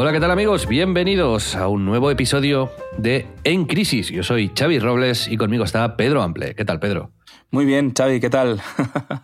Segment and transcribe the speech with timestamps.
[0.00, 0.68] Hola, ¿qué tal amigos?
[0.68, 4.10] Bienvenidos a un nuevo episodio de En Crisis.
[4.10, 6.54] Yo soy Xavi Robles y conmigo está Pedro Ample.
[6.54, 7.10] ¿Qué tal, Pedro?
[7.50, 8.60] Muy bien, Xavi, ¿qué tal?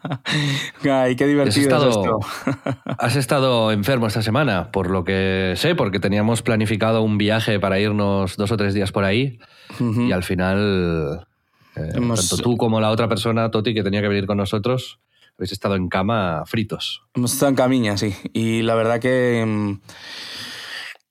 [0.90, 2.18] Ay, qué Has divertido es estado, esto.
[2.98, 7.78] has estado enfermo esta semana, por lo que sé, porque teníamos planificado un viaje para
[7.78, 9.38] irnos dos o tres días por ahí
[9.78, 11.24] y al final,
[11.76, 14.98] eh, Hemos- tanto tú como la otra persona, Toti, que tenía que venir con nosotros,
[15.38, 17.04] habéis estado en cama fritos.
[17.14, 18.12] Hemos estado en Camiña, sí.
[18.32, 19.44] Y la verdad que...
[19.46, 19.74] mm,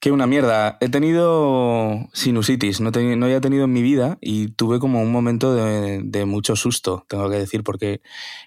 [0.04, 0.76] Que una mierda.
[0.82, 5.10] He tenido sinusitis, no, te- no había tenido en mi vida y tuve como un
[5.10, 8.02] momento de, de mucho susto, tengo que decir, porque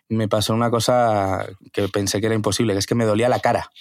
[0.07, 3.39] me pasó una cosa que pensé que era imposible, que es que me dolía la
[3.39, 3.71] cara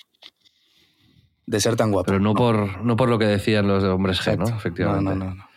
[1.44, 2.06] de ser tan guapo.
[2.06, 4.44] Pero no por, no por lo que decían los hombres G, ¿no?
[4.44, 4.56] Exacto.
[4.56, 5.10] Efectivamente.
[5.10, 5.48] No, no, no, no.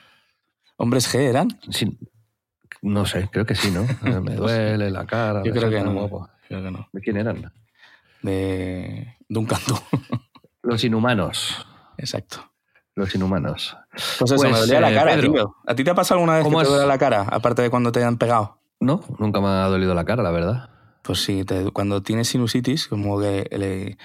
[0.76, 1.58] ¿Hombres G eran?
[1.70, 1.98] Sí,
[2.82, 3.88] no sé, creo que sí, ¿no?
[4.22, 5.42] Me duele la cara.
[5.46, 5.94] Yo de creo que no.
[5.94, 6.28] guapo.
[6.50, 6.86] Creo que no.
[6.92, 7.54] ¿De quién eran?
[8.22, 9.82] De, de un canto.
[10.64, 11.66] Los inhumanos.
[12.00, 12.52] Exacto.
[12.96, 13.78] Los inhumanos.
[13.92, 15.32] Pues eso, Pues, me dolía la eh, cara, Pedro.
[15.32, 15.56] tío.
[15.68, 17.22] ¿A ti te ha pasado alguna vez que ¿Cómo te duele la cara?
[17.30, 18.60] Aparte de cuando te han pegado.
[18.80, 20.70] No, nunca me ha dolido la cara, la verdad.
[21.02, 23.98] Pues sí, te- cuando tienes sinusitis, como que le-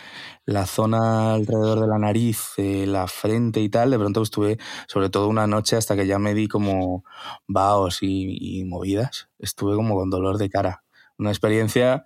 [0.46, 5.10] la zona alrededor de la nariz, eh, la frente y tal, de pronto estuve, sobre
[5.10, 7.04] todo una noche hasta que ya me di como
[7.48, 10.84] vaos y, y movidas, estuve como con dolor de cara.
[11.18, 12.04] Una experiencia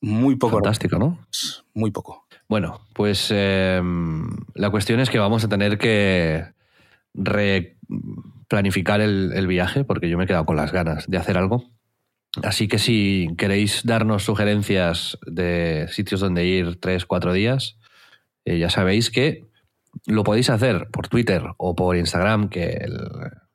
[0.00, 0.56] muy poco...
[0.56, 1.18] Fantástico, ¿no?
[1.74, 2.26] Muy poco.
[2.52, 3.80] Bueno, pues eh,
[4.54, 6.44] la cuestión es que vamos a tener que
[7.14, 11.64] replanificar el, el viaje, porque yo me he quedado con las ganas de hacer algo.
[12.42, 17.78] Así que si queréis darnos sugerencias de sitios donde ir tres, cuatro días,
[18.44, 19.46] eh, ya sabéis que
[20.04, 22.98] lo podéis hacer por Twitter o por Instagram, que el,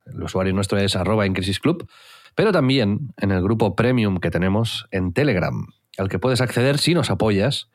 [0.08, 1.88] el usuario nuestro es arroba en Crisis Club,
[2.34, 5.68] pero también en el grupo premium que tenemos en Telegram,
[6.00, 7.70] al que puedes acceder si nos apoyas,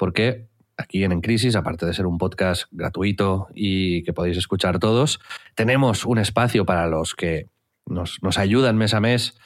[0.00, 4.78] porque aquí en En Crisis, aparte de ser un podcast gratuito y que podéis escuchar
[4.78, 5.20] todos,
[5.54, 7.48] tenemos un espacio para los que
[7.84, 9.38] nos, nos ayudan mes a mes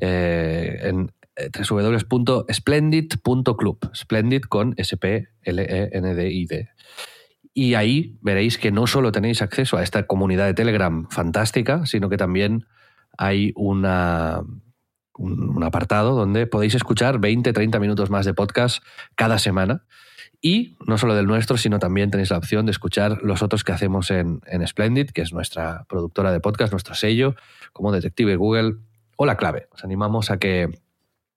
[0.00, 3.90] eh, en eh, www.splendid.club.
[3.94, 6.68] Splendid con S-P-L-E-N-D-I-D.
[7.52, 12.08] Y ahí veréis que no solo tenéis acceso a esta comunidad de Telegram fantástica, sino
[12.08, 12.64] que también
[13.18, 14.40] hay una,
[15.16, 18.82] un, un apartado donde podéis escuchar 20, 30 minutos más de podcast
[19.14, 19.84] cada semana.
[20.44, 23.70] Y no solo del nuestro, sino también tenéis la opción de escuchar los otros que
[23.70, 27.36] hacemos en, en Splendid, que es nuestra productora de podcast, nuestro sello,
[27.72, 28.74] como Detective Google
[29.16, 29.68] o La Clave.
[29.70, 30.68] Os animamos a que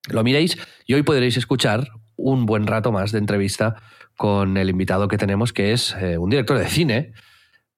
[0.10, 0.58] lo miréis
[0.88, 3.76] y hoy podréis escuchar un buen rato más de entrevista
[4.18, 7.14] con el invitado que tenemos, que es eh, un director de cine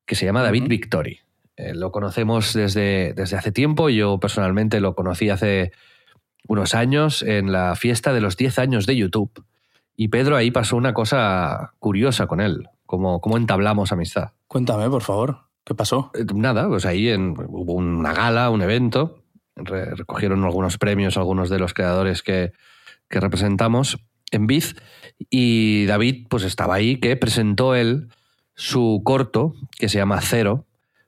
[0.06, 0.68] que se llama David.
[0.68, 1.20] Victori.
[1.58, 5.72] Eh, lo conocemos desde, desde hace tiempo, yo personalmente lo conocí hace
[6.48, 9.44] unos años en la fiesta de los 10 años de YouTube.
[9.96, 14.32] Y Pedro ahí pasó una cosa curiosa con él, como cómo entablamos amistad.
[14.48, 16.12] Cuéntame, por favor, ¿qué pasó?
[16.14, 19.24] Eh, Nada, pues ahí en- hubo una gala, un evento,
[19.56, 22.54] re- recogieron algunos premios algunos de los creadores que,
[23.10, 23.98] que representamos
[24.32, 24.76] en Biz
[25.32, 28.10] y David pues estaba ahí que presentó él
[28.54, 30.66] su corto que se llama Cero,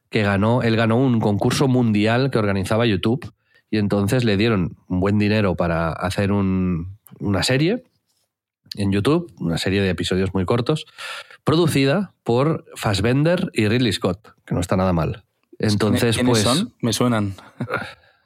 [0.09, 3.31] que ganó, él ganó un concurso mundial que organizaba YouTube
[3.71, 7.83] y entonces le dieron un buen dinero para hacer un- una serie
[8.75, 10.85] en YouTube, una serie de episodios muy cortos,
[11.43, 15.23] producida por Fassbender y Ridley Scott, que no está nada mal.
[15.57, 16.43] Entonces, ¿Quiénes pues.
[16.43, 16.73] son?
[16.81, 17.33] Me suenan.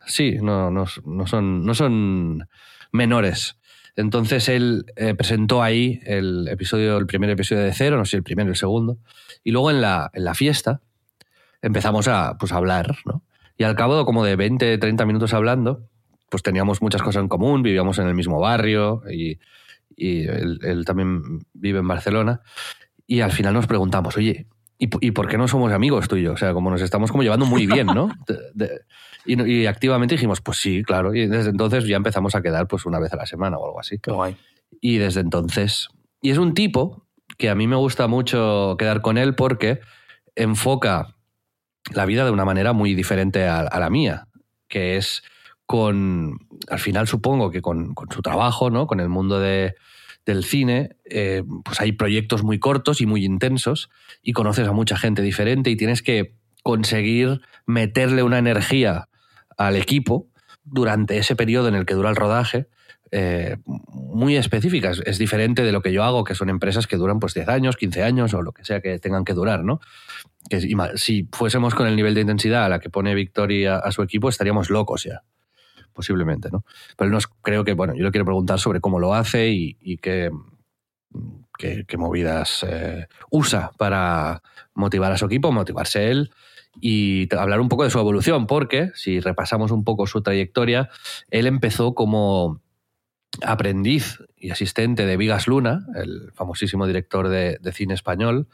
[0.06, 2.50] Sí, no, no, no son, no son
[2.92, 3.56] menores.
[3.96, 8.24] Entonces él eh, presentó ahí el episodio, el primer episodio de cero, no sé, el
[8.24, 8.98] primero el segundo.
[9.46, 10.82] Y luego en la, en la fiesta
[11.64, 13.24] empezamos a, pues, a hablar, ¿no?
[13.58, 15.88] Y al cabo de como de 20, 30 minutos hablando,
[16.30, 19.40] pues teníamos muchas cosas en común, vivíamos en el mismo barrio y,
[19.96, 22.42] y él, él también vive en Barcelona.
[23.08, 24.48] Y al final nos preguntamos, oye,
[24.80, 26.34] ¿y, y por qué no somos amigos tú y yo?
[26.34, 28.10] O sea, como nos estamos como llevando muy bien, ¿no?
[28.28, 28.82] De- de-
[29.26, 31.14] y, y activamente dijimos, pues sí, claro.
[31.16, 33.80] Y desde entonces ya empezamos a quedar pues una vez a la semana o algo
[33.80, 34.00] así.
[34.00, 34.36] Qué guay.
[34.82, 35.88] Y desde entonces.
[36.22, 37.06] Y es un tipo
[37.38, 39.80] que a mí me gusta mucho quedar con él porque
[40.36, 41.16] enfoca
[41.92, 44.28] la vida de una manera muy diferente a, a la mía,
[44.68, 45.24] que es
[45.66, 46.40] con,
[46.70, 48.88] al final supongo que con, su trabajo, ¿no?
[48.88, 49.76] con el mundo de,
[50.26, 53.90] del cine, eh, pues hay proyectos muy cortos y muy intensos
[54.22, 59.10] y conoces a mucha gente diferente y tienes que conseguir meterle una energía
[59.58, 60.28] al equipo
[60.64, 62.68] durante ese periodo en el que dura el rodaje
[63.12, 65.02] eh, muy específicas.
[65.06, 67.78] Es diferente de lo que yo hago, que son empresas que duran pues 10 años,
[67.78, 69.82] 15 años o lo que sea que tengan que durar, ¿no?
[70.50, 70.62] Que
[70.96, 74.30] si fuésemos con el nivel de intensidad a la que pone Victoria a su equipo,
[74.30, 75.24] estaríamos locos ya
[75.94, 76.66] posiblemente, ¿no?
[76.98, 80.32] Pero no creo que, bueno, yo le quiero preguntar sobre cómo lo hace y, qué,
[81.58, 84.42] qué, movidas eh, usa para
[84.74, 86.32] motivar a su equipo, motivarse él
[86.82, 90.90] y hablar un poco de su evolución, porque si repasamos un poco su trayectoria,
[91.30, 92.62] él empezó como
[93.44, 98.48] aprendiz y asistente de Vigas Luna, el famosísimo director de cine español,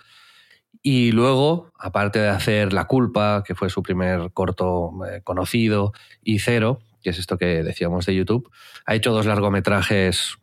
[0.82, 5.94] y luego, aparte de hacer La culpa, que fue su primer corto eh, conocido,
[6.24, 8.50] y Cero, que es esto que decíamos de YouTube,
[8.86, 10.38] ha hecho dos largometrajes,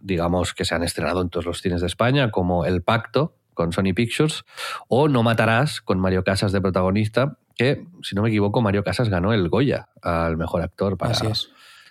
[0.00, 3.72] digamos, que se han estrenado en todos los cines de España, como El Pacto con
[3.72, 4.44] Sony Pictures
[4.88, 9.08] o No Matarás con Mario Casas de protagonista, que, si no me equivoco, Mario Casas
[9.08, 11.14] ganó el Goya al mejor actor para,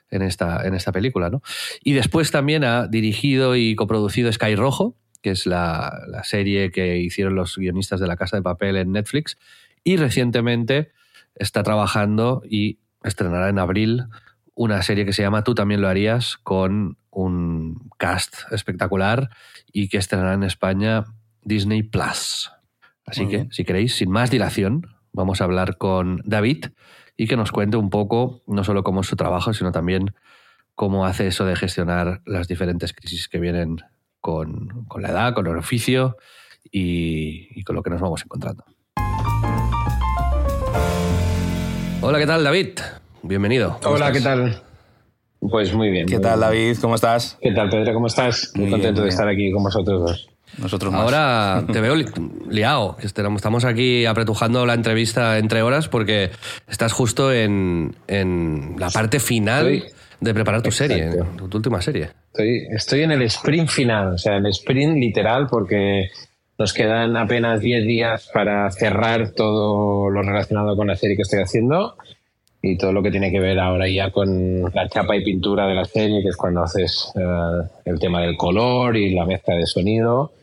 [0.09, 1.29] En, esta, en esta película.
[1.29, 1.43] ¿no?
[1.83, 6.97] Y después también ha dirigido y coproducido Sky Rojo, que es la, la serie que
[6.97, 9.37] hicieron los guionistas de La Casa de Papel en Netflix,
[9.83, 10.91] y recientemente
[11.35, 14.05] está trabajando y estrenará en abril
[14.55, 19.29] una serie que se llama Tú también lo harías con un cast espectacular
[19.71, 21.05] y que estrenará en España
[21.43, 22.51] Disney Plus.
[23.05, 26.65] Así que, si queréis, sin más dilación, vamos a hablar con David
[27.17, 30.13] y que nos cuente un poco, no solo cómo es su trabajo, sino también
[30.75, 33.77] cómo hace eso de gestionar las diferentes crisis que vienen
[34.21, 36.17] con, la edad, con el oficio
[36.71, 38.63] y con lo que nos vamos encontrando.
[42.01, 42.79] Hola, ¿qué tal, David?
[43.23, 43.77] Bienvenido.
[43.83, 44.63] Hola, ¿qué tal?
[45.41, 46.07] Pues muy bien.
[46.07, 46.77] ¿Qué tal, David?
[46.79, 47.37] ¿Cómo estás?
[47.41, 47.93] ¿Qué tal, Pedro?
[47.93, 48.53] ¿Cómo estás?
[48.55, 50.29] Muy, contento de estar aquí con vosotros dos.
[50.57, 51.01] Nosotros más.
[51.01, 51.95] Ahora te veo
[52.49, 52.95] liado.
[53.01, 56.31] Estamos aquí apretujando la entrevista entre horas porque
[56.69, 57.95] estás justo en,
[58.77, 59.83] la parte final
[60.19, 62.09] de preparar tu serie, tu última serie.
[62.27, 66.09] Estoy, estoy en el sprint final, o sea, el sprint literal porque
[66.57, 71.39] nos quedan apenas 10 días para cerrar todo lo relacionado con la serie que estoy
[71.39, 71.95] haciendo
[72.61, 75.75] y todo lo que tiene que ver ahora ya con la chapa y pintura de
[75.75, 79.65] la serie, que es cuando haces eh, el tema del color y la mezcla de
[79.65, 80.33] sonido.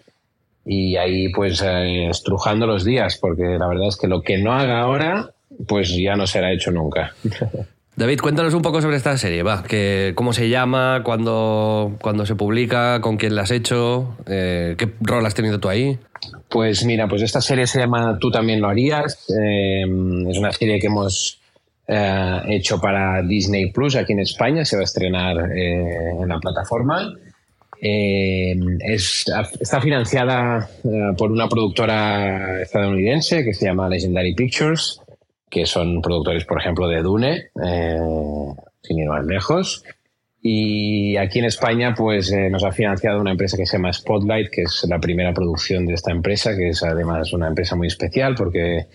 [0.64, 4.52] Y ahí pues eh, estrujando los días, porque la verdad es que lo que no
[4.54, 5.30] haga ahora,
[5.68, 7.14] pues ya no será hecho nunca.
[7.96, 9.64] David, cuéntanos un poco sobre esta serie, va.
[10.14, 11.00] ¿Cómo se llama?
[11.02, 11.96] ¿Cuándo,
[12.26, 13.00] se publica?
[13.00, 14.18] ¿Con quién la has hecho?
[14.26, 15.98] Eh, ¿Qué rol has tenido tú ahí?
[16.50, 19.26] Pues mira, pues esta serie se llama Tú también lo harías.
[19.30, 19.84] Eh,
[20.28, 21.40] es una serie que hemos
[21.88, 24.66] eh, hecho para Disney Plus aquí en España.
[24.66, 27.14] Se va a estrenar en la plataforma.
[27.80, 30.68] está financiada
[31.16, 35.00] por una productora estadounidense que se llama Legendary Pictures
[35.50, 37.98] que son productores, por ejemplo, de Dune, eh,
[38.82, 39.84] sin ir más lejos.
[40.42, 44.50] Y aquí en España, pues eh, nos ha financiado una empresa que se llama Spotlight,
[44.50, 48.34] que es la primera producción de esta empresa, que es además una empresa muy especial
[48.36, 48.86] porque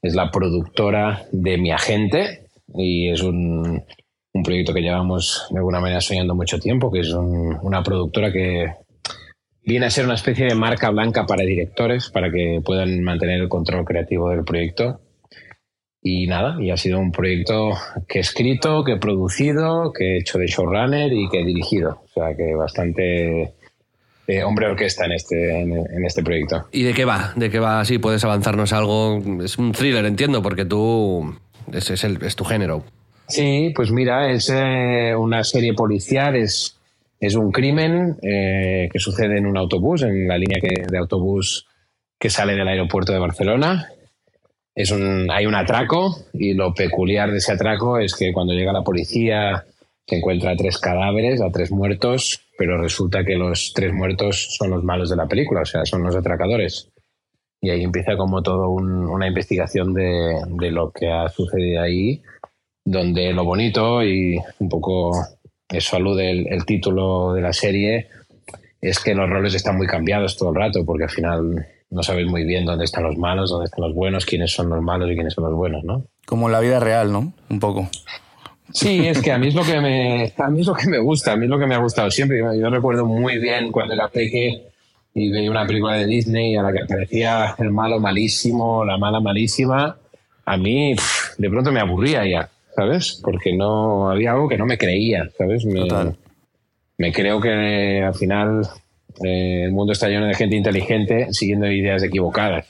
[0.00, 3.84] es la productora de Mi Agente y es un,
[4.32, 8.72] un proyecto que llevamos de alguna manera soñando mucho tiempo, que es una productora que
[9.62, 13.48] viene a ser una especie de marca blanca para directores, para que puedan mantener el
[13.48, 15.00] control creativo del proyecto
[16.08, 17.70] y nada, y ha sido un proyecto
[18.06, 22.00] que he escrito, que he producido, que he hecho de showrunner y que he dirigido.
[22.04, 23.54] O sea que bastante
[24.28, 26.64] eh, hombre orquesta en este, en, este proyecto.
[26.70, 27.32] ¿Y de qué va?
[27.34, 27.84] ¿De qué va?
[27.84, 29.20] Si puedes avanzarnos algo.
[29.42, 31.36] Es un thriller, entiendo, porque tú.
[31.72, 32.84] Es, es, el, es tu género.
[33.26, 36.78] Sí, pues mira, es eh, una serie policial, es,
[37.18, 41.66] es un crimen eh, que sucede en un autobús, en la línea que, de autobús
[42.16, 43.88] que sale del aeropuerto de Barcelona
[44.76, 48.74] es un, hay un atraco y lo peculiar de ese atraco es que cuando llega
[48.74, 49.64] la policía
[50.06, 54.70] se encuentra a tres cadáveres, a tres muertos, pero resulta que los tres muertos son
[54.70, 56.90] los malos de la película, o sea, son los atracadores.
[57.60, 62.22] Y ahí empieza como todo una investigación de, de, lo que ha sucedido ahí,
[62.84, 65.12] donde lo bonito y un poco
[65.70, 68.08] eso alude el, el título de la serie,
[68.80, 72.26] es que los roles están muy cambiados todo el rato, porque al final no sabes
[72.26, 75.14] muy bien dónde están los malos, dónde están los buenos, quiénes son los malos y
[75.14, 76.04] quiénes son los buenos, ¿no?
[76.24, 77.32] Como en la vida real, ¿no?
[77.48, 77.88] Un poco.
[78.72, 80.98] Sí, es que a mí es lo que me, a mí es lo que me
[80.98, 82.38] gusta, a mí es lo que me ha gustado siempre.
[82.38, 84.66] Yo recuerdo muy bien cuando era peque
[85.14, 89.20] y veía una película de Disney a la que aparecía el malo malísimo, la mala
[89.20, 89.96] malísima,
[90.44, 90.94] a mí
[91.38, 93.20] de pronto me aburría ya, ¿sabes?
[93.22, 95.64] Porque no había algo que no me creía, ¿sabes?
[95.64, 95.88] Me,
[96.98, 98.68] me creo que al final
[99.24, 102.66] eh, el mundo está lleno de gente inteligente siguiendo ideas equivocadas.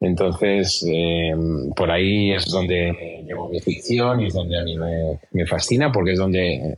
[0.00, 1.34] Entonces, eh,
[1.74, 6.12] por ahí es donde llevo mi ficción y es donde a mí me, fascina, porque
[6.12, 6.76] es donde,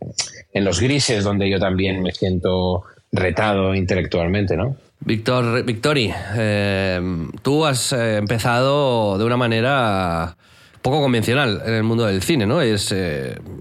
[0.53, 4.77] en los grises, donde yo también me siento retado intelectualmente, ¿no?
[5.01, 7.01] Víctor, Victori, eh,
[7.43, 10.37] tú has empezado de una manera
[10.81, 12.63] poco convencional en el mundo del cine, ¿no?
[12.63, 12.95] Es,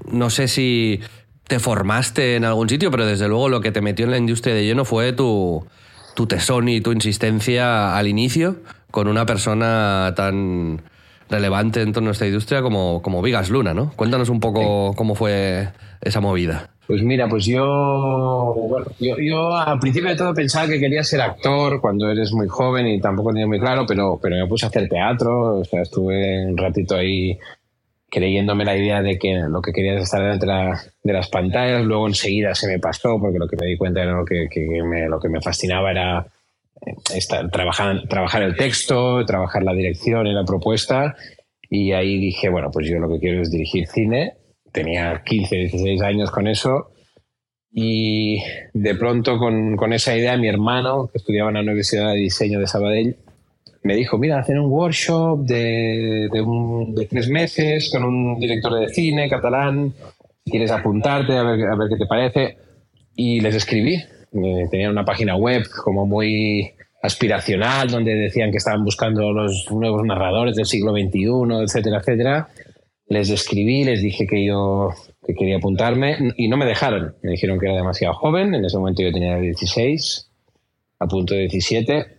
[0.09, 1.01] no sé si
[1.49, 4.53] te formaste en algún sitio, pero desde luego lo que te metió en la industria
[4.53, 5.65] de lleno fue tu,
[6.15, 8.57] tu tesón y tu insistencia al inicio
[8.91, 10.79] con una persona tan
[11.27, 13.91] relevante en torno a esta industria como, como Vigas Luna, ¿no?
[13.95, 15.69] Cuéntanos un poco cómo fue
[16.01, 16.69] esa movida.
[16.85, 21.21] Pues mira, pues yo, bueno, yo, yo, al principio de todo pensaba que quería ser
[21.21, 24.69] actor cuando eres muy joven y tampoco tenía muy claro, pero, pero me puse a
[24.69, 27.37] hacer teatro, o sea, estuve un ratito ahí
[28.09, 30.45] creyéndome la idea de que lo que quería es estar delante
[31.03, 34.13] de, las pantallas, luego enseguida se me pasó porque lo que me di cuenta era
[34.13, 34.47] lo que,
[34.83, 36.27] me, lo que me fascinaba era
[36.85, 41.15] eh, estar, trabajar, trabajar el texto, trabajar la dirección y la propuesta
[41.69, 44.33] y ahí dije, bueno, pues yo lo que quiero es dirigir cine,
[44.71, 46.91] tenía 15, 16 años con eso
[47.71, 48.41] y
[48.73, 52.59] de pronto con, con esa idea mi hermano, que estudiaba en la Universidad de Diseño
[52.59, 53.17] de Sabadell,
[53.83, 59.29] me dijo, mira, hacer un workshop de, de, tres meses con un director de cine
[59.29, 59.93] catalán,
[60.45, 62.57] quieres apuntarte, a ver, a ver qué te parece.
[63.15, 63.95] Y les escribí.
[63.95, 66.71] Eh, tenían una página web como muy
[67.01, 72.49] aspiracional, donde decían que estaban buscando los nuevos narradores del siglo XXI, etcétera, etcétera.
[73.07, 74.89] Les escribí, les dije que yo
[75.25, 77.15] que quería apuntarme y no me dejaron.
[77.23, 80.31] Me dijeron que era demasiado joven, en ese momento yo tenía 16,
[80.99, 82.18] a punto de 17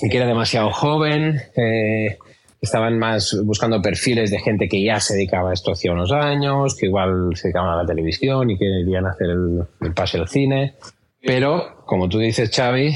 [0.00, 1.40] que era demasiado joven.
[1.56, 2.18] Eh,
[2.60, 6.76] estaban más buscando perfiles de gente que ya se dedicaba a esto hacía unos años,
[6.76, 10.74] que igual se dedicaban a la televisión y que querían hacer el, pase al cine.
[11.22, 12.88] Pero, como tú dices, Xavi,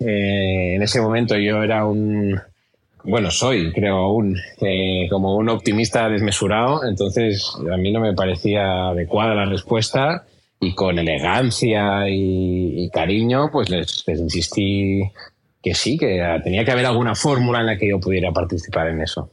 [0.00, 2.40] eh, en ese momento yo era un,
[3.04, 8.88] bueno, soy, creo aún, eh, como un optimista desmesurado, entonces a mí no me parecía
[8.88, 10.24] adecuada la respuesta
[10.60, 15.02] y con elegancia y, cariño, pues les, les insistí
[15.64, 19.00] que sí, que tenía que haber alguna fórmula en la que yo pudiera participar en
[19.00, 19.30] eso.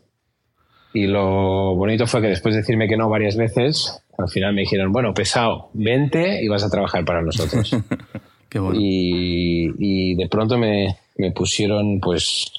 [0.93, 4.61] Y lo bonito fue que después de decirme que no varias veces, al final me
[4.61, 7.75] dijeron, bueno, pesado, vente y vas a trabajar para nosotros.
[8.49, 8.77] Qué bueno.
[8.81, 12.51] y, de pronto me, me pusieron, pues,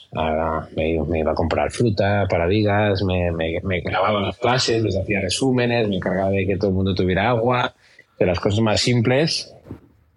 [0.76, 5.88] me, iba a comprar fruta para vigas, me, me, grababa las clases, les hacía resúmenes,
[5.88, 7.74] me encargaba de que todo el mundo tuviera agua,
[8.18, 9.54] de las cosas más simples,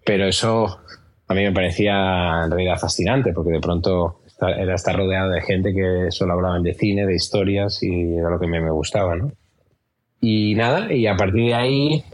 [0.04, 0.80] pero eso
[1.28, 5.72] a mí me parecía en realidad fascinante porque de pronto era estar rodeado de gente
[5.72, 9.32] que solo hablaban de cine, de historias y era lo que me, gustaba, ¿no?
[10.20, 12.04] Y nada, y a partir de ahí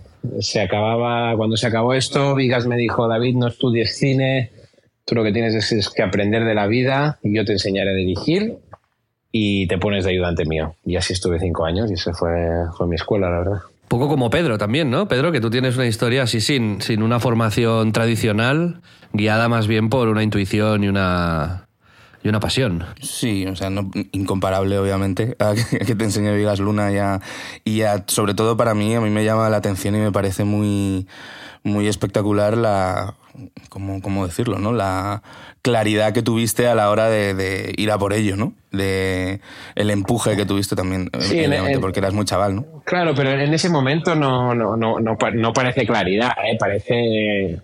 [0.40, 4.52] se acababa, cuando se acabó esto, Vigas me dijo, David, no estudies cine,
[5.04, 7.94] tú lo que tienes es, que aprender de la vida y yo te enseñaré a
[7.94, 8.58] dirigir
[9.32, 10.76] y te pones de ayudante mío.
[10.84, 12.30] Y así estuve cinco años y esa fue,
[12.76, 13.58] fue mi escuela, la verdad.
[13.88, 15.08] Poco como Pedro también, ¿no?
[15.08, 18.80] Pedro, que tú tienes una historia así sin, sin una formación tradicional,
[19.12, 21.66] guiada más bien por una intuición y una,
[22.22, 22.84] y una pasión.
[23.00, 27.20] Sí, o sea, no, incomparable obviamente a que, te enseñe Vigas Luna ya,
[27.64, 31.06] y sobre todo para mí, a mí me llama la atención y me parece muy,
[31.62, 33.14] muy espectacular la,
[33.68, 34.58] ¿cómo, cómo decirlo?
[34.58, 34.72] ¿no?
[34.72, 35.22] La
[35.62, 38.52] claridad que tuviste a la hora de, ir a por ello, ¿no?
[38.70, 39.40] De
[39.74, 41.44] el empuje que tuviste también, sí,
[41.80, 42.66] porque eras muy chaval, ¿no?
[42.84, 46.56] Claro, pero en ese momento no, no, no, no, parece claridad, ¿eh?
[46.58, 47.60] parece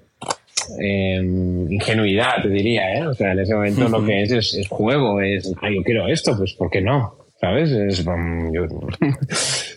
[0.79, 3.07] em, ingenuidad, te diría, ¿eh?
[3.07, 6.37] O sea, en ese momento lo que es, es, juego, es, ay, yo quiero esto,
[6.37, 7.17] pues ¿por qué no?
[7.41, 7.71] ¿Sabes?
[7.71, 8.91] Es, um, o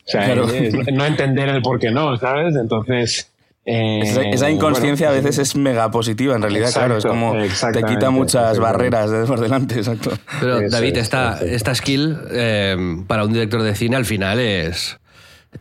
[0.05, 2.55] sea, no entender el por qué no, ¿sabes?
[2.55, 3.31] Entonces,
[3.63, 7.35] esa, eh, inconsciencia a veces es mega positiva, en realidad, claro, es como
[7.71, 10.11] te quita muchas barreras de por delante, exacto.
[10.39, 14.97] Pero David, esta, esta skill eh, para un director de cine al final es,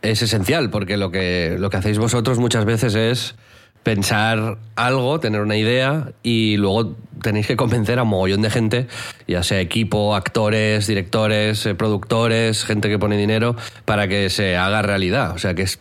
[0.01, 3.35] es esencial, porque lo que, lo que hacéis vosotros muchas veces es
[3.83, 8.87] pensar algo, tener una idea y luego tenéis que convencer a un mogollón de gente,
[9.27, 14.83] ya sea equipo, actores, directores, eh, productores, gente que pone dinero, para que se haga
[14.83, 15.33] realidad.
[15.33, 15.81] O sea que es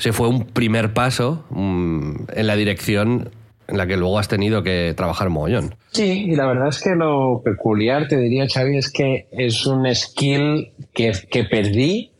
[0.00, 3.30] se fue un primer paso mm, en la dirección
[3.68, 5.76] en la que luego has tenido que trabajar mogollón.
[5.92, 9.86] Sí, y la verdad es que lo peculiar, te diría, Xavi, es que es un
[9.94, 12.12] skill que, que perdí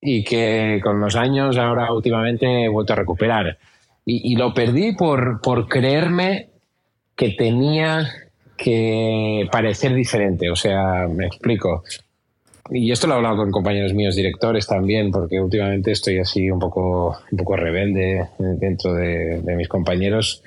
[0.00, 3.58] y que con los años ahora últimamente he vuelto a recuperar.
[4.06, 6.48] Y, y lo perdí por, por creerme
[7.14, 8.08] que tenía
[8.56, 10.50] que parecer diferente.
[10.50, 11.82] O sea, me explico.
[12.70, 16.58] y esto lo he hablado con compañeros míos directores también, porque últimamente estoy así un
[16.58, 20.42] poco, un poco rebelde dentro de, de mis compañeros.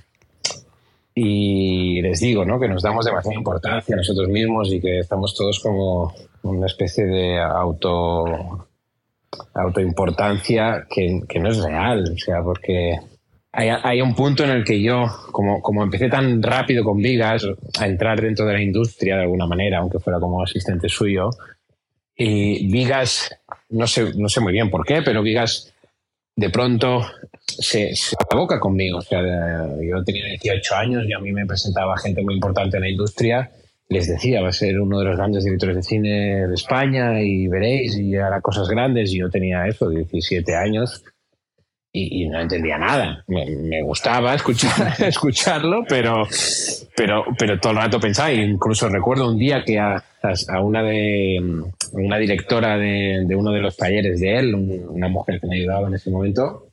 [1.14, 2.60] Y les digo, ¿no?
[2.60, 6.14] Que nos damos demasiada importancia a nosotros mismos y que estamos todos como
[6.44, 8.66] una especie de auto
[9.54, 12.98] autoimportancia que, que no es real, o sea, porque
[13.52, 17.48] hay, hay, un punto en el que yo, como, como empecé tan rápido con Vigas,
[17.80, 21.30] a entrar dentro de la industria de alguna manera, aunque fuera como asistente suyo,
[22.16, 23.30] y Vigas,
[23.70, 25.74] no sé, no sé muy bien por qué, pero Vigas
[26.36, 27.02] de pronto
[27.46, 29.00] se, se aboca conmigo.
[29.00, 32.84] O sea, yo tenía 18 años y a mí me presentaba gente muy importante en
[32.84, 33.52] la industria.
[33.88, 37.48] Les decía, va a ser uno de los grandes directores de cine de España y
[37.48, 39.12] veréis, y hará cosas grandes.
[39.14, 41.04] Y yo tenía eso, 17 años
[41.92, 43.24] y, y, no entendía nada.
[43.28, 46.28] Me, me gustaba escuchar, escucharlo, pero,
[46.96, 48.32] pero, pero todo el rato pensaba.
[48.32, 51.40] Incluso recuerdo un día que a, a una de
[51.94, 55.88] una directora de, de, uno de los talleres de él, una mujer que me ayudaba
[55.88, 56.68] en ese momento,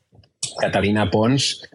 [0.61, 1.71] Catalina Pons,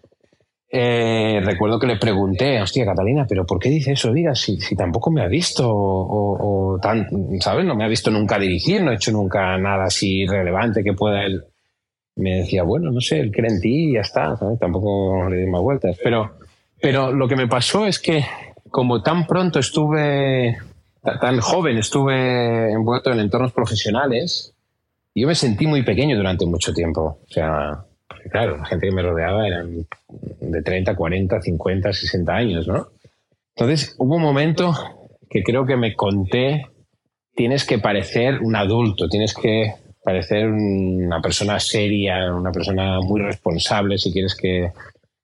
[0.73, 4.13] eh, recuerdo que le pregunté, hostia, Catalina, pero ¿por qué dice eso?
[4.13, 7.07] Diga, si, si tampoco me ha visto, o, o, tan,
[7.41, 7.65] ¿sabes?
[7.65, 11.25] No me ha visto nunca dirigir, no he hecho nunca nada así relevante que pueda
[11.25, 11.43] él
[12.21, 15.47] me decía, bueno, no sé, él cree en ti y ya está, tampoco le di
[15.47, 15.97] más vueltas.
[16.03, 16.31] Pero,
[16.79, 18.23] pero lo que me pasó es que
[18.69, 20.57] como tan pronto estuve,
[21.19, 24.53] tan joven estuve envuelto en entornos profesionales,
[25.13, 27.19] yo me sentí muy pequeño durante mucho tiempo.
[27.27, 27.85] O sea,
[28.29, 29.85] claro, la gente que me rodeaba eran
[30.39, 32.87] de 30, 40, 50, 60 años, ¿no?
[33.55, 34.73] Entonces hubo un momento
[35.29, 36.67] que creo que me conté,
[37.35, 43.97] tienes que parecer un adulto, tienes que parecer una persona seria, una persona muy responsable,
[43.97, 44.71] si quieres que,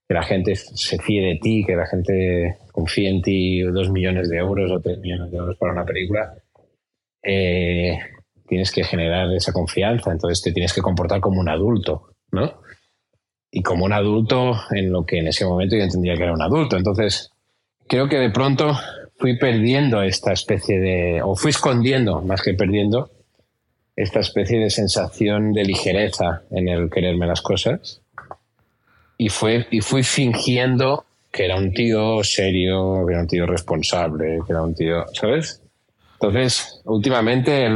[0.07, 4.29] que, la gente se fíe de ti, que la gente confíe en ti dos millones
[4.29, 6.33] de euros o tres millones de euros para una película,
[7.23, 7.97] eh,
[8.47, 12.61] tienes que generar esa confianza, entonces te tienes que comportar como un adulto, ¿no?
[13.51, 16.41] Y como un adulto en lo que en ese momento yo entendía que era un
[16.41, 16.77] adulto.
[16.77, 17.31] Entonces,
[17.87, 18.77] creo que de pronto
[19.17, 23.09] fui perdiendo esta especie de, o fui escondiendo más que perdiendo,
[23.97, 27.99] esta especie de sensación de ligereza en el quererme las cosas.
[29.17, 34.39] Y, fue, y fui fingiendo que era un tío serio, que era un tío responsable,
[34.45, 35.61] que era un tío, ¿sabes?
[36.13, 37.67] Entonces, últimamente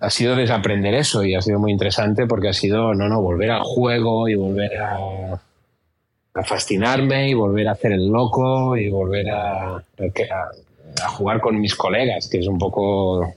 [0.00, 3.50] ha sido desaprender eso y ha sido muy interesante porque ha sido, no, no, volver
[3.50, 5.40] al juego y volver a,
[6.44, 9.82] fascinarme y volver a hacer el loco y volver a,
[11.16, 13.34] jugar con mis colegas, que es un poco...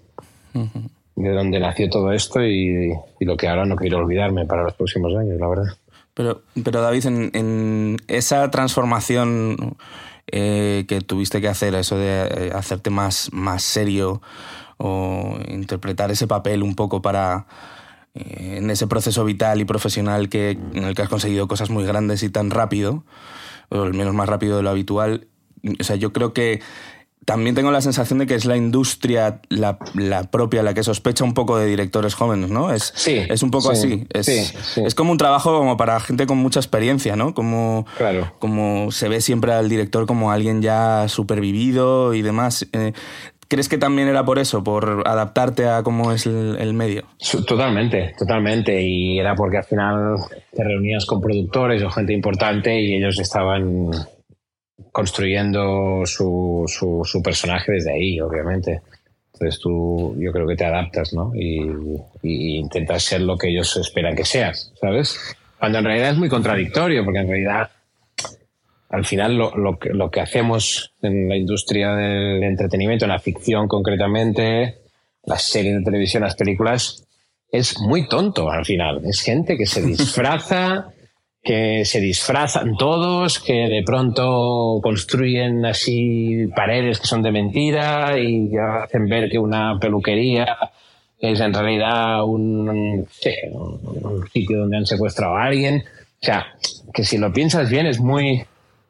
[1.15, 5.15] de donde nació todo esto y, lo que ahora no quiero olvidarme para los próximos
[5.15, 5.73] años, la verdad.
[6.13, 9.75] Pero, pero David, en, en esa transformación
[10.28, 14.21] eh, que tuviste que hacer, eso de hacerte más, más serio
[14.78, 17.45] o interpretar ese papel un poco para
[18.15, 21.86] eh, en ese proceso vital y profesional que, en el que has conseguido cosas muy
[21.86, 23.04] grandes y tan rápido,
[23.69, 25.28] o al menos más rápido de lo habitual,
[25.80, 26.62] o sea, yo creo que
[27.26, 31.24] también tengo la sensación de que es la industria la, la, propia la que sospecha
[31.24, 32.72] un poco de directores jóvenes, ¿no?
[32.72, 34.08] Es, sí, es un poco sí, así.
[34.14, 37.34] Es, sí, es como un trabajo como para gente con mucha experiencia, ¿no?
[37.34, 38.32] Como, claro.
[38.38, 42.68] como se ve siempre al director como alguien ya supervivido y demás.
[42.74, 42.94] Eh,
[43.48, 47.06] ¿Crees que también era por eso, por adaptarte a cómo es el, el, medio?
[47.48, 48.82] Totalmente, totalmente.
[48.82, 50.16] Y era porque al final
[50.52, 53.92] te reunías con productores o gente importante y ellos estaban
[54.96, 58.80] construyendo su, su, personaje desde ahí, obviamente.
[59.34, 61.34] Entonces tú, yo creo que te adaptas, ¿no?
[61.36, 61.60] Y,
[62.24, 65.20] y, intentas ser lo que ellos esperan que seas, ¿sabes?
[65.60, 67.70] Cuando en realidad es muy contradictorio, porque en realidad,
[68.88, 73.20] al final, lo, lo, que, lo que hacemos en la industria del entretenimiento, en la
[73.20, 74.78] ficción concretamente,
[75.26, 77.06] las series de televisión, las películas,
[77.52, 79.02] es muy tonto al final.
[79.04, 80.94] Es gente que se disfraza
[81.46, 88.50] que se disfrazan todos, que de pronto construyen así paredes que son de mentira y
[88.58, 90.58] hacen ver que una peluquería
[91.20, 93.08] es en realidad un, un,
[93.54, 95.84] un sitio donde han secuestrado a alguien.
[96.22, 96.48] O sea,
[96.92, 98.44] que si lo piensas bien es muy,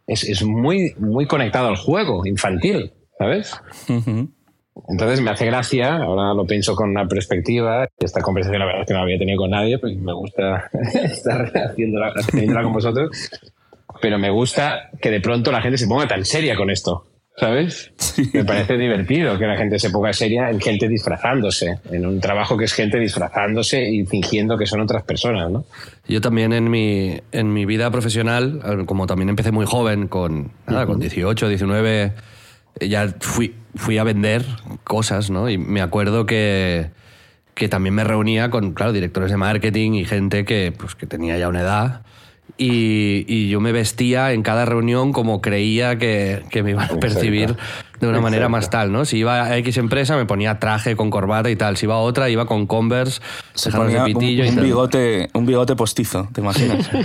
[0.08, 3.54] es, es muy, muy conectado al juego infantil, ¿sabes?
[4.90, 8.88] Entonces me hace gracia, ahora lo pienso con una perspectiva, esta conversación la verdad es
[8.88, 10.70] que no había tenido con nadie, pues me gusta
[11.04, 13.10] estar haciéndola, haciéndola con vosotros,
[14.02, 17.08] pero me gusta que de pronto la gente se ponga tan seria con esto,
[17.38, 17.94] ¿sabes?
[17.96, 18.30] Sí.
[18.34, 22.58] Me parece divertido que la gente se ponga seria en gente disfrazándose, en un trabajo
[22.58, 25.66] que es gente disfrazándose y fingiendo que son otras personas, ¿no?
[26.06, 30.82] Yo también en mi, en mi vida profesional, como también empecé muy joven, con, nada,
[30.82, 30.88] uh -huh.
[30.88, 32.12] con 18, 19
[32.80, 34.46] ya fui, fui a vender
[34.84, 35.50] cosas, ¿no?
[35.50, 36.92] Y me acuerdo que,
[37.54, 41.38] que también me reunía con, claro, directores de marketing y gente que, pues, que tenía
[41.38, 42.02] ya una edad.
[42.58, 47.00] Y, y yo me vestía en cada reunión como creía que, que me iban a
[47.00, 47.58] percibir
[48.00, 49.06] de una manera más tal, ¿no?
[49.06, 51.78] Si iba a X empresa me ponía traje con corbata y tal.
[51.78, 53.22] Si iba a otra iba con Converse,
[53.54, 54.64] Se de ponía un, y tal.
[54.64, 56.90] bigote, un bigote postizo, ¿te imaginas?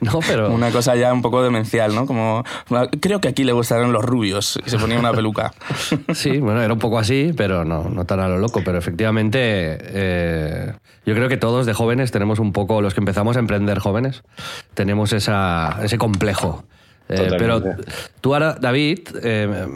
[0.00, 0.52] No, pero...
[0.52, 2.06] Una cosa ya un poco demencial, ¿no?
[2.06, 2.44] Como,
[3.00, 5.52] creo que aquí le gustarán los rubios y se ponía una peluca.
[6.14, 8.62] Sí, bueno, era un poco así, pero no, no tan a lo loco.
[8.64, 10.72] Pero efectivamente, eh,
[11.06, 14.22] yo creo que todos de jóvenes tenemos un poco, los que empezamos a emprender jóvenes,
[14.74, 16.64] tenemos esa, ese complejo.
[17.10, 17.62] Eh, pero
[18.20, 19.66] tú ahora, David, eh,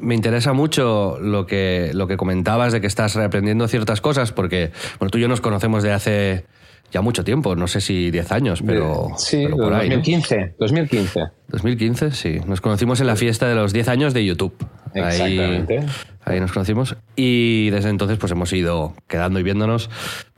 [0.00, 4.72] me interesa mucho lo que, lo que comentabas de que estás reaprendiendo ciertas cosas, porque
[4.98, 6.44] bueno, tú y yo nos conocemos de hace
[6.92, 9.88] ya mucho tiempo, no sé si 10 años, pero, sí, pero por ahí.
[9.88, 9.96] ¿no?
[9.96, 11.20] 2015, 2015.
[11.48, 12.40] 2015, sí.
[12.46, 14.54] Nos conocimos en la fiesta de los 10 años de YouTube.
[14.94, 15.80] Ahí, Exactamente.
[16.22, 16.96] ahí nos conocimos.
[17.16, 19.88] Y desde entonces pues hemos ido quedando y viéndonos.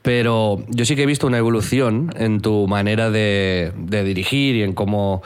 [0.01, 4.63] Pero yo sí que he visto una evolución en tu manera de, de dirigir y
[4.63, 5.23] en cómo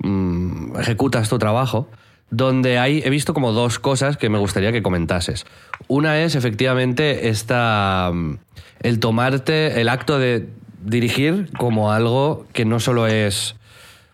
[0.00, 1.88] mm, ejecutas tu trabajo.
[2.30, 5.46] Donde hay, he visto como dos cosas que me gustaría que comentases.
[5.86, 8.36] Una es efectivamente esta, mm,
[8.80, 10.46] el tomarte el acto de
[10.84, 13.56] dirigir como algo que no solo es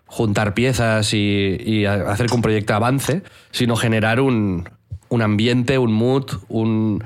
[0.07, 4.69] juntar piezas y, y hacer que un proyecto avance, sino generar un,
[5.09, 7.03] un ambiente, un mood, un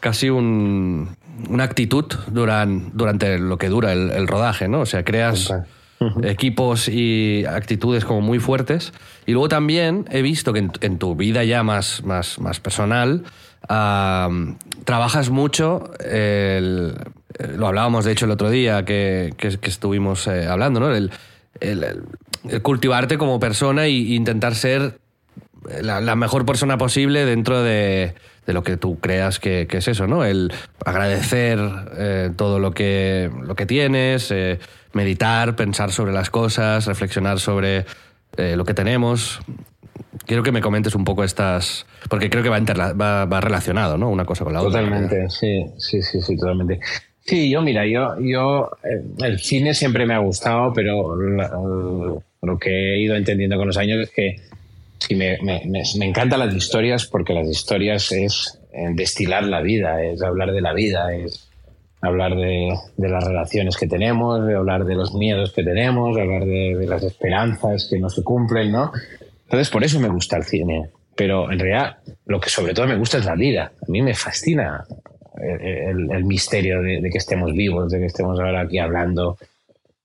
[0.00, 1.16] casi un,
[1.48, 4.80] una actitud duran- durante lo que dura el, el rodaje, ¿no?
[4.80, 5.52] O sea, creas
[6.22, 8.92] equipos y actitudes como muy fuertes.
[9.26, 13.24] Y luego también he visto que en, tu vida ya más, más, más personal
[14.84, 16.92] trabajas mucho eh,
[17.56, 20.94] lo hablábamos de hecho el otro día que, que- estuvimos eh, hablando, ¿no?
[20.94, 21.10] El,
[22.62, 24.98] cultivarte como persona e intentar ser
[25.80, 28.14] la, mejor persona posible dentro de,
[28.46, 30.24] lo que tú creas que, es eso, ¿no?
[30.24, 30.52] El
[30.84, 31.60] agradecer
[31.96, 34.34] eh, todo lo que, lo que tienes,
[34.94, 37.84] meditar, pensar sobre las cosas, reflexionar sobre
[38.36, 39.40] eh, lo que tenemos.
[40.26, 44.08] Quiero que me comentes un poco estas, porque creo que va, interla- va, relacionado, ¿no?
[44.10, 44.80] Una cosa con la otra.
[44.80, 46.80] Totalmente, sí, sí, sí, totalmente.
[47.24, 52.94] Sí, yo, mira, yo, yo, eh, el cine siempre me ha gustado, pero lo que
[52.94, 54.36] he ido entendiendo con los años es que
[54.98, 59.60] sí, me, me, me, me encantan las historias porque las historias es eh, destilar la
[59.60, 61.48] vida, es hablar de la vida, es
[62.02, 66.22] hablar de, de las relaciones que tenemos, de hablar de los miedos que tenemos, de
[66.22, 68.92] hablar de, de las esperanzas que no se cumplen, ¿no?
[69.44, 70.90] Entonces, por eso me gusta el cine.
[71.14, 73.72] Pero en realidad, lo que sobre todo me gusta es la vida.
[73.80, 74.84] A mí me fascina
[75.36, 79.36] el, el- el misterio de, de que estemos vivos, de que estemos ahora aquí hablando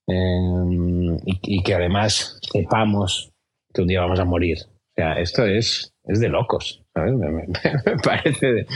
[0.06, 3.30] eh, y, y que además sepamos
[3.72, 4.58] que un día vamos a morir.
[4.98, 6.82] Sea, esto es, es de locos.
[6.92, 7.14] ¿sabes?
[7.14, 7.46] Me, me-
[7.86, 8.66] me parece,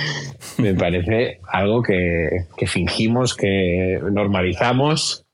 [0.58, 5.24] me parece algo que, que fingimos, que normalizamos,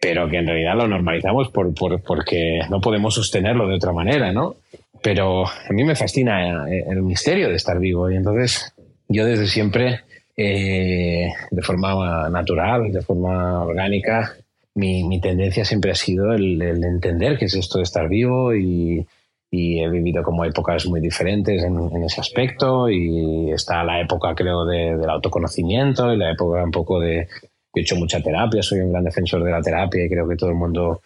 [0.00, 4.32] pero que en realidad lo normalizamos por, por- porque no podemos sostenerlo de otra manera,
[4.32, 4.54] ¿no?
[5.02, 8.72] Pero a mí me fascina eh, el misterio de estar vivo y entonces
[9.08, 10.02] yo desde siempre,
[10.36, 14.34] eh, de forma natural, de forma orgánica,
[14.76, 18.54] mi, mi tendencia siempre ha sido el, el entender qué es esto de estar vivo
[18.54, 19.04] y,
[19.50, 24.64] y he vivido como épocas muy diferentes en, ese aspecto y está la época creo
[24.66, 27.28] de- del autoconocimiento y la época un poco de...
[27.74, 30.50] He hecho mucha terapia, soy un gran defensor de la terapia y creo que todo
[30.50, 31.00] el mundo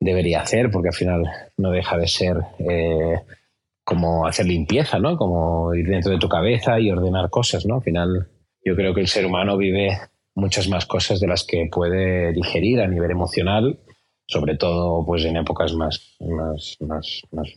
[0.00, 1.24] debería hacer porque al final
[1.58, 3.20] no deja de ser eh,
[3.84, 5.16] como hacer limpieza, ¿no?
[5.16, 7.76] Como ir dentro de tu cabeza y ordenar cosas, ¿no?
[7.76, 8.28] Al final
[8.64, 9.98] yo creo que el ser humano vive
[10.34, 13.78] muchas más cosas de las que puede digerir a nivel emocional,
[14.26, 17.48] sobre todo pues en épocas más, más, más, más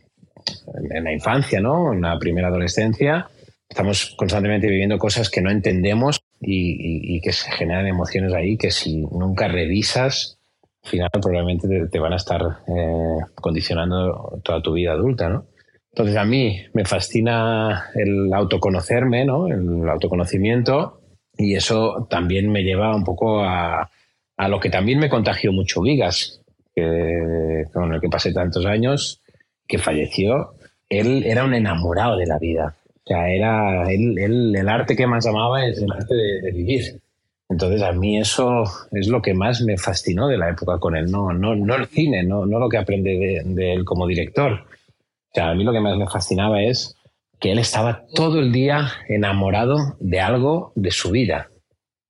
[0.92, 1.94] en la infancia, ¿no?
[1.94, 3.28] En la primera adolescencia.
[3.68, 8.58] Estamos constantemente viviendo cosas que no entendemos y, y- y que se generan emociones ahí
[8.58, 10.40] que si nunca revisas,
[10.84, 15.46] al final probablemente te, te van a estar eh, condicionando toda tu vida adulta, ¿no?
[15.92, 19.48] Entonces a mí me fascina el autoconocerme, ¿no?
[19.48, 21.02] El autoconocimiento
[21.38, 23.90] y eso también me lleva un poco a,
[24.38, 26.42] a lo que también me contagió mucho Vigas,
[26.76, 29.22] que, con el que pasé tantos años,
[29.70, 30.56] que falleció.
[30.90, 32.76] Él era un enamorado de la vida.
[33.06, 37.00] O sea, era él, el arte que más amaba es el arte de, de vivir.
[37.48, 41.10] Entonces a mí eso es lo que más me fascinó de la época con él,
[41.10, 44.52] no, no, no el cine, no, no lo que aprende de, de él como director.
[44.52, 46.96] O sea, a mí lo que más me fascinaba es
[47.40, 51.50] que él estaba todo el día enamorado de algo de su vida,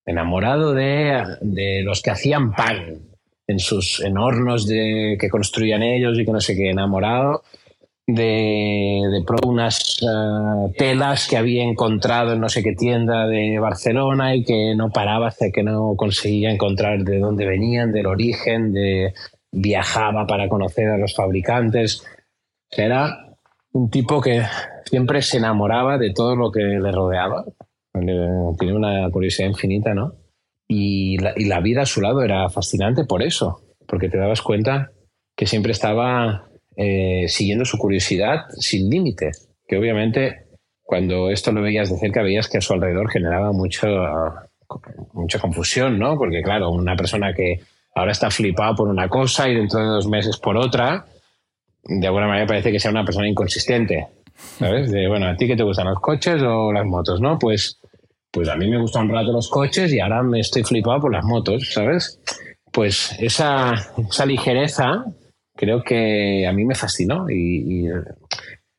[0.05, 3.08] enamorado de, de los que hacían pan
[3.49, 7.41] en sus hornos de, que construían ellos y que no sé qué, enamorado
[8.13, 14.35] de, de unas eh, telas que había encontrado en no sé qué tienda de Barcelona
[14.35, 19.13] y que no paraba hasta que no conseguía encontrar de dónde venían, del origen, de
[19.51, 22.03] viajaba para conocer a los fabricantes.
[22.69, 23.35] Era
[23.73, 24.43] un tipo que
[24.85, 27.45] siempre se enamoraba de todo lo que le rodeaba.
[27.93, 30.13] Tiene una curiosidad infinita, ¿no?
[30.71, 34.91] Y la, vida a su lado era fascinante por eso, porque te dabas cuenta
[35.36, 39.32] que siempre estaba eh, siguiendo su curiosidad sin límite,
[39.67, 40.45] que obviamente
[40.84, 43.88] cuando esto lo veías de cerca veías que a su alrededor generaba mucho,
[45.13, 46.15] mucha confusión, ¿no?
[46.17, 47.62] Porque claro, una persona que
[47.95, 51.05] ahora está flipada por una cosa y dentro de dos meses por otra,
[51.84, 54.91] de alguna manera parece que sea una persona inconsistente, ¿sabes?
[54.91, 57.39] De, bueno, ¿a ti qué te gustan los coches o las motos, no?
[57.39, 57.78] Pues,
[58.31, 61.13] pues a mí me gustan un rato los coches y ahora me estoy flipado por
[61.13, 62.19] las motos, ¿sabes?
[62.71, 65.05] Pues esa, esa ligereza
[65.59, 67.89] creo que a mí me fascinó y,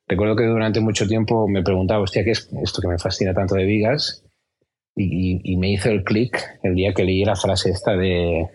[0.09, 3.55] recuerdo que durante mucho tiempo me preguntaba, hostia, ¿qué es esto que me fascina tanto
[3.55, 4.25] de Vigas?
[4.97, 8.49] Y, me hizo el clic el día que leí la frase esta de,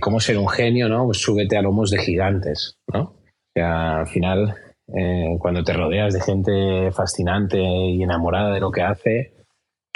[0.00, 1.06] cómo ser un genio, ¿no?
[1.06, 3.00] Pues súbete a lomos de gigantes, ¿no?
[3.00, 4.54] O sea, al final,
[4.94, 9.37] eh, cuando te rodeas de gente fascinante y enamorada de lo que hace,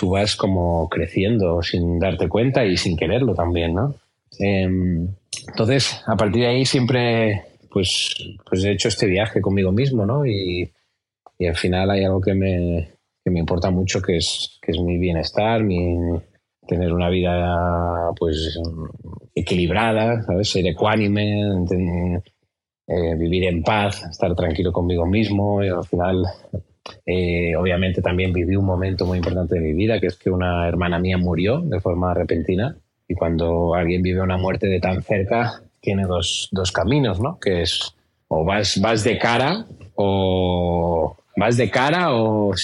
[0.02, 3.94] tú vas como creciendo sin darte cuenta y sin quererlo también, ¿no?
[4.40, 5.06] Em,
[5.46, 8.12] entonces, a partir de ahí siempre pues,
[8.44, 10.26] pues he hecho este viaje conmigo mismo, ¿no?
[10.26, 10.68] Y,
[11.38, 12.90] y al final hay algo que me,
[13.24, 15.96] que me importa mucho, que es, que es mi bienestar, mi,
[16.66, 18.58] tener una vida pues
[19.36, 20.50] equilibrada, ¿sabes?
[20.50, 21.42] Ser ecuánime,
[22.88, 26.24] eh, vivir en paz, estar tranquilo conmigo mismo y al final
[27.06, 30.68] eh, obviamente también viví un momento muy importante de mi vida, que es que una
[30.68, 32.76] hermana mía murió de forma repentina
[33.08, 37.38] y cuando alguien vive una muerte de tan cerca tiene dos, dos caminos, ¿no?
[37.38, 37.94] Que es
[38.28, 42.54] o vas, vas de cara o vas de cara o,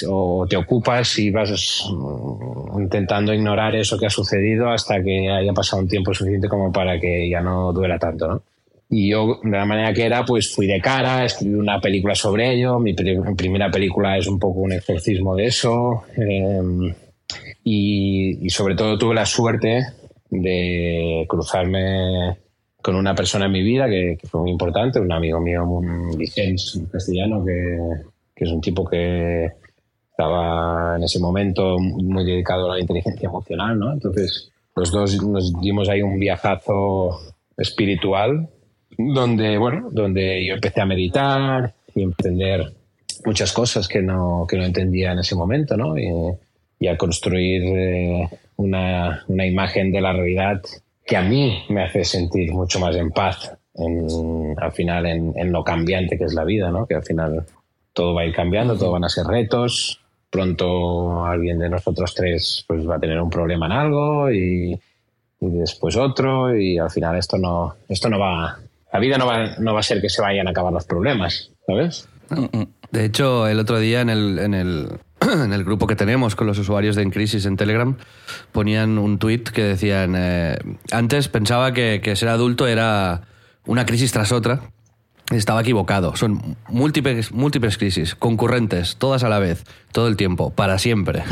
[0.48, 5.82] te ocupas y vas mm, intentando ignorar eso que ha sucedido hasta que haya pasado
[5.82, 8.42] un tiempo suficiente como para que ya no duela tanto, ¿no?
[8.90, 12.54] Y yo, de la manera que era, pues fui de cara, escribí una película sobre
[12.54, 12.78] ello.
[12.78, 16.04] Mi, primera película es un poco un exorcismo de eso.
[16.16, 16.94] Eh,
[17.64, 19.82] y, y, sobre todo tuve la suerte
[20.30, 22.38] de cruzarme
[22.80, 26.62] con una persona en mi vida que, fue muy importante, un amigo mío, un Vicente
[26.90, 27.78] castellano, que,
[28.34, 29.50] que, es un tipo que
[30.10, 33.92] estaba en ese momento muy dedicado a la inteligencia emocional, ¿no?
[33.92, 37.20] Entonces, los dos nos dimos ahí un viajazo
[37.58, 38.48] espiritual
[38.98, 42.72] donde, bueno, donde yo empecé a meditar y entender
[43.24, 45.96] muchas cosas que no, que no entendía en ese momento, ¿no?
[45.96, 46.10] Y,
[46.80, 50.62] y a construir eh, una, una imagen de la realidad
[51.08, 53.50] que a mí me hace sentir mucho más en paz,
[54.56, 56.86] al final en, lo cambiante que es la vida, ¿no?
[56.86, 57.46] que al final
[57.92, 62.64] todo va a ir cambiando, todo van a ser retos, pronto alguien de nosotros tres
[62.68, 64.78] pues, va a tener un problema en algo y,
[65.40, 68.58] después otro y al final esto no, esto no va,
[68.92, 71.50] la vida no va, no va a ser que se vayan a acabar los problemas,
[71.66, 72.08] ¿sabes?
[72.90, 74.88] De hecho, el otro día en el, en el,
[75.20, 77.96] en el grupo que tenemos con los usuarios de Encrisis en Telegram,
[78.52, 80.56] ponían un tweet que decían, eh,
[80.92, 83.22] antes pensaba que, ser adulto era
[83.66, 84.62] una crisis tras otra,
[85.30, 86.16] estaba equivocado.
[86.16, 91.22] Son múltiples, múltiples crisis, concurrentes, todas a la vez, todo el tiempo, para siempre.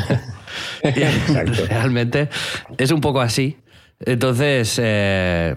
[0.82, 2.28] Realmente
[2.76, 3.56] es un poco así.
[4.00, 5.56] Entonces, eh,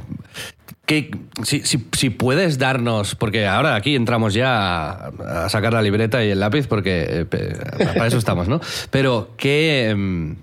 [1.44, 6.40] si, si, puedes darnos, porque ahora aquí entramos ya a, sacar la libreta y el
[6.40, 8.60] lápiz, porque eh, para eso estamos, ¿no?
[8.90, 10.38] Pero, ¿qué, em,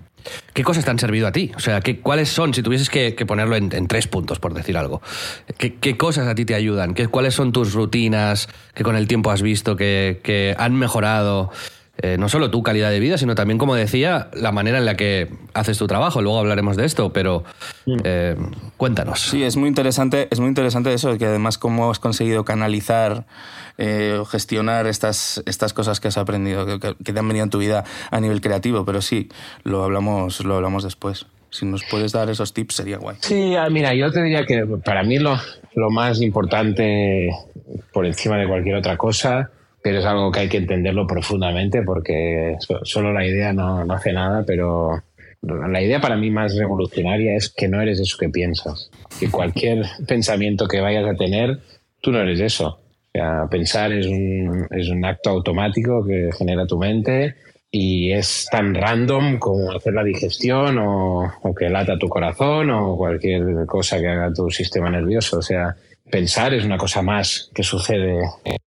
[0.53, 1.51] ¿qué cosas te han servido a ti?
[1.55, 5.01] O sea, ¿qué, ¿cuáles son, si tuvieses que, ponerlo en, tres puntos, por decir algo?
[5.57, 6.93] ¿Qué, cosas a ti te ayudan?
[6.93, 11.51] ¿Qué, ¿Cuáles son tus rutinas que con el tiempo has visto que, que han mejorado?
[11.99, 14.95] Eh, no solo tu calidad de vida, sino también, como decía, la manera en la
[14.95, 16.21] que haces tu trabajo.
[16.21, 17.43] Luego hablaremos de esto, pero
[18.03, 18.35] eh,
[18.77, 19.21] cuéntanos.
[19.21, 23.25] Sí, es muy interesante, es muy interesante eso, que además cómo has conseguido canalizar
[23.79, 27.57] eh, o gestionar estas, estas cosas que has aprendido, que, te han venido en tu
[27.57, 29.29] vida a nivel creativo, pero sí,
[29.63, 31.25] lo hablamos, lo hablamos después.
[31.49, 33.17] Si nos puedes dar esos tips sería guay.
[33.21, 35.37] Sí, ah, mira, yo te diría que para mí lo,
[35.73, 37.29] lo más importante
[37.91, 39.49] por encima de cualquier otra cosa
[39.81, 44.11] pero es algo que hay que entenderlo profundamente porque solo la idea no, no, hace
[44.13, 45.03] nada, pero
[45.41, 49.85] la idea para mí más revolucionaria es que no eres eso que piensas, que cualquier
[50.07, 51.59] pensamiento que vayas a tener,
[52.01, 52.67] tú no eres eso.
[52.67, 57.35] O sea, pensar es un, es un acto automático que genera tu mente
[57.71, 62.95] y es tan random como hacer la digestión o, o, que lata tu corazón o
[62.95, 65.39] cualquier cosa que haga tu sistema nervioso.
[65.39, 65.75] O sea,
[66.09, 68.19] pensar es una cosa más que sucede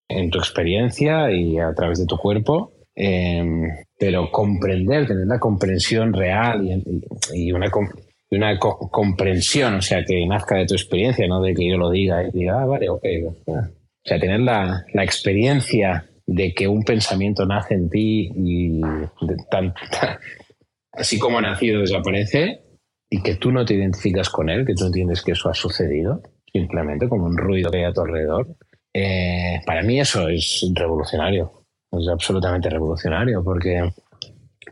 [0.09, 6.13] en tu experiencia y a través de tu cuerpo, em, pero comprender, tener la comprensión
[6.13, 6.67] real
[7.35, 7.71] y, una,
[8.31, 12.23] una comprensión, o sea, que nazca de tu experiencia, no de que yo lo diga
[12.25, 13.05] y diga, ah, vale, ok.
[13.47, 13.55] O
[14.05, 18.81] sea, tener la, la experiencia de que un pensamiento nace en ti y
[19.51, 19.75] tan,
[20.93, 22.63] así como ha nacido desaparece
[23.11, 26.23] y que tú no te identificas con él, que tú entiendes que eso ha sucedido,
[26.53, 28.49] simplemente como un ruido que hay a tu alrededor.
[28.93, 33.93] Eh, para mí eso es revolucionario, es absolutamente revolucionario, porque,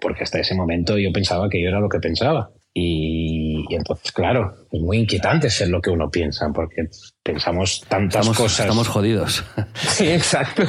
[0.00, 2.50] porque hasta ese momento yo pensaba que yo era lo que pensaba.
[2.74, 6.88] Y, entonces, claro, es muy inquietante ser lo que uno piensa, porque
[7.24, 8.60] pensamos tantas cosas.
[8.60, 9.44] Estamos jodidos.
[9.74, 10.62] Sí, exacto.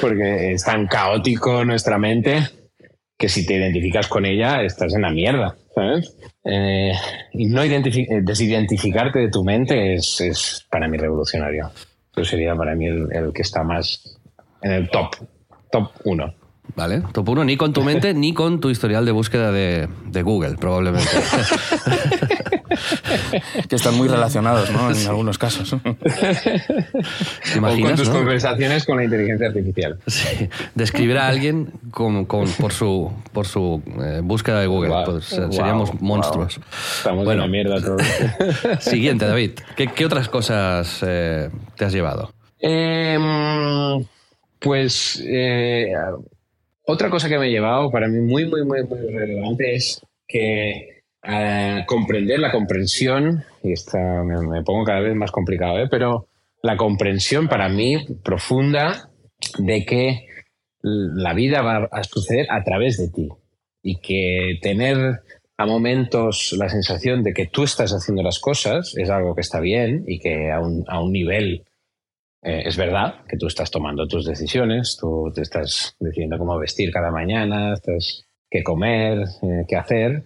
[0.00, 2.48] porque es tan caótico nuestra mente
[3.18, 6.16] que si te identificas con ella, estás en la mierda, ¿sabes?
[6.44, 6.92] Eh,
[7.32, 11.70] y no eh, desidentificarte de tu mente es, es, para mí revolucionario.
[12.14, 14.18] Eso sería para mí el, el que está más
[14.62, 15.16] en el top,
[15.70, 16.34] top uno.
[16.76, 20.22] Vale, top 1, ni con tu mente ni con tu historial de búsqueda de, de
[20.22, 21.08] Google, probablemente.
[23.68, 24.90] que están muy relacionados, ¿no?
[24.90, 25.72] En algunos casos.
[25.72, 25.96] o con
[27.96, 29.98] tus conversaciones con la inteligencia artificial.
[30.06, 30.48] Sí.
[30.74, 34.94] Describir a alguien con, con, por su, por su eh, búsqueda de Google.
[35.04, 36.58] Pues, seríamos monstruos.
[36.98, 38.02] Estamos bueno, en la mierda todos.
[38.80, 39.52] Siguiente, David.
[39.76, 42.32] ¿Qué, qué otras cosas eh, te has llevado?
[42.60, 44.04] Em,
[44.58, 45.92] pues eh,
[46.90, 51.02] otra cosa que me he llevado para mí muy, muy, muy, muy relevante es que
[51.22, 55.88] eh, comprender la comprensión, y esta me, pongo cada vez más complicado, ¿eh?
[55.90, 56.26] pero
[56.62, 59.10] la comprensión para mí profunda
[59.58, 60.26] de que
[60.82, 63.28] la vida va a suceder a través de ti
[63.82, 65.20] y que tener
[65.56, 69.60] a momentos la sensación de que tú estás haciendo las cosas es algo que está
[69.60, 71.64] bien y que a un, a un nivel
[72.42, 76.90] eh, es verdad que tú estás tomando tus decisiones, tú te estás decidiendo cómo vestir
[76.90, 77.74] cada mañana,
[78.50, 80.24] qué comer, eh, qué hacer,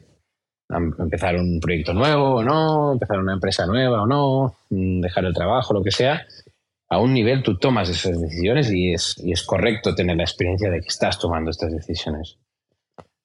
[0.70, 5.34] empezar un proyecto nuevo o no, empezar una empresa nueva o no, mm, dejar el
[5.34, 6.24] trabajo, lo que sea.
[6.88, 10.70] A un nivel tú tomas esas decisiones y es, y es correcto tener la experiencia
[10.70, 12.38] de que estás tomando estas decisiones.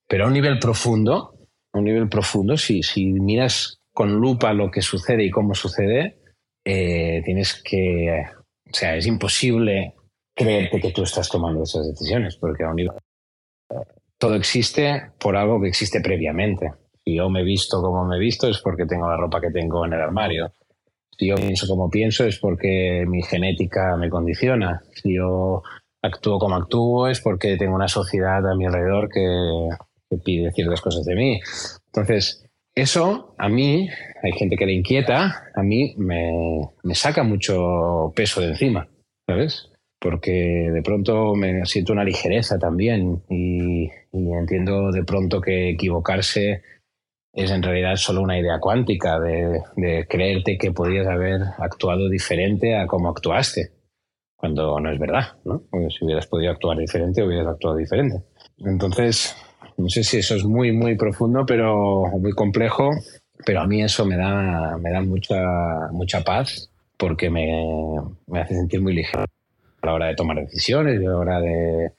[0.08, 1.36] Pero a un nivel profundo,
[1.71, 6.17] a un nivel profundo, si, si miras con lupa lo que sucede y cómo sucede,
[6.65, 8.23] eh, tienes que
[8.71, 9.95] o sea, es imposible
[10.36, 12.95] creerte que tú estás tomando esas decisiones, porque a un nivel,
[14.17, 16.71] todo existe por algo que existe previamente.
[17.03, 19.51] Si yo me he visto como me he visto es porque tengo la ropa que
[19.51, 20.51] tengo en el armario.
[21.17, 24.82] Si yo pienso como pienso es porque mi genética me condiciona.
[24.93, 25.63] Si yo
[26.01, 29.69] actúo como actúo es porque tengo una sociedad a mi alrededor que,
[30.10, 31.39] que pide ciertas cosas de mí.
[31.88, 33.89] Entonces, eso a mí,
[34.21, 38.88] hay gente que le inquieta, a mí me, saca mucho peso de encima,
[39.27, 39.69] ¿sabes?
[39.99, 46.63] Porque de pronto me siento una ligereza también y, entiendo de pronto que equivocarse
[47.34, 52.88] es en realidad solo una idea cuántica de, creerte que podías haber actuado diferente a
[52.88, 53.71] como actuaste,
[54.36, 55.63] cuando no es verdad, ¿no?
[55.69, 58.23] Porque si hubieras podido actuar diferente, hubieras actuado diferente.
[58.58, 59.36] Entonces,
[59.77, 62.89] no sé si eso es muy, muy profundo, pero muy complejo,
[63.45, 65.41] pero a mí eso me da, me da mucha,
[65.91, 67.47] mucha paz porque me,
[68.28, 69.25] me hace sentir muy ligero
[69.82, 71.91] a la hora de tomar decisiones y a la hora de,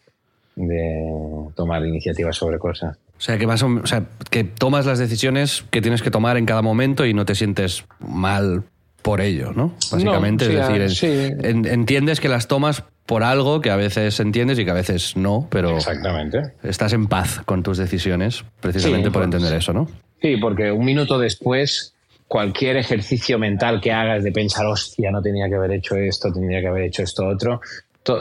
[0.57, 2.99] de tomar iniciativas sobre cosas.
[3.17, 6.47] O sea, que vas, o sea, que tomas las decisiones que tienes que tomar en
[6.47, 8.65] cada momento y no te sientes mal
[9.03, 9.75] por ello, ¿no?
[9.91, 14.71] Básicamente, es decir, entiendes que las tomas por algo que a veces entiendes y que
[14.71, 16.53] a veces no, pero Exactamente.
[16.63, 19.89] estás en paz con tus decisiones precisamente por entender eso, ¿no?
[20.23, 21.95] Sí, porque un minuto después,
[22.29, 26.61] cualquier ejercicio mental que hagas de pensar, hostia, no tenía que haber hecho esto, tenía
[26.61, 27.61] que haber hecho esto otro,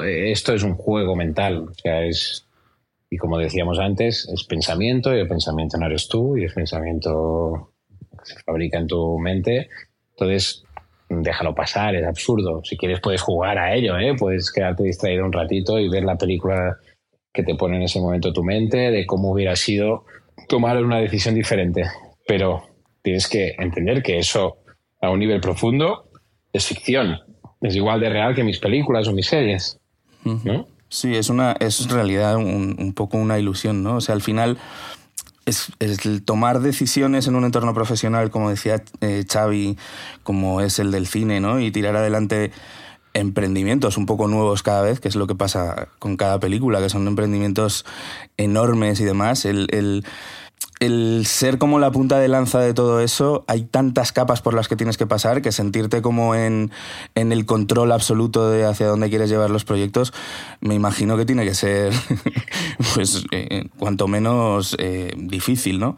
[0.06, 2.46] esto es un juego mental, o sea, es
[3.12, 7.72] y como decíamos antes, es pensamiento y el pensamiento no eres tú y el pensamiento
[8.24, 9.70] se fabrica en tu mente.
[10.12, 10.64] Entonces,
[11.10, 12.62] déjalo pasar, es absurdo.
[12.64, 14.16] Si quieres puedes jugar a ello, ¿eh?
[14.18, 16.78] puedes quedarte distraído un ratito y ver la película
[17.34, 20.06] que te pone en ese momento tu mente de cómo hubiera sido
[20.48, 21.86] tomar una decisión diferente.
[22.28, 22.64] Pero
[23.02, 24.58] tienes que entender que eso
[25.02, 26.10] a un nivel profundo
[26.54, 27.20] es ficción.
[27.62, 29.80] Es igual de real que mis películas o mis series.
[30.90, 33.98] Sí, es una es realidad un, un, poco una ilusión, ¿no?
[33.98, 34.58] O sea, al final
[35.50, 39.78] es, el tomar decisiones en un entorno profesional, como decía eh, Xavi,
[40.24, 41.60] como es el del cine, ¿no?
[41.60, 42.52] Y tirar adelante
[43.14, 46.90] emprendimientos un poco nuevos cada vez, que es lo que pasa con cada película, que
[46.90, 47.86] son emprendimientos
[48.38, 49.46] enormes y demás.
[49.46, 50.06] El, el
[51.26, 54.76] ser como la punta de lanza de todo eso, hay tantas capas por las que
[54.76, 56.72] tienes que pasar que sentirte como en,
[57.16, 60.14] en el control absoluto de hacia dónde quieres llevar los proyectos,
[60.62, 61.94] me imagino que tiene que ser,
[62.96, 65.98] pues, eh, cuanto menos eh, difícil, ¿no?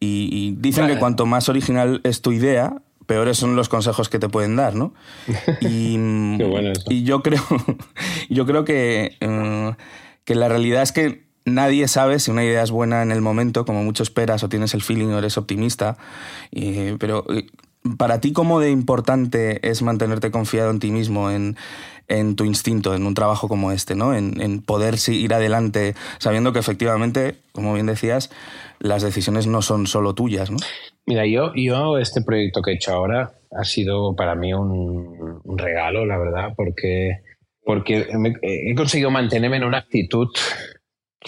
[0.00, 4.20] Y, y dicen que cuanto más original es tu idea, peores son los consejos que
[4.20, 4.94] te pueden dar, ¿no?
[5.60, 5.94] Y,
[6.38, 6.84] Qué bueno eso.
[6.88, 7.42] y yo creo,
[8.30, 9.72] yo creo que, eh,
[10.24, 13.64] que la realidad es que nadie sabe si una idea es buena en el momento,
[13.64, 15.96] como mucho esperas, o tienes el feeling o eres optimista.
[16.50, 17.46] Y- pero eh,
[17.96, 21.56] para ti, ¿cómo de importante es mantenerte confiado en ti mismo, en,
[22.36, 24.14] tu instinto, en un trabajo como este, ¿no?
[24.14, 28.30] En, en poder ir adelante sabiendo que efectivamente, como bien decías,
[28.80, 30.56] las decisiones no son solo tuyas, ¿no?
[31.06, 35.58] Mira, yo, yo este proyecto que he hecho ahora ha sido para mí un, un
[35.58, 37.20] regalo, la verdad, porque,
[37.64, 38.06] porque
[38.42, 40.28] he conseguido mantenerme en una actitud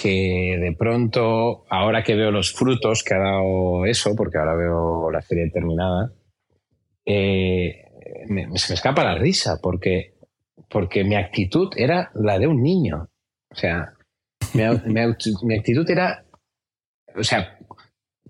[0.00, 5.10] que de pronto, ahora que veo los frutos que ha dado eso, porque ahora veo
[5.10, 6.12] la serie terminada,
[7.06, 7.84] eh,
[8.28, 10.14] me- se me escapa la risa, porque,
[10.68, 13.08] porque mi actitud era la de un niño.
[13.50, 13.92] O sea,
[14.54, 16.24] mi, mi aut- mi actitud era,
[17.16, 17.58] o sea,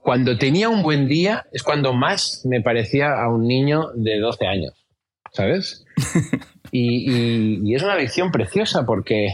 [0.01, 4.47] cuando tenía un buen día es cuando más me parecía a un niño de 12
[4.47, 4.87] años,
[5.33, 5.85] ¿sabes?
[6.73, 9.27] Y, y- y es una lección preciosa porque,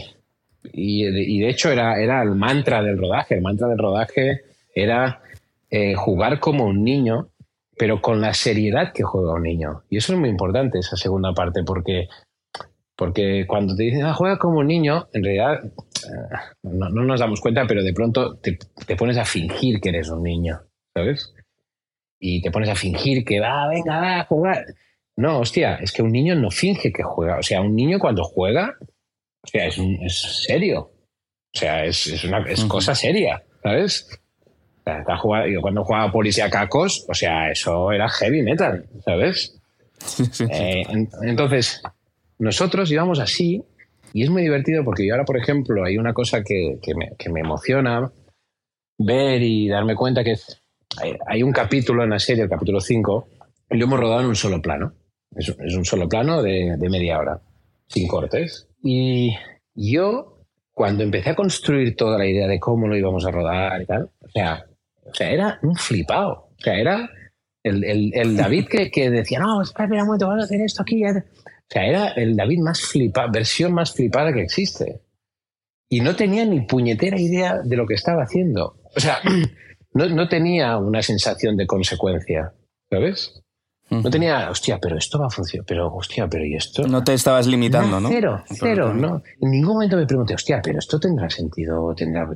[0.73, 4.41] y de, hecho era, era el mantra del rodaje, el mantra del rodaje
[4.73, 5.21] era
[5.69, 7.29] eh, jugar como un niño,
[7.77, 9.83] pero con la seriedad que juega un niño.
[9.89, 12.07] Y eso es muy importante, esa segunda parte, porque,
[12.95, 17.19] porque cuando te dicen, ah, juega como un niño, en realidad eh, no, no nos
[17.19, 18.57] damos cuenta, pero de pronto te,
[18.95, 20.61] pones a fingir que eres un niño,
[20.93, 21.33] ¿sabes?
[22.19, 24.65] Y te pones a fingir que va, venga, va a jugar.
[25.17, 27.39] No, hostia, es que un niño no finge que juega.
[27.39, 28.75] O sea, un niño cuando juega,
[29.47, 30.91] o sea, es, un- es serio.
[31.55, 34.07] O sea, es, es una es cosa seria, ¿sabes?
[34.45, 38.85] O sea, está jugando- yo cuando jugaba Policía Cacos, o sea, eso era heavy metal,
[39.03, 39.59] ¿sabes?
[40.49, 41.81] Eh, en- entonces,
[42.39, 43.63] nosotros íbamos así
[44.13, 47.11] y es muy divertido porque yo ahora, por ejemplo, hay una cosa que, que me,
[47.17, 48.11] que me emociona
[48.99, 50.35] ver y darme cuenta que
[51.27, 53.27] hay un capítulo en la serie, el capítulo 5,
[53.69, 54.93] y lo hemos rodado en un solo plano.
[55.35, 57.39] Es, es un solo plano de, de media hora,
[57.87, 58.66] sin cortes.
[58.83, 59.35] Y
[59.75, 63.85] yo, cuando empecé a construir toda la idea de cómo lo íbamos a rodar y
[63.85, 64.65] tal, o sea,
[65.05, 66.49] o sea era un flipado.
[66.57, 67.09] O sea, era
[67.63, 70.81] el, el- el David que, que decía, no, espera, un momento, vamos a hacer esto
[70.83, 71.01] aquí.
[71.01, 71.09] ya".
[71.09, 75.01] O sea, era el David más flipado, versión más flipada que existe.
[75.89, 78.77] Y no tenía ni puñetera idea de lo que estaba haciendo.
[78.95, 79.19] O sea,
[79.93, 82.53] no, no tenía una sensación de consecuencia,
[82.89, 83.41] ¿sabes?
[83.89, 86.85] No tenía, hostia, pero esto va a funcionar, pero hostia, pero ¿y esto?
[86.87, 88.09] No te estabas limitando, ¿no?
[88.09, 89.21] Cero, cero, no.
[89.41, 92.27] En ningún momento me pregunté, hostia, pero esto tendrá sentido, o tendrá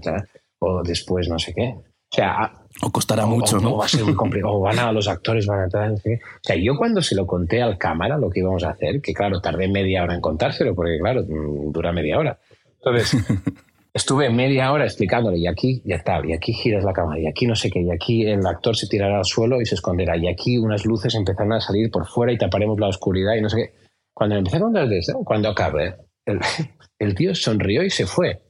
[0.60, 1.76] o después no sé qué.
[1.76, 3.74] O sea, a- O costará o- mucho, o, ¿no?
[3.74, 6.04] o va a ser muy complicado, o van a los actores, van a no sé
[6.04, 6.16] qué.
[6.16, 9.14] O sea, yo cuando se lo conté al cámara lo que íbamos a hacer, que
[9.14, 12.40] claro, tardé media hora en contárselo, porque claro, mm, dura media hora.
[12.84, 13.12] Entonces,
[13.94, 17.46] estuve media hora explicándole, y aquí ya está, y aquí giras la cámara, y aquí
[17.46, 20.28] no sé qué, y aquí el actor se tirará al suelo y se esconderá, y
[20.28, 23.58] aquí unas luces empezarán a salir por fuera y taparemos la oscuridad y no sé
[23.58, 23.82] qué.
[24.14, 24.88] Cuando empecé a contar
[25.26, 26.40] cuando acabé, el,
[27.00, 28.42] el tío sonrió y se fue.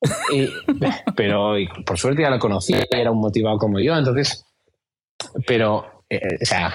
[1.16, 4.44] Pero y por suerte ya lo conocía, era un motivado como yo, entonces,
[5.48, 6.72] pero, eh, o sea,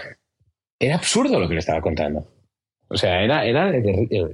[0.78, 2.28] era absurdo lo que le estaba contando.
[2.90, 3.72] O sea, era, era,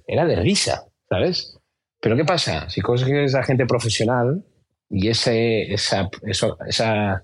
[0.08, 1.59] era de risa, ¿sabes?
[2.02, 2.70] Pero ¿qué pasa?
[2.70, 4.44] Si consigues a gente profesional
[4.90, 7.24] y ese, esa, eso, esa,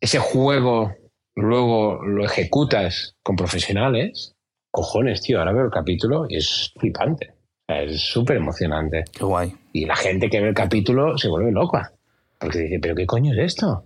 [0.00, 0.94] ese juego
[1.36, 4.34] luego lo ejecutas con profesionales,
[4.70, 7.34] cojones, tío, ahora veo el capítulo y es flipante.
[7.66, 9.04] Es súper emocionante.
[9.12, 9.54] Qué guay.
[9.72, 11.92] Y la gente que ve el capítulo se vuelve loca.
[12.38, 13.84] Porque dice, ¿pero qué coño es esto?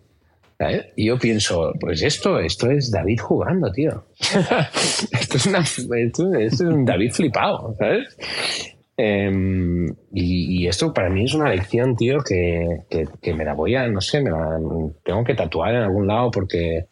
[0.59, 0.87] ¿Sabes?
[0.97, 4.05] Y yo pienso, pues esto, esto es David jugando, tío.
[5.13, 8.17] esto, es una, esto, esto es un David flipado, ¿sabes?
[9.01, 12.81] Em, y, esto para mí es una lección, tío, que,
[13.23, 14.59] que- me la voy a, no sé, me la
[15.05, 16.87] tengo que tatuar en algún lado porque,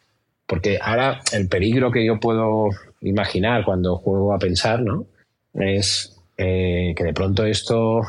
[0.46, 2.68] porque ahora el peligro que yo puedo
[3.00, 5.06] imaginar cuando juego a pensar, ¿no?
[5.54, 8.02] Es eh, que de pronto esto,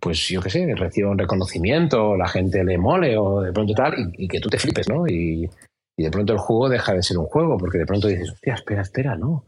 [0.00, 3.94] pues yo qué sé, reciba un reconocimiento, la gente le mole o de pronto tal,
[4.18, 5.06] y, y que tú te flipes, ¿no?
[5.06, 5.48] Y,
[5.96, 8.54] y de pronto el juego deja de ser un juego, porque de pronto dices, hostia,
[8.54, 9.44] espera, espera, no.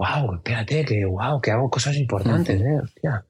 [0.00, 3.22] Wow, espérate, que wow, que hago cosas importantes, eh, hostia.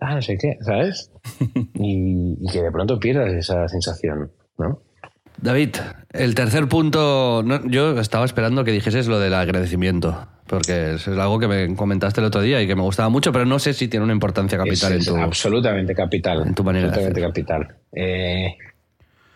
[0.00, 1.10] Ah, no sé qué, ¿sabes?
[1.74, 4.80] Y, y que de pronto pierdas esa sensación, ¿no?
[5.36, 5.76] David,
[6.14, 11.38] el tercer punto, no, yo estaba esperando que dijeses lo del agradecimiento, porque es algo
[11.38, 13.86] que me comentaste el otro día y que me gustaba mucho, pero no sé si
[13.86, 15.18] tiene una importancia capital es, en tu...
[15.18, 16.46] es absolutamente capital.
[16.46, 17.66] en tu manera de absolutamente hacer.
[17.66, 17.76] capital.
[17.92, 18.56] Eh,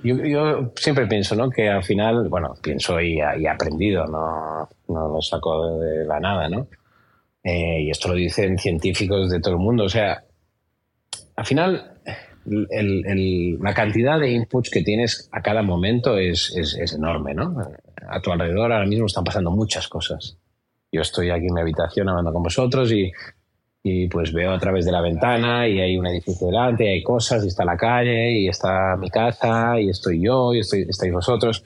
[0.03, 1.51] Yo, yo, siempre pienso, ¿no?
[1.51, 6.49] Que al final, bueno, pienso y, he aprendido, no, no lo saco de la nada,
[6.49, 6.69] ¿no?
[7.43, 9.85] Eh, y esto lo dicen científicos de todo el mundo.
[9.85, 10.23] O sea,
[11.37, 11.95] al final,
[12.47, 17.35] el, el, la cantidad de inputs que tienes a cada momento es, es, es, enorme,
[17.35, 17.57] ¿no?
[18.09, 20.37] A tu alrededor ahora mismo están pasando muchas cosas.
[20.93, 23.13] Yo estoy aquí en mi habitación hablando con vosotros y
[23.83, 27.03] y pues veo a través de la ventana y hay un edificio delante, y hay
[27.03, 31.13] cosas, y está la calle, y está mi casa, y estoy yo, y estoy, estáis
[31.13, 31.65] vosotros.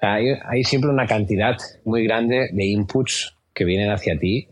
[0.00, 4.48] hay, hay, siempre una cantidad muy grande de inputs que vienen hacia ti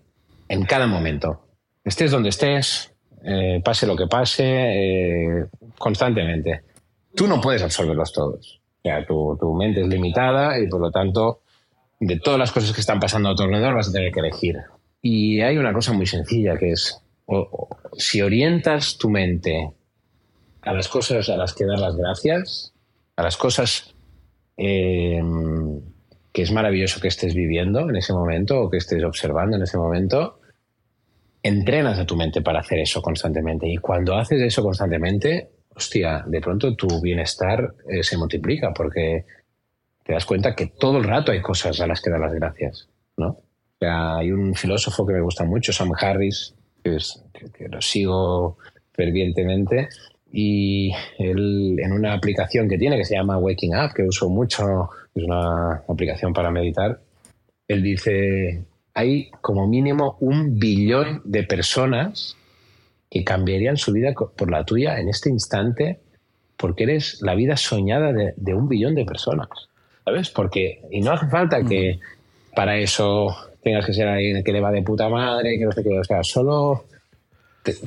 [0.48, 1.40] en cada momento.
[1.84, 2.92] Estés donde estés,
[3.22, 5.44] eh, pase lo que pase, eh,
[5.78, 6.62] constantemente.
[7.14, 8.60] Tú no puedes absorberlos todos.
[8.78, 11.42] O sea, tu, tu mente es limitada y por lo tanto,
[12.00, 14.56] de todas las cosas que están pasando a tu alrededor vas a tener que elegir.
[15.00, 19.72] Y hay una cosa muy sencilla que es o, si orientas tu mente
[20.62, 22.74] a las cosas a las que dar las gracias,
[23.16, 23.94] a las cosas
[24.56, 25.80] em,
[26.32, 29.78] que es maravilloso que estés viviendo en ese momento o que estés observando en ese
[29.78, 30.40] momento,
[31.42, 33.68] entrenas a tu mente para hacer eso constantemente.
[33.68, 39.26] Y cuando haces eso constantemente, hostia, de pronto tu bienestar eh, se multiplica porque
[40.02, 42.88] te das cuenta que todo el rato hay cosas a las que dar las gracias,
[43.16, 43.38] ¿no?
[43.80, 46.54] Hay un filósofo que me gusta mucho, Sam Harris,
[46.84, 48.58] que, lo sigo
[48.92, 49.88] fervientemente.
[50.30, 54.90] Y él, en una aplicación que tiene que se llama Waking Up, que uso mucho,
[55.14, 57.00] es una aplicación para meditar,
[57.68, 62.36] él dice, hay como mínimo un billón de personas
[63.10, 66.00] que cambiarían su vida por la tuya en este instante
[66.56, 69.48] porque eres la vida soñada de, de un billón de personas.
[70.04, 70.30] ¿Sabes?
[70.30, 72.54] Porque, y no hace falta que mm.
[72.54, 75.82] para eso tengas que ser alguien que le va de puta madre, que no sé
[75.82, 75.98] qué.
[75.98, 76.84] O sea, solo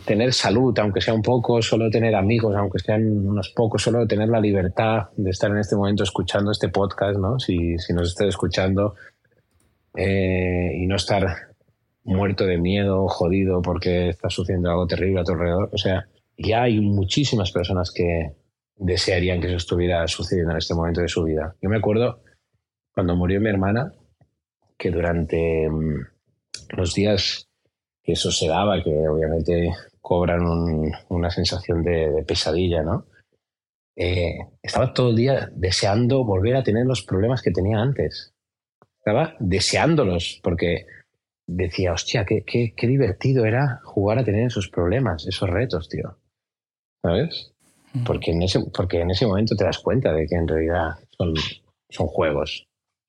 [0.06, 4.28] tener salud, aunque sea un poco, solo tener amigos, aunque sean unos pocos, solo tener
[4.28, 7.40] la libertad de estar en este momento escuchando este podcast, ¿no?
[7.40, 8.96] Si, nos estés escuchando
[9.96, 11.28] eh, y no estar
[12.04, 15.70] muerto de miedo, jodido porque está sucediendo algo terrible a tu alrededor.
[15.72, 16.08] O sea,
[16.38, 18.32] ya hay muchísimas personas que
[18.78, 21.56] desearían que eso estuviera sucediendo en este momento de su vida.
[21.62, 22.22] Yo me acuerdo
[22.94, 23.94] cuando murió mi hermana,
[24.78, 26.08] que durante mm,
[26.70, 27.50] los días
[28.04, 30.42] que eso se daba, que obviamente cobran
[31.10, 33.06] una sensación de, pesadilla, ¿no?
[33.96, 38.34] Eh, estaba todo el día deseando volver a tener los problemas que tenía antes.
[39.00, 40.86] Estaba deseándolos, porque
[41.48, 46.18] decía, hostia, qué, qué, qué divertido era jugar a tener esos problemas, esos retos, tío.
[47.02, 47.54] ¿Sabes?
[48.06, 51.34] Porque en, ese, porque en ese momento te das cuenta de que en realidad son,
[51.90, 52.67] son juegos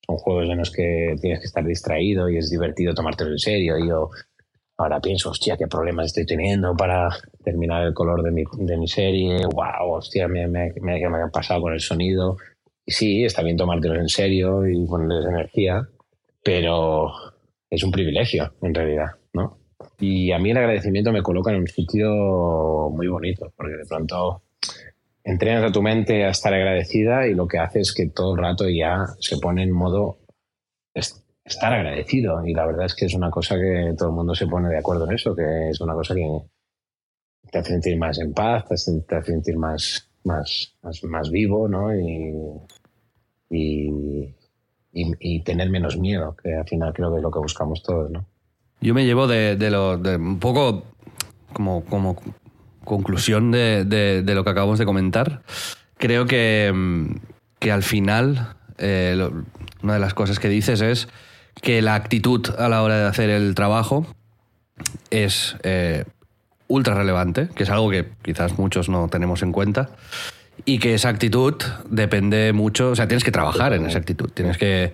[0.09, 3.79] son juegos en los que tienes que estar distraído y es divertido tomártelo en serio.
[3.79, 4.09] Y yo
[4.79, 7.11] ahora pienso, hostia, qué problemas estoy teniendo para
[7.45, 9.37] terminar el color de mi, de mi serie.
[9.53, 12.37] Wow, hostia, me, me, me, me, ha pasado con el sonido.
[12.87, 15.87] Y sí, está bien tomártelo en serio y ponerles energía,
[16.43, 17.13] pero
[17.69, 19.59] es un privilegio en realidad, ¿no?
[20.01, 24.43] Y a mí el agradecimiento me coloca en un sitio muy bonito, porque de pronto
[25.29, 28.41] entrenas a tu mente a estar agradecida y lo que hace es que todo el
[28.41, 30.19] rato ya se pone en modo
[30.95, 32.45] estar agradecido.
[32.47, 34.79] Y la verdad es que es una cosa que todo el mundo se pone de
[34.79, 36.27] acuerdo en eso, que es una cosa que
[37.51, 41.95] te hace sentir más en paz, te hace, sentir más, más, más, vivo, ¿no?
[41.95, 42.35] Y,
[43.51, 44.35] y,
[44.93, 48.25] y, tener menos miedo, que al final creo que es lo que buscamos todos, ¿no?
[48.81, 50.85] Yo me llevo de, de lo un poco
[51.53, 52.17] como, como
[52.89, 55.43] conclusión de, lo que acabamos de comentar,
[55.97, 59.29] creo que, mm, al final eh,
[59.83, 61.09] una de las cosas que dices es
[61.61, 64.07] que la actitud a la hora de hacer el trabajo
[65.11, 66.05] es eh,
[66.69, 69.91] ultra relevante, que es algo que quizás muchos no tenemos en cuenta,
[70.65, 71.55] y que esa actitud
[71.89, 74.93] depende mucho, o sea, tienes que trabajar en esa actitud, tienes que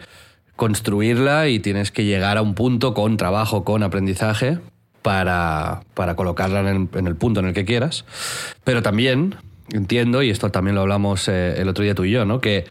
[0.56, 4.58] construirla y tienes que llegar a un punto con trabajo, con aprendizaje,
[5.04, 8.06] para, para colocarla en el, punto en el que quieras.
[8.64, 9.34] Pero también
[9.70, 12.40] entiendo, y esto también lo hablamos eh, el otro día tú y yo, ¿no?
[12.40, 12.64] que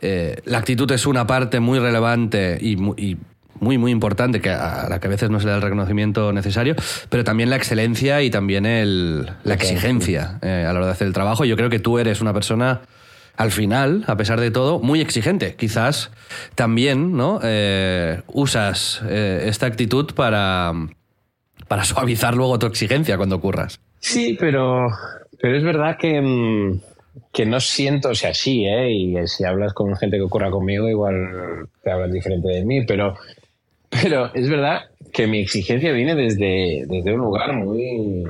[0.00, 5.00] eh, la actitud es una parte muy relevante y, muy, muy importante, que a la
[5.00, 6.74] que a veces no se le da el reconocimiento necesario,
[7.10, 11.06] pero también la excelencia y también el, la exigencia eh, a la hora de hacer
[11.06, 11.44] el trabajo.
[11.44, 12.80] Yo creo que tú eres una persona
[13.36, 15.56] al final, a pesar de todo, muy exigente.
[15.56, 16.10] Quizás
[16.54, 17.38] también ¿no?
[18.28, 20.72] usas esta actitud para,
[21.68, 23.80] para suavizar luego tu exigencia cuando ocurras.
[23.98, 24.88] Sí, pero,
[25.40, 26.80] pero es verdad que, mm,
[27.32, 28.32] que no siento, o sea,
[28.64, 28.90] ¿eh?
[28.90, 33.14] y si hablas con gente que ocurra conmigo, igual te hablan diferente de mí, pero,
[33.90, 38.24] pero es verdad que mi exigencia viene desde, desde un lugar muy,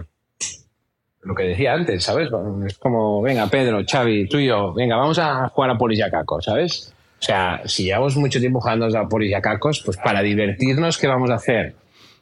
[1.23, 2.31] lo que decía antes, ¿sabes?
[2.67, 6.01] Es como, venga, Pedro, Xavi, tú y yo, venga, vamos a jugar a polis
[6.41, 6.95] ¿sabes?
[7.19, 11.07] O sea, si llevamos mucho tiempo jugando a polis y a pues para divertirnos, ¿qué
[11.07, 11.75] vamos a hacer?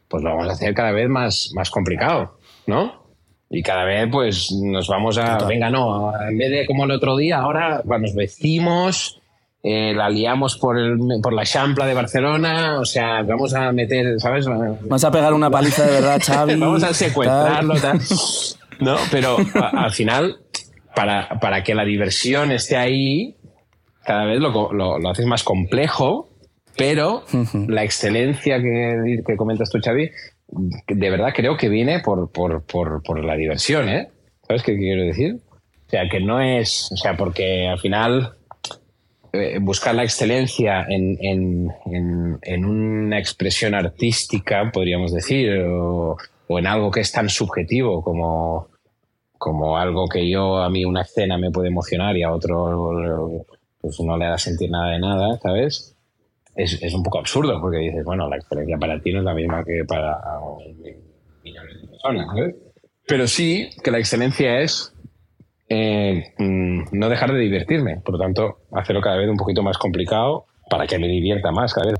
[0.09, 3.03] Pues lo vamos a hacer cada vez más, más complicado, ¿no?
[3.51, 5.39] Y cada vez, pues, nos vamos a.
[5.47, 9.21] Venga, no, en vez de como el otro día, ahora nos vestimos,
[9.63, 14.19] eh, la liamos por, el, por la champla de Barcelona, o sea, vamos a meter,
[14.21, 14.47] ¿sabes?
[14.47, 16.57] Vamos a pegar una paliza de verdad, Xavi.
[16.57, 18.01] vamos a secuestrarlo, tal.
[18.81, 18.97] ¿no?
[19.11, 20.37] Pero a- al final,
[20.95, 23.37] para, para que la diversión esté ahí,
[24.05, 26.29] cada vez lo, lo, lo haces más complejo,
[26.77, 27.25] pero
[27.68, 30.11] la excelencia que, que comentas tú, Xavi,
[30.89, 34.09] de verdad creo que viene por, por, por, por la diversión, ¿eh?
[34.47, 35.39] ¿Sabes qué quiero decir?
[35.87, 38.35] O sea, que no es, o sea, porque al final
[39.33, 46.16] eh, buscar la excelencia en, en, en, en una expresión artística, podríamos decir, o,
[46.47, 48.68] o en algo que es tan subjetivo como,
[49.39, 53.45] como algo que yo, a mí una escena me puede emocionar y a otro
[53.81, 55.93] pues no le da sentir nada de nada, ¿sabes?
[56.57, 59.35] Es, es un poco absurdo porque dices, bueno, la excelencia para ti no es la
[59.35, 60.17] misma que para
[61.43, 62.55] millones de personas, ¿sabes?
[63.07, 64.95] Pero sí que la excelencia es
[65.69, 69.79] eh, mm, no dejar de divertirme, por lo tanto, hacerlo cada vez un poquito más
[69.79, 71.99] complicado para que me divierta más cada vez.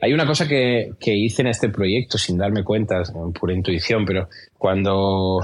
[0.00, 3.02] Hay una cosa que, que hice en este proyecto sin darme cuenta,
[3.38, 5.40] pura intuición, pero cuando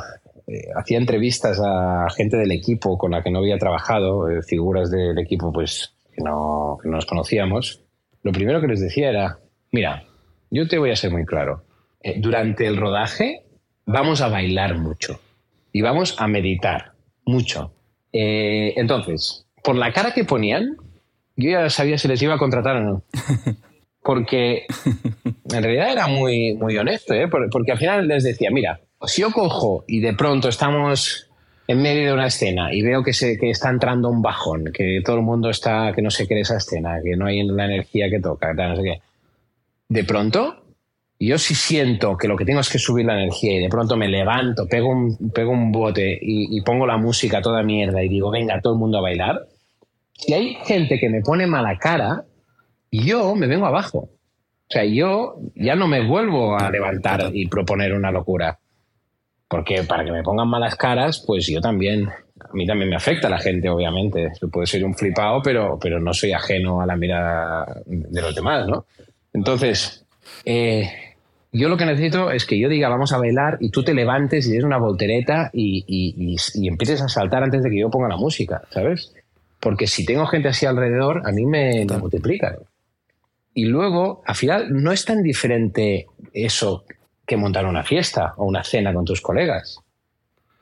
[0.47, 4.91] eh, hacía entrevistas a gente del equipo con la que no había trabajado, eh, figuras
[4.91, 7.82] del equipo pues que no nos conocíamos,
[8.23, 9.39] lo primero que les decía era,
[9.71, 10.05] mira,
[10.51, 11.65] yo te voy a ser muy claro,
[12.03, 13.43] eh, durante el rodaje
[13.87, 15.21] vamos a bailar mucho
[15.73, 16.93] y vamos a meditar
[17.25, 17.73] mucho.
[18.13, 20.77] Eh, entonces, por la cara que ponían,
[21.37, 23.05] yo ya sabía si les iba a contratar o no.
[24.05, 24.67] Porque
[25.53, 27.29] en realidad era muy, muy honesto, ¿eh?
[27.29, 31.31] Por- porque al final les decía, mira, si yo cojo y de pronto estamos
[31.67, 35.01] en medio de una escena y veo que, se, que está entrando un bajón, que
[35.05, 38.11] todo el mundo está, que no se quiere esa escena, que no hay la energía
[38.11, 39.01] que toca, no sé qué.
[39.89, 40.65] De pronto,
[41.19, 43.97] yo sí siento que lo que tengo es que subir la energía y de pronto
[43.97, 48.09] me levanto, pego un, pego un bote y, y pongo la música toda mierda y
[48.09, 49.47] digo, venga, todo el mundo a bailar.
[50.15, 52.25] Si hay gente que me pone mala cara,
[52.91, 53.99] yo me vengo abajo.
[53.99, 58.59] O sea, yo ya no me vuelvo a levantar y proponer una locura.
[59.53, 63.29] Porque para que me pongan malas caras, pues yo también, a mí también me afecta
[63.29, 64.33] la gente, obviamente.
[64.41, 68.35] Yo puedo ser un flipado, pero, pero no soy ajeno a la mirada de los
[68.35, 68.87] demás, ¿no?
[69.35, 70.07] Entonces,
[70.47, 70.89] eh,
[71.53, 74.47] yo lo que necesito es que yo diga vamos a bailar y tú te levantes
[74.47, 77.91] y des una voltereta y, y- y- y empieces a saltar antes de que yo
[77.91, 79.13] ponga la música, ¿sabes?
[79.61, 82.57] Porque si tengo gente así alrededor, a mí me, me multiplica.
[83.53, 86.85] Y luego, al final, no es tan diferente eso
[87.27, 89.79] que montar una fiesta o una cena con tus colegas.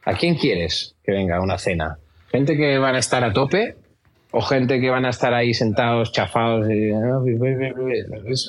[0.04, 1.98] ¿A quién quieres que venga a una cena?
[2.30, 3.76] ¿Gente que van a estar a tope
[4.30, 7.18] o gente que van a estar ahí sentados, chafados, y, "Ah,
[8.34, 8.48] ¿sabes?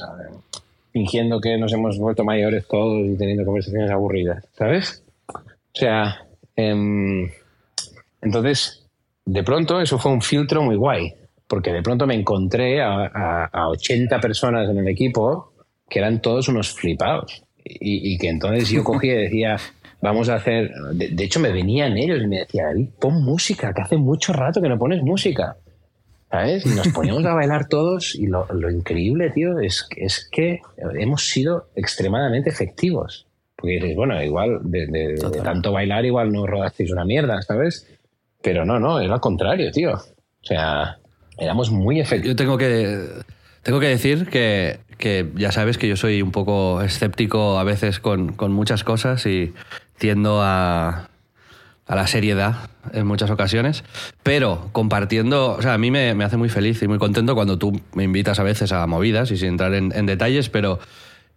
[0.94, 5.02] fingiendo que nos hemos vuelto mayores todos y teniendo conversaciones aburridas, ¿sabes?
[5.34, 5.40] O
[5.74, 6.26] sea,
[6.58, 7.30] em,
[8.22, 8.86] entonces,
[9.26, 11.14] de pronto eso fue un filtro muy guay,
[11.48, 15.54] porque de pronto me encontré a, a- a 80 personas en el equipo
[15.90, 17.42] que eran todos unos flipados.
[17.64, 19.58] Y, y que entonces yo cogía y decía,
[20.02, 20.72] vamos a hacer...
[20.94, 24.34] De, de hecho, me venían ellos y me decía, David, pon música, que hace mucho
[24.34, 25.56] rato que no pones música.
[26.32, 26.66] ¿Sabes?
[26.66, 30.62] Y nos poníamos a bailar todos y lo, lo increíble, tío, es, es que
[30.98, 33.28] hemos sido extremadamente efectivos.
[33.58, 37.86] Porque dices, bueno, igual de, de- de tanto bailar, igual no rodasteis una mierda, ¿sabes?
[38.42, 39.92] Pero no, no, es al contrario, tío.
[39.94, 40.98] O sea,
[41.38, 42.30] éramos muy efectivos.
[42.30, 43.08] Yo tengo que,
[43.62, 48.00] tengo que decir que, que ya sabes que yo soy un poco escéptico a veces
[48.00, 49.54] con, con muchas cosas y
[49.98, 51.10] tiendo a,
[51.88, 53.84] a la seriedad en muchas ocasiones,
[54.24, 57.58] pero compartiendo, o sea, a mí me, me hace muy feliz y muy contento cuando
[57.58, 60.80] tú me invitas a veces a movidas y sin entrar en, detalles, pero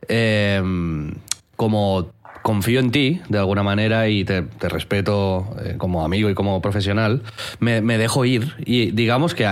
[0.08, 0.62] eh,
[1.56, 2.12] como
[2.42, 7.22] confío en ti de alguna manera y te, respeto eh, como amigo y como profesional,
[7.58, 9.48] me, dejo ir y digamos que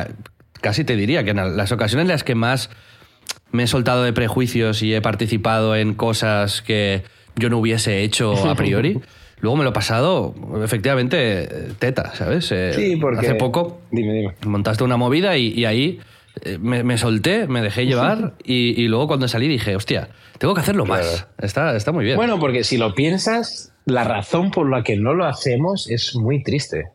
[0.60, 2.70] casi te diría que en las ocasiones en las que más
[3.52, 7.02] me he soltado de prejuicios y he participado en cosas que
[7.36, 9.00] yo no hubiese hecho a priori.
[9.40, 11.48] Luego me lo he pasado, efectivamente,
[11.80, 12.50] teta, ¿sabes?
[12.52, 13.26] Eh, Sí, porque...
[13.26, 14.34] Hace poco Dime, dime.
[14.46, 15.98] montaste una movida y, y ahí
[16.44, 20.54] eh, me, me solté, me dejé llevar y, y luego cuando salí dije, hostia, tengo
[20.54, 21.26] que hacerlo más.
[21.38, 22.16] Está, está muy bien.
[22.16, 26.42] Bueno, porque si lo piensas, la razón por la que no lo hacemos es muy
[26.44, 26.90] triste.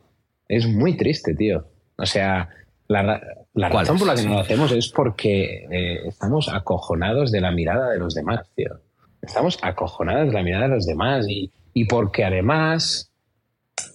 [0.48, 1.68] Es muy triste, tío.
[1.98, 2.48] O sea,
[2.88, 3.22] la,
[3.58, 4.02] la ¿Cuál razón es?
[4.02, 8.00] por la que no lo hacemos es porque eh, estamos acojonados de la mirada de
[8.00, 8.80] los demás, tío.
[9.22, 13.12] Estamos acojonados de la mirada de los demás y, y porque además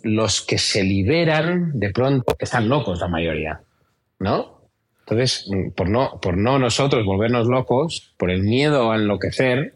[0.03, 3.61] los que se liberan de pronto están locos la mayoría,
[4.19, 4.63] ¿no?
[5.01, 9.75] Entonces, por no, por no nosotros volvernos locos, por el miedo a enloquecer,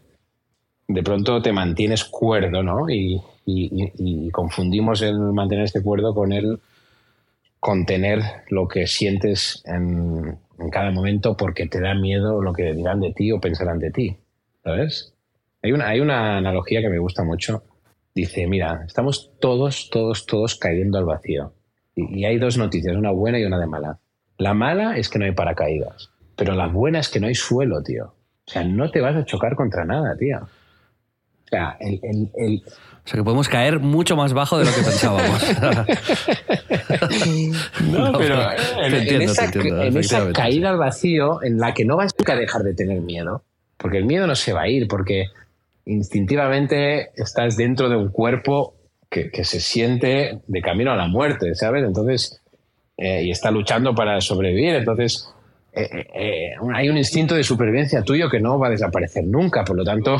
[0.87, 2.89] de pronto te mantienes cuerdo, ¿no?
[2.89, 6.59] Y, y, confundimos el mantener este cuerdo con el
[7.67, 10.39] contener lo que sientes en,
[10.71, 14.15] cada momento porque te da miedo lo que dirán de ti o pensarán de ti,
[14.63, 15.13] ¿sabes?
[15.61, 17.63] Hay una, hay una analogía que me gusta mucho.
[18.15, 21.51] Dice, mira, estamos todos, todos, todos cayendo al vacío.
[21.93, 23.99] Y, y hay dos noticias, una buena y una de mala.
[24.37, 27.83] La mala es que no hay paracaídas, pero la buena es que no hay suelo,
[27.83, 28.05] tío.
[28.47, 30.37] O sea, no te vas a chocar contra nada, tío.
[30.39, 31.99] O sea, el,
[32.33, 32.63] el,
[33.07, 35.41] O sea, que podemos caer mucho más bajo de lo que pensábamos.
[37.89, 38.37] no, pero
[38.83, 39.21] en,
[40.01, 43.45] esa, caída al vacío en la que no vas a dejar de tener miedo,
[43.77, 45.27] porque el miedo no se va a ir, porque
[45.85, 48.73] instintivamente estás dentro de un cuerpo
[49.09, 51.85] que, que se siente de camino a la muerte, ¿sabes?
[51.85, 52.41] Entonces,
[52.97, 54.75] eh, y está luchando para sobrevivir.
[54.75, 55.33] Entonces,
[55.71, 59.63] eh, eh, hay un instinto de supervivencia tuyo que no va a desaparecer nunca.
[59.63, 60.17] Por lo tanto,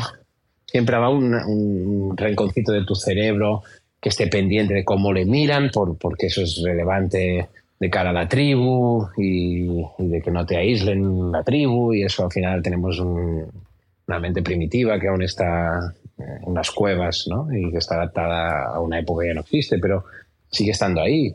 [0.70, 3.62] siempre habrá un, un rinconcito de tu cerebro
[4.00, 7.48] que esté pendiente de cómo le miran, por, porque eso es relevante
[7.80, 9.66] de cara a la tribu y,
[9.98, 14.98] de que no te aíslen la tribu y eso al final tenemos una mente primitiva
[14.98, 17.48] que aún está en las cuevas ¿no?
[17.52, 20.04] y que está adaptada a una época que ya no existe, pero
[20.50, 21.34] sigue estando ahí.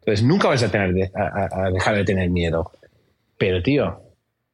[0.00, 2.72] Entonces nunca vas a, tener a, dejar de tener miedo.
[3.38, 4.00] Pero, tío,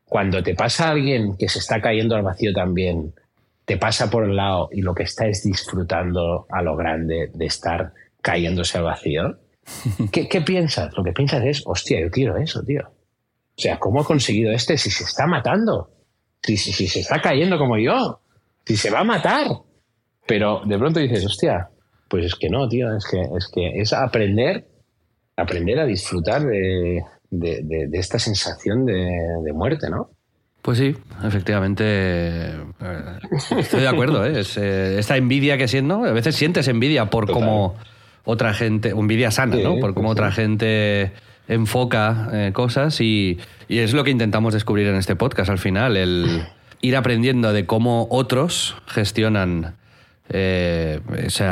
[0.05, 3.15] cuando te pasa a alguien que se está cayendo al vacío también,
[3.69, 7.47] te pasa por el lado y lo que está es disfrutando a lo grande de
[7.47, 7.93] estar
[8.23, 9.39] cayéndose al vacío,
[10.11, 10.97] ¿qué, qué piensas?
[10.97, 12.81] Lo que piensas es, hostia, yo quiero eso, tío.
[12.89, 15.91] O sea, ¿cómo ha conseguido este si se está matando?
[16.43, 18.21] Si, si, si se está cayendo como yo,
[18.65, 19.47] si se va a matar.
[20.27, 21.69] Pero de pronto dices, hostia,
[22.09, 24.67] pues es que no, tío, es que es, que es aprender
[25.39, 27.03] aprender a disfrutar de,
[27.93, 30.11] esta sensación de, muerte, ¿no?
[30.63, 30.95] Pues sí,
[31.25, 31.85] efectivamente.
[31.87, 32.53] Eh,
[33.57, 34.25] estoy de acuerdo.
[34.27, 34.43] ¿eh?
[34.57, 37.77] eh, esta envidia que siento, a veces sientes envidia por cómo
[38.25, 39.79] otra gente, envidia sana, ¿no?
[39.79, 41.13] Por cómo otra gente
[41.47, 43.39] enfoca eh, cosas y,
[43.69, 46.47] es lo que intentamos descubrir en este podcast al final, el
[46.81, 49.75] ir aprendiendo de cómo otros gestionan
[50.29, 51.45] ese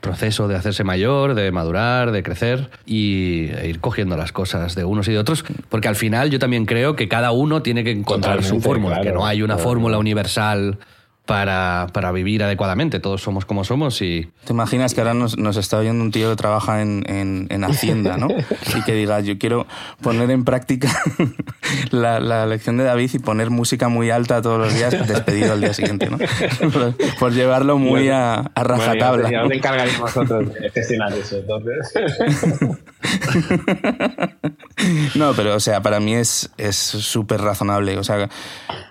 [0.00, 4.84] proceso de hacerse mayor, de madurar, de crecer y e ir cogiendo las cosas de
[4.84, 7.90] unos y de otros, porque al final yo también creo que cada uno tiene que
[7.90, 10.78] encontrar su fórmula, que no hay una fórmula universal
[11.28, 13.00] para, para, vivir adecuadamente.
[13.00, 14.30] Todos somos como somos y...
[14.46, 18.16] ¿Te imaginas que ahora nos, nos está oyendo un tío que trabaja en, en, Hacienda,
[18.16, 18.28] ¿no?
[18.74, 19.66] Y que diga, yo quiero
[20.00, 20.88] poner en práctica
[21.90, 25.60] la, la, lección de David y poner música muy alta todos los días, despedido al
[25.60, 26.16] día siguiente, ¿no?
[27.20, 29.30] Por, llevarlo muy a, a rajatabla.
[29.30, 31.92] ya os encargaréis vosotros de gestionar eso, entonces.
[35.14, 37.98] No, pero o sea, para mí es súper razonable.
[37.98, 38.30] O sea,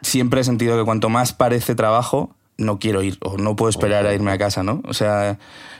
[0.04, 2.27] siempre he sentido que cuanto más parece trabajo,
[2.58, 4.82] no quiero ir o no puedo esperar a irme a casa, ¿no?
[4.86, 5.38] O sea,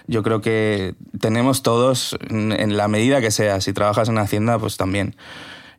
[0.08, 4.78] yo creo que tenemos todos, en la medida que sea, si trabajas en Hacienda, pues
[4.78, 5.16] también.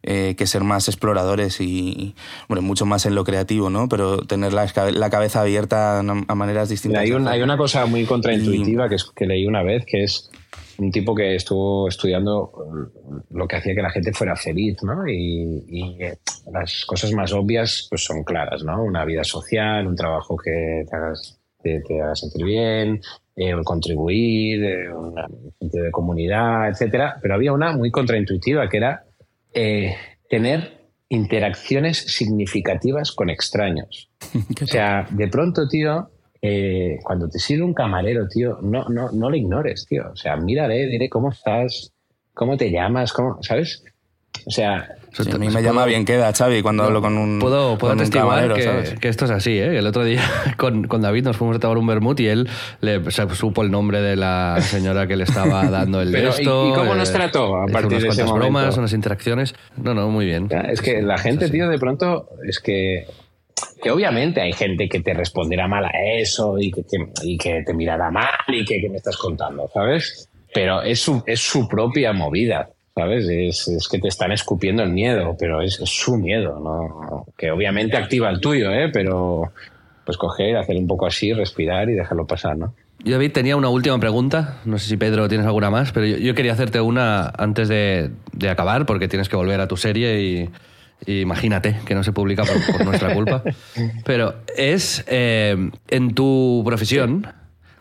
[0.05, 2.15] Eh, que ser más exploradores y,
[2.49, 3.89] bueno, mucho más en lo creativo, ¿no?
[3.89, 7.03] Pero tener la, la cabeza abierta a maneras distintas.
[7.03, 10.31] Hay, hay una cosa muy contraintuitiva que, es, que leí una vez, que es
[10.79, 12.53] un tipo que estuvo estudiando
[13.31, 15.07] lo que hacía que la gente fuera feliz, ¿no?
[15.09, 16.19] Y, eh,
[16.53, 18.83] las cosas más obvias pues son claras, ¿no?
[18.83, 20.85] Una vida social, un trabajo que
[21.63, 23.01] te, te, haga sentir bien,
[23.35, 25.15] eh, contribuir, eh, un
[25.59, 27.17] sentido de comunidad, etcétera.
[27.21, 29.05] Pero había una muy contraintuitiva que era
[30.31, 34.11] tener interacciones significativas con extraños.
[34.63, 36.11] o sea, de pronto, tío,
[36.41, 40.11] eh, cuando te sirve un camarero, tío, no, no, no le ignores, tío.
[40.13, 41.93] O sea, mírale, dile cómo estás,
[42.35, 43.83] cómo te llamas, cómo, ¿sabes?
[44.47, 47.39] O sea, a mí me llama bien queda, Xavi, cuando hablo con un.
[47.39, 49.79] Puedo, puedo testiguar que, esto es así, ¿eh?
[49.79, 50.23] El otro día
[50.57, 52.49] con, con, David nos fuimos a tomar un vermut y él
[52.81, 56.95] le supo el nombre de la señora que le estaba dando el Pero, ¿y, cómo
[56.95, 59.55] nos eh, trató a partir de ese bromas, unas interacciones.
[59.77, 60.49] No, no, muy bien.
[60.71, 63.07] es que la gente, tío, de pronto, es que
[63.83, 66.83] que obviamente hay gente que te responderá mal a eso y que,
[67.23, 70.29] y que te mirará mal y que, me estás contando, ¿sabes?
[70.53, 73.29] Pero es su, es su propia movida, ¿sabes?
[73.29, 77.27] Es, es, que te están escupiendo el miedo, pero es, su miedo, ¿no?
[77.37, 78.91] Que obviamente activa el tuyo, ¿eh?
[78.93, 79.53] Pero
[80.05, 82.75] pues coger, hacer un poco así, respirar y dejarlo pasar, ¿no?
[83.05, 84.59] Yo, David, tenía una última pregunta.
[84.65, 88.51] No sé si Pedro tienes alguna más, pero yo, quería hacerte una antes de, de
[88.51, 90.51] acabar, porque tienes que volver a tu serie y,
[91.07, 93.43] Imagínate que no se publica por, nuestra culpa.
[94.05, 97.27] Pero es eh, en tu profesión,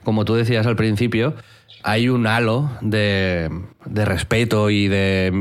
[0.04, 1.36] como tú decías al principio,
[1.84, 3.50] hay un halo de,
[3.86, 5.32] de respeto y de,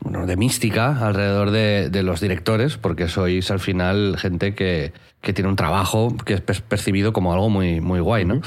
[0.00, 5.32] bueno, de mística alrededor de, de, los directores, porque sois al final gente que, que,
[5.32, 8.40] tiene un trabajo que es percibido como algo muy, muy guay, ¿no?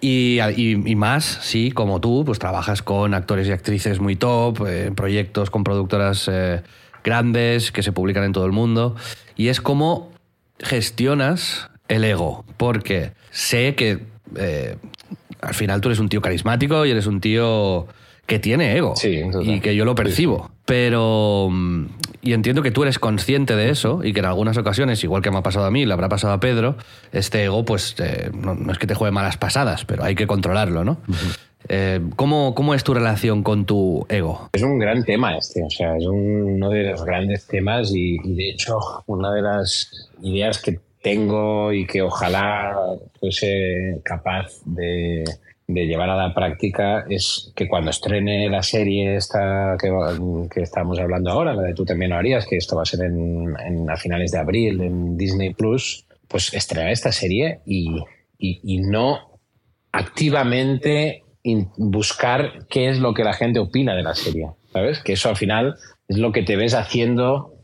[0.00, 4.66] Y, y, y, más, sí, como tú, pues trabajas con actores y actrices muy top,
[4.66, 6.62] eh, proyectos con productoras eh,
[7.04, 8.96] grandes que se publican en todo el mundo.
[9.36, 10.10] Y es como
[10.58, 14.00] gestionas el ego, porque sé que
[14.36, 14.76] eh,
[15.40, 17.86] al final tú eres un tío carismático y eres un tío
[18.26, 18.94] que tiene ego
[19.42, 20.50] y que yo lo percibo.
[20.64, 21.48] Pero.
[21.50, 21.86] Mm,
[22.22, 25.30] y entiendo que tú eres consciente de eso y que en algunas ocasiones, igual que
[25.30, 26.78] me ha pasado a mí, le habrá pasado a Pedro,
[27.12, 30.84] este ego, pues eh, no, es que te juegue malas pasadas, pero hay que controlarlo,
[30.84, 30.96] ¿no?
[31.68, 34.50] Eh, ¿cómo, ¿cómo, es tu relación con tu ego?
[34.52, 38.50] Es un gran tema este, o sea, es uno de los grandes temas y, de
[38.50, 42.76] hecho una de las ideas que tengo y que ojalá
[43.18, 45.24] fuese capaz de,
[45.66, 49.90] llevar a la práctica es que cuando estrene la serie esta que,
[50.52, 53.00] que estamos hablando ahora, la de tú también lo harías, que esto va a ser
[53.06, 58.04] en, a finales de abril en Disney Plus, pues estrenar esta serie y,
[58.38, 59.40] y no
[59.92, 61.23] activamente
[61.76, 65.02] buscar qué es lo que la gente opina de la serie, ¿sabes?
[65.02, 65.76] Que eso al final
[66.08, 67.54] es lo que te ves haciendo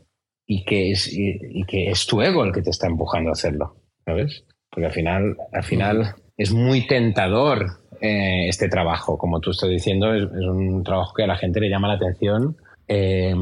[0.45, 3.33] y que es, y, y, que es tu ego el que te está empujando a
[3.33, 3.75] hacerlo,
[4.05, 4.45] ¿sabes?
[4.69, 10.13] Porque al final, al final es muy tentador eh, este trabajo, como tú estás diciendo,
[10.13, 12.57] es, es, un trabajo que a la gente le llama la atención
[12.87, 13.33] eh,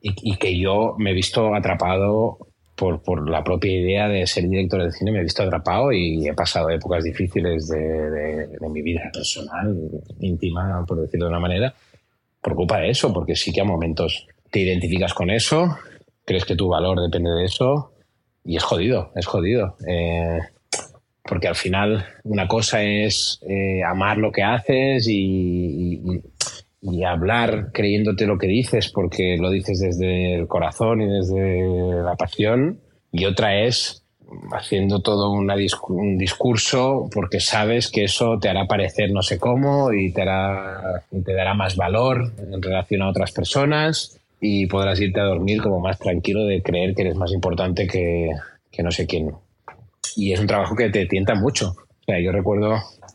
[0.00, 2.38] y, y, que yo me he visto atrapado
[2.82, 6.26] por, por, la propia idea de ser director de cine, me he visto atrapado y
[6.26, 9.72] he pasado épocas difíciles de, de, de mi vida personal,
[10.18, 11.72] íntima, por decirlo de una manera,
[12.40, 15.78] por culpa de eso, porque sí que a momentos te identificas con eso,
[16.24, 17.92] crees que tu valor depende de eso
[18.44, 19.76] y es jodido, es jodido.
[19.86, 20.40] Eh,
[21.22, 26.20] porque al final una cosa es eh, amar lo que haces y, y,
[26.82, 32.16] y, hablar creyéndote lo que dices porque lo dices desde el corazón y desde la
[32.16, 32.80] pasión
[33.10, 34.04] y otra es
[34.52, 40.12] haciendo todo un discurso porque sabes que eso te hará parecer no sé cómo y
[40.12, 45.62] te, te dará más valor en relación a otras personas y podrás irte a dormir
[45.62, 48.30] como más tranquilo de creer que eres más importante que,
[48.72, 49.30] que no sé quién.
[50.16, 51.68] Y es un trabajo que te tienta mucho.
[51.68, 52.74] O sea, yo recuerdo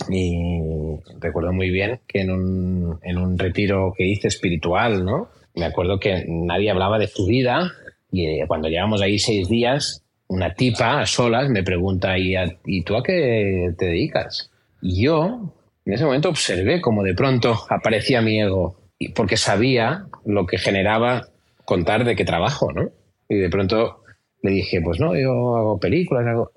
[0.09, 5.29] y recuerdo muy bien que en un, en un retiro que hice espiritual, ¿no?
[5.55, 7.71] Me acuerdo que nadie hablaba de tu vida
[8.11, 12.83] y cuando llevamos ahí seis días, una tipa a solas me pregunta, ¿y, a, ¿y
[12.83, 14.51] tú a qué te dedicas?
[14.81, 15.53] Y yo
[15.85, 18.75] en ese momento observé como de pronto aparecía mi ego
[19.15, 21.27] porque sabía lo que generaba
[21.65, 22.89] contar de qué trabajo, ¿no?
[23.29, 24.01] Y de pronto
[24.41, 26.51] le dije, pues no, yo hago películas, hago...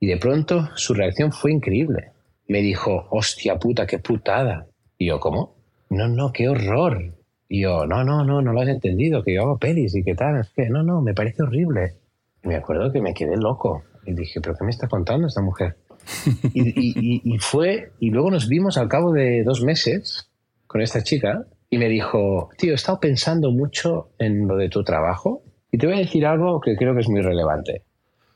[0.00, 2.12] Y de pronto su reacción fue increíble.
[2.48, 4.66] Me dijo, hostia puta, qué putada.
[4.96, 5.54] Y yo, ¿cómo?
[5.90, 7.14] No, no, qué horror.
[7.48, 10.14] Y yo, no, no, no, no lo has entendido, que yo hago pelis y qué
[10.14, 10.40] tal.
[10.40, 11.94] Es que, no, no, me parece horrible.
[12.42, 13.84] Y me acuerdo que me quedé loco.
[14.04, 15.76] Y dije, ¿pero qué me está contando esta mujer?
[16.54, 20.30] y, y, y, fue, y luego nos vimos al cabo de dos meses
[20.66, 24.82] con esta chica y me dijo, tío, he estado pensando mucho en lo de tu
[24.84, 27.82] trabajo y te voy a decir algo que creo que es muy relevante.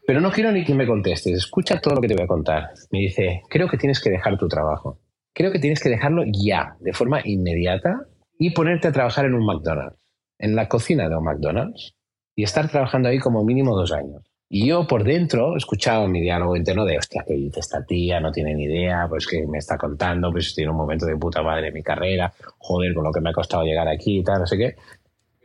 [0.06, 2.70] Pero no quiero ni que me contestes, escucha todo lo que te voy a contar.
[2.90, 4.98] Me dice, creo que tienes que dejar tu trabajo.
[5.32, 8.06] Creo que tienes que dejarlo ya, de forma inmediata,
[8.38, 10.04] y ponerte a trabajar en un McDonald's,
[10.38, 11.94] en la cocina de un McDonald's,
[12.34, 14.22] y estar trabajando ahí como mínimo dos años.
[14.54, 18.54] Y yo por dentro escuchaba mi diálogo interno de, hostia, que esta tía, no tiene
[18.54, 21.72] ni idea, pues que me está contando, pues en un momento de puta madre de
[21.72, 24.58] mi carrera, joder, con lo que me ha costado llegar aquí y tal, no sé
[24.58, 24.74] qué.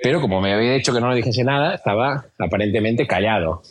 [0.01, 3.61] Pero como me había dicho que no le dijese nada, estaba aparentemente callado.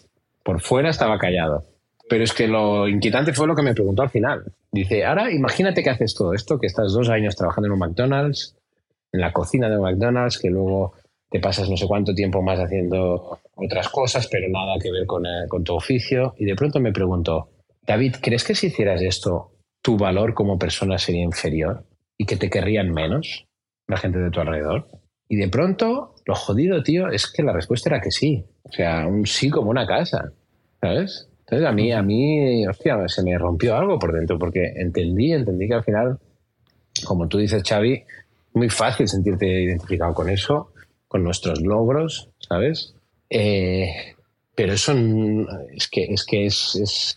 [0.47, 1.65] Por fuera estaba callado.
[2.09, 4.45] Pero es que lo inquietante fue lo que me preguntó al final.
[4.71, 8.57] Dice, ahora imagínate que haces todo esto, que estás dos años trabajando en un McDonald's,
[9.11, 10.93] en la cocina de un McDonald's, que luego
[11.29, 15.27] te pasas no sé cuánto tiempo más haciendo otras cosas, pero nada que ver con,
[15.27, 16.37] eh, con tu oficio.
[16.39, 17.49] Y de pronto me pregunto,
[17.83, 19.51] David, ¿crees que si hicieras esto,
[19.83, 21.83] tu valor como persona sería inferior
[22.17, 23.49] y que te querrían menos
[23.89, 24.87] la gente de tu alrededor?
[25.29, 28.45] Y de pronto, lo jodido, tío, es que la respuesta era que sí.
[28.69, 30.33] O sea, un sí como una casa,
[30.81, 31.29] ¿sabes?
[31.41, 35.69] Entonces a mí, a mí, hostia, se me rompió algo por dentro porque entendí, entendí
[35.69, 36.19] que al final,
[37.05, 38.03] como tú dices, Xavi,
[38.55, 40.73] muy fácil sentirte identificado con eso
[41.07, 42.95] con nuestros logros, ¿sabes?
[43.31, 43.87] Eh,
[44.55, 44.93] pero eso
[45.73, 47.17] es que es, que es,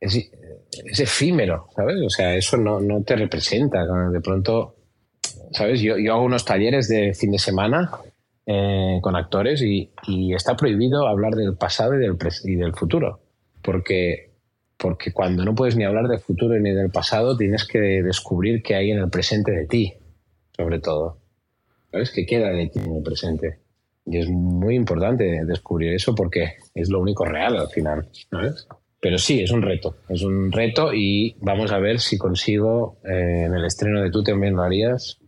[0.00, 1.96] es, efímero, ¿sabes?
[2.04, 3.84] O sea, eso no, no, te representa.
[4.10, 4.76] De pronto,
[5.52, 5.80] ¿sabes?
[5.80, 7.90] Yo, yo hago unos talleres de fin de semana
[8.46, 13.20] eh, con actores y, y, está prohibido hablar del pasado y del, y del futuro,
[13.62, 14.34] porque
[14.76, 18.74] porque cuando no puedes ni hablar del futuro ni del pasado, tienes que descubrir qué
[18.74, 19.94] hay en el presente de ti,
[20.54, 21.18] sobre todo.
[21.90, 22.10] ¿Sabes?
[22.10, 23.60] ¿Qué queda de ti en el presente?
[24.04, 28.08] Y es muy importante descubrir eso porque es lo único real al final.
[28.30, 28.66] ¿sabes?
[29.00, 29.96] Pero sí, es un reto.
[30.08, 34.22] Es un reto y vamos a ver si consigo eh, en el estreno de Tú
[34.22, 35.18] también lo harías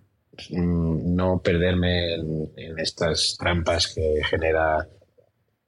[0.50, 4.86] no perderme en, en estas trampas que genera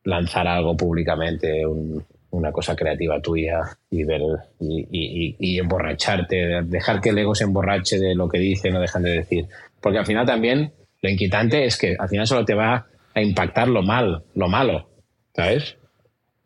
[0.04, 3.60] lanzar algo públicamente, un, una cosa creativa tuya
[3.90, 4.20] y ver
[4.60, 8.80] y, y, y, emborracharte, dejar que el ego se emborrache de lo que dice, no
[8.80, 9.46] dejan de decir.
[9.80, 13.68] Porque al final también lo inquietante es que al final solo te va a impactar
[13.68, 14.88] lo mal, lo malo,
[15.34, 15.76] ¿sabes?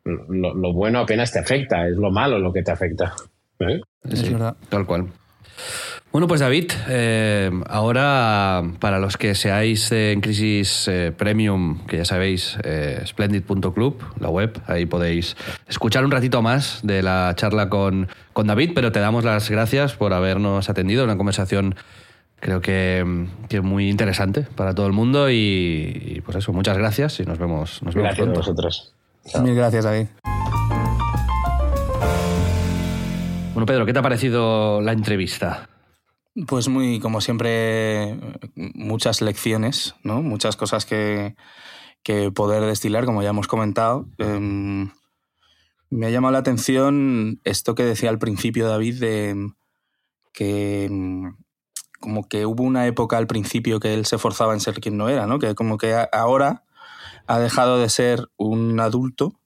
[0.04, 3.14] Lo, lo bueno apenas te afecta, es lo malo lo que te afecta.
[3.60, 3.80] ¿eh?
[4.12, 4.34] Sí,
[4.68, 5.08] tal cual.
[6.12, 12.04] Bueno, pues David, eh, ahora para los que seáis en Crisis eh, Premium, que ya
[12.04, 18.08] sabéis, eh, splendid.club, la web, ahí podéis escuchar un ratito más de la charla con,
[18.34, 21.76] con David, pero te damos las gracias por habernos atendido, una conversación
[22.40, 27.20] creo que, que muy interesante para todo el mundo y, y, pues eso, muchas gracias
[27.20, 28.40] y nos vemos, nos vemos Gracias a pronto.
[28.40, 28.94] vosotros.
[29.42, 30.08] Mil gracias, David.
[33.54, 35.68] Bueno, Pedro, ¿qué te ha parecido la entrevista?
[36.46, 38.18] Pues muy, como siempre,
[38.54, 40.22] muchas lecciones, ¿no?
[40.22, 41.36] Muchas cosas que,
[42.02, 44.08] que poder destilar, como ya hemos comentado.
[44.16, 44.88] Eh,
[45.90, 49.52] me ha llamado la atención esto que decía al principio David de
[50.32, 50.90] que
[52.00, 55.10] como que hubo una época al principio que él se forzaba en ser quien no
[55.10, 55.38] era, ¿no?
[55.38, 56.64] Que como que ahora
[57.26, 59.38] ha dejado de ser un adulto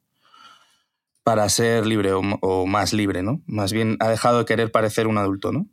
[1.24, 3.42] para ser libre o, o más libre, ¿no?
[3.46, 5.66] Más bien ha dejado de querer parecer un adulto, ¿no?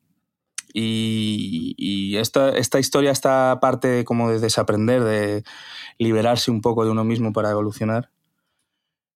[0.74, 5.44] Y, y, esta, esta historia, esta parte como de desaprender, de
[6.00, 8.10] liberarse un poco de uno mismo para evolucionar,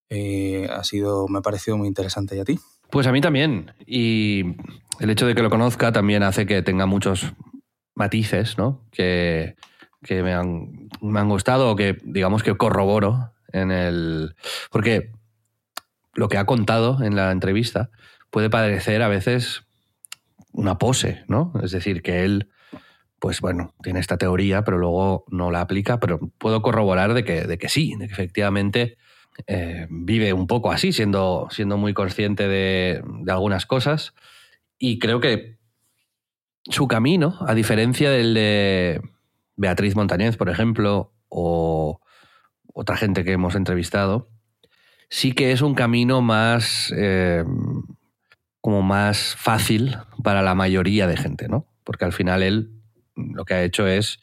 [0.08, 2.36] eh, ha sido, me ha parecido muy interesante.
[2.36, 2.58] ¿Y a ti?
[2.90, 3.72] Pues a mí también.
[3.86, 4.56] Y
[5.00, 7.32] el hecho de que lo conozca también hace que tenga muchos
[7.94, 8.84] matices, ¿no?
[8.90, 9.56] Que,
[10.02, 14.36] que me, han, me han gustado o que, digamos, que corroboro en el...
[14.70, 15.10] Porque
[16.14, 17.90] lo que ha contado en la entrevista
[18.30, 19.64] puede parecer a veces
[20.58, 21.52] una pose, ¿no?
[21.62, 22.48] Es decir, que él,
[23.20, 27.42] pues bueno, tiene esta teoría, pero luego no la aplica, pero puedo corroborar de que,
[27.42, 28.98] de que sí, de que efectivamente
[29.46, 34.14] eh, vive un poco así, siendo, siendo muy consciente de, de, algunas cosas.
[34.78, 35.58] Y creo que
[36.64, 39.00] su camino, a diferencia del de
[39.54, 42.00] Beatriz Montañez, por ejemplo, o
[42.74, 44.28] otra gente que hemos entrevistado,
[45.08, 46.92] sí que es un camino más...
[46.96, 47.44] Eh,
[48.68, 51.64] como más fácil para la mayoría de gente, ¿no?
[51.84, 52.70] Porque al final él
[53.16, 54.20] lo que ha hecho es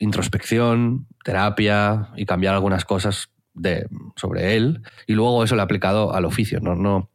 [0.00, 6.12] introspección, terapia y cambiar algunas cosas de, sobre él y luego eso lo ha aplicado
[6.12, 6.74] al oficio, ¿no?
[6.74, 7.12] No,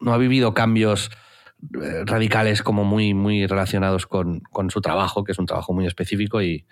[0.00, 1.12] no ha vivido cambios
[1.80, 5.86] eh, radicales como muy, muy relacionados con, con, su trabajo, que es un trabajo muy
[5.86, 6.66] específico y,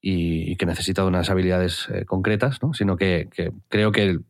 [0.00, 2.72] y, que necesita de unas habilidades eh, concretas, ¿no?
[2.72, 4.20] Sino que, que creo que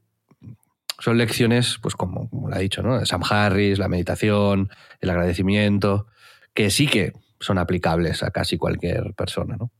[0.98, 2.98] son lecciones, pues como, como lo ha dicho, ¿no?
[2.98, 4.70] De Sam Harris, la meditación,
[5.00, 6.06] el agradecimiento,
[6.54, 9.70] que sí que son aplicables a casi cualquier persona, ¿no?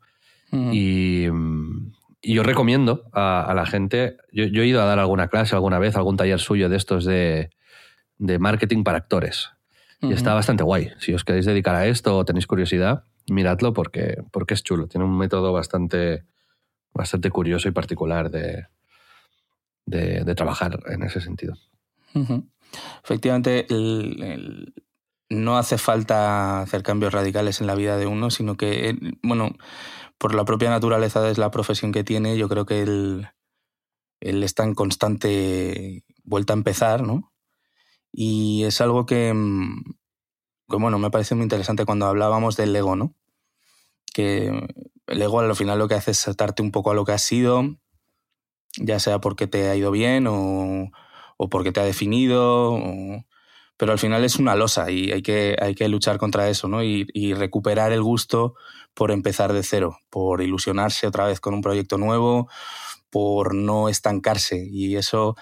[0.52, 0.74] Uh -huh.
[0.74, 1.28] y,
[2.20, 5.54] y, yo recomiendo a, a la gente, yo, yo, he ido a dar alguna clase
[5.54, 7.50] alguna vez, algún taller suyo de estos de,
[8.18, 9.50] de marketing para actores.
[10.02, 10.92] Y está bastante guay.
[10.98, 14.86] Si os queréis dedicar a esto o tenéis curiosidad, miradlo porque, porque es chulo.
[14.86, 16.24] Tiene un método bastante,
[16.92, 18.66] bastante curioso y particular de,
[19.86, 21.54] de, trabajar en ese sentido.
[23.02, 23.66] Efectivamente,
[25.28, 29.52] no hace falta hacer cambios radicales en la vida de uno, sino que, bueno,
[30.18, 33.28] por la propia naturaleza de la profesión que tiene, yo creo que él,
[34.20, 37.32] está en constante vuelta a empezar, ¿no?
[38.10, 39.34] Y es algo que,
[40.68, 43.14] que, bueno, me parece muy interesante cuando hablábamos del ego, ¿no?
[44.14, 44.66] Que
[45.08, 47.22] el ego al final lo que hace es saltarte un poco a lo que has
[47.22, 47.76] sido,
[48.78, 50.90] ya sea porque te ha ido bien o,
[51.36, 53.24] o porque te ha definido, o,
[53.76, 56.82] pero al final es una losa y hay que, hay que luchar contra eso, ¿no?
[56.82, 58.54] Y, y, recuperar el gusto
[58.94, 62.48] por empezar de cero, por ilusionarse otra vez con un proyecto nuevo,
[63.10, 64.64] por no estancarse.
[64.70, 65.36] Y eso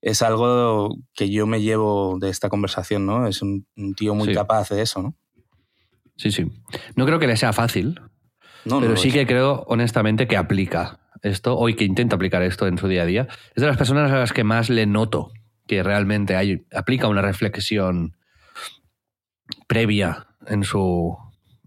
[0.00, 3.26] es algo que yo me llevo de esta conversación, ¿no?
[3.26, 4.34] Es un, un tío muy sí.
[4.34, 5.14] capaz de eso, ¿no?
[6.16, 6.46] Sí, sí.
[6.96, 8.00] No creo que le sea fácil,
[8.64, 12.66] no, pero no sí que creo, honestamente, que aplica esto, o que intenta aplicar esto
[12.66, 13.28] en su día a día.
[13.54, 15.32] Es de las personas a las que más le noto
[15.66, 18.16] que realmente hay, aplica una reflexión
[19.66, 21.16] previa en su,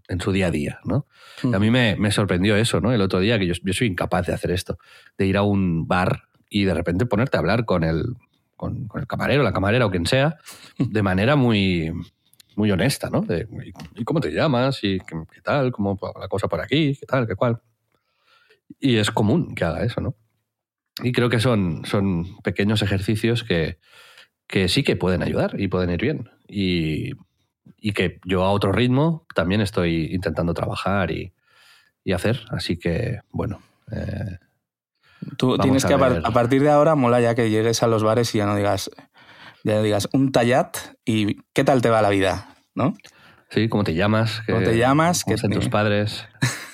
[0.08, 1.06] en su día a día, ¿no?
[1.42, 1.54] Mm.
[1.54, 2.92] A mí me, me, sorprendió eso, ¿no?
[2.92, 4.78] El otro día, que yo, yo, soy incapaz de hacer esto,
[5.16, 8.04] de ir a un bar y de repente ponerte a hablar con el,
[8.56, 10.38] con, con el camarero, la camarera o quien sea,
[10.78, 11.92] de manera muy,
[12.54, 13.22] muy honesta, ¿no?
[13.22, 13.48] De,
[13.96, 14.78] ¿y cómo te llamas?
[14.84, 15.72] ¿Y qué, qué tal?
[15.72, 16.96] ¿Cómo la cosa por aquí?
[16.98, 17.26] ¿Qué tal?
[17.26, 17.60] ¿Qué cual?
[18.80, 20.14] Y es común que haga eso, ¿no?
[21.02, 23.78] Y creo que son, son pequeños ejercicios que,
[24.46, 26.30] que sí que pueden ayudar y pueden ir bien.
[26.48, 27.12] Y,
[27.76, 31.32] y que yo a otro ritmo también estoy intentando trabajar y,
[32.04, 32.40] y hacer.
[32.50, 33.60] Así que, bueno.
[33.92, 34.38] eh,
[35.36, 38.02] Tú tienes que, a, par- a partir de ahora, mola ya que llegues a los
[38.02, 38.90] bares y ya no digas,
[39.64, 42.94] ya no digas un tallat y qué tal te va la vida, ¿no?
[43.50, 44.42] Sí, ¿cómo te llamas?
[44.46, 45.24] ¿Cómo te llamas?
[45.24, 46.26] ¿Cómo ¿Qué- están tus padres?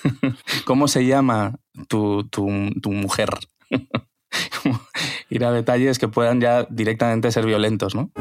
[0.65, 1.55] ¿Cómo se llama
[1.87, 2.47] tu, tu,
[2.81, 3.29] tu mujer?
[5.29, 8.11] Ir a detalles que puedan ya directamente ser violentos, ¿no?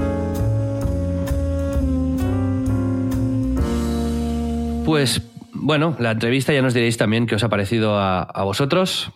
[4.85, 9.11] Pues, bueno, la entrevista ya nos diréis también qué os ha parecido a, a vosotros.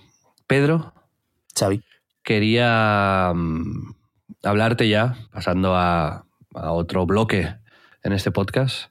[0.46, 0.94] Pedro,
[1.58, 1.82] Xavi.
[2.22, 3.94] quería mm,
[4.44, 6.24] hablarte ya, pasando a,
[6.54, 7.54] a otro bloque
[8.02, 8.90] en este podcast,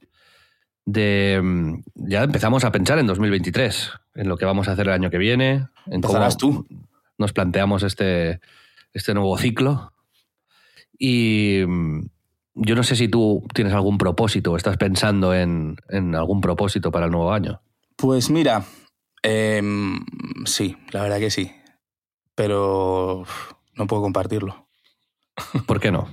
[0.88, 4.94] de mm, ya empezamos a pensar en 2023, en lo que vamos a hacer el
[4.94, 6.66] año que viene, en cómo tú.
[7.18, 8.40] nos planteamos este,
[8.94, 9.92] este nuevo ciclo.
[10.98, 12.08] Y mm,
[12.56, 16.90] yo no sé si tú tienes algún propósito o estás pensando en, en algún propósito
[16.90, 17.62] para el nuevo año.
[17.98, 18.64] Pues mira,
[19.24, 20.06] em,
[20.46, 21.52] sí, la verdad que sí.
[22.34, 23.26] Pero
[23.76, 24.70] no puedo compartirlo.
[25.66, 26.08] ¿Por qué no?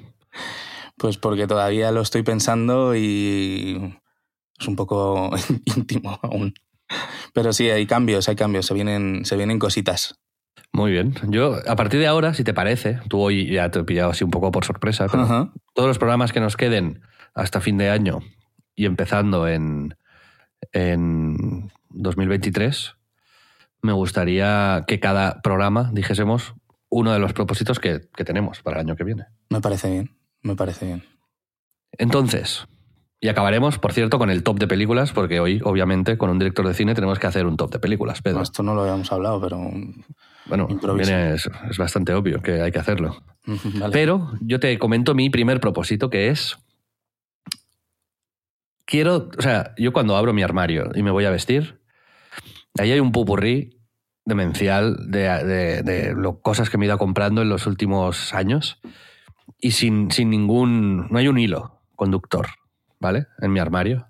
[0.98, 3.98] Pues porque todavía lo estoy pensando y
[4.58, 5.30] es un poco
[5.76, 6.54] íntimo aún.
[7.32, 10.20] Pero sí, hay cambios, hay cambios, se vienen, se vienen cositas.
[10.72, 11.14] Muy bien.
[11.28, 14.24] Yo, a partir de ahora, si te parece, tú hoy ya te he pillado así
[14.24, 17.00] un poco por sorpresa, pero todos los programas que nos queden
[17.32, 18.20] hasta fin de año
[18.74, 19.96] y empezando en,
[20.72, 22.96] en 2023,
[23.82, 26.54] me gustaría que cada programa dijésemos
[26.88, 29.26] uno de los propósitos que, que tenemos para el año que viene.
[29.50, 31.04] Me parece bien, me parece bien.
[31.92, 32.66] Entonces,
[33.24, 36.66] y acabaremos, por cierto, con el top de películas, porque hoy, obviamente, con un director
[36.68, 38.42] de cine tenemos que hacer un top de películas, Pedro.
[38.42, 39.58] Esto no lo habíamos hablado, pero...
[40.44, 43.16] Bueno, viene- es, es bastante obvio que hay que hacerlo.
[43.46, 43.92] Vale.
[43.92, 46.58] Pero yo te comento mi primer propósito, que es.
[48.84, 49.30] Quiero.
[49.38, 51.80] O sea, yo cuando abro mi armario y me voy a vestir,
[52.78, 53.80] ahí hay un pupurrí
[54.26, 58.80] demencial de, de, de lo- cosas que me he ido comprando en los últimos años
[59.58, 61.08] y sin, sin ningún.
[61.10, 62.48] No hay un hilo conductor,
[63.04, 63.26] ¿vale?
[63.38, 64.08] En mi armario.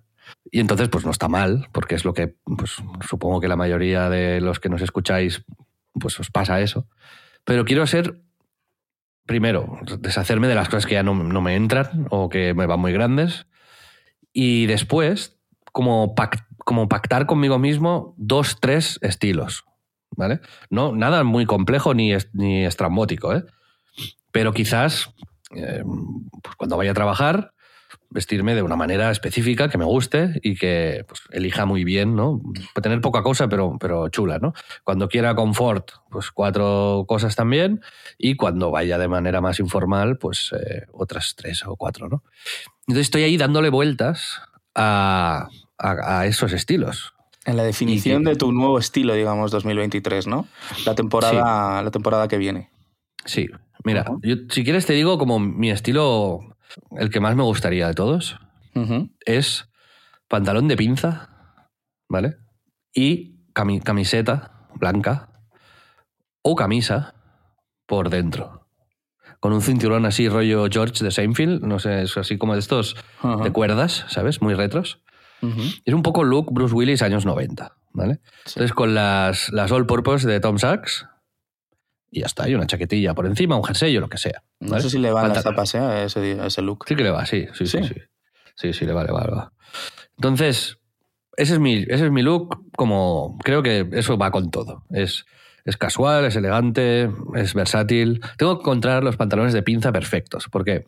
[0.53, 2.77] Y entonces, pues no está mal, porque es lo que, pues
[3.09, 5.45] supongo que la mayoría de los que nos escucháis,
[6.01, 6.87] pues os pasa eso.
[7.45, 8.21] Pero quiero ser
[9.27, 12.79] primero, deshacerme de las cosas que ya no, no me entran o que me van
[12.79, 13.47] muy grandes.
[14.33, 15.39] Y después,
[15.73, 19.65] como, pac- como pactar conmigo mismo dos, tres estilos.
[20.17, 20.39] ¿Vale?
[20.71, 23.45] No, nada muy complejo ni, es- ni estrambótico, ¿eh?
[24.31, 25.13] Pero quizás,
[25.57, 25.83] eh,
[26.43, 27.53] pues cuando vaya a trabajar,
[28.15, 32.41] vestirme de una manera específica que me guste y que pues, elija muy bien, ¿no?
[32.73, 34.55] Puede tener poca cosa, pero, pero chula, ¿no?
[34.85, 37.83] Cuando quiera confort, pues cuatro cosas también
[38.17, 42.23] y cuando vaya de manera más informal, pues eh, otras tres o cuatro, ¿no?
[42.87, 44.41] Entonces estoy ahí dándole vueltas
[44.75, 47.15] a, a- a esos estilos.
[47.45, 50.47] En la definición que- de tu nuevo estilo, digamos, 2023, ¿no?
[50.87, 52.71] La temporada, la temporada que viene.
[53.25, 53.49] Sí,
[53.85, 56.54] mira, yo, si quieres te digo como mi estilo,
[56.99, 58.39] el que más me gustaría de todos,
[59.25, 59.69] es
[60.29, 61.29] pantalón de pinza,
[62.09, 62.37] ¿vale?
[62.93, 65.29] Y cami- camiseta blanca
[66.43, 67.15] o camisa
[67.87, 68.67] por dentro.
[69.41, 72.97] Con un cinturón así rollo George de Seinfeld, no sé, es así como de estos
[73.45, 74.41] de cuerdas, ¿sabes?
[74.43, 75.01] Muy retros.
[75.85, 78.15] Es un poco look Bruce Willis años 90, ¿vale?
[78.47, 78.55] Sí.
[78.57, 81.07] Entonces con las, las All Purpose de Tom Sachs
[82.15, 84.43] y ya está, y una chaquetilla por encima, un jersey o lo que sea.
[84.61, 85.79] No sé si le van las zapas ¿eh?
[85.79, 86.85] a ese, ese look.
[86.87, 87.83] Sí que le va, sí, sí, sí.
[87.83, 87.89] ¿Sí?
[87.89, 87.95] Sí,
[88.55, 89.53] sí, sí, le va, le va, le va.
[90.17, 90.79] Entonces,
[91.37, 94.85] ese es mi, ese es mi look, como creo que eso va con todo.
[94.91, 95.27] Es,
[95.65, 98.21] es casual, es elegante, es versátil.
[98.39, 100.87] Tengo que encontrar los pantalones de pinza perfectos, porque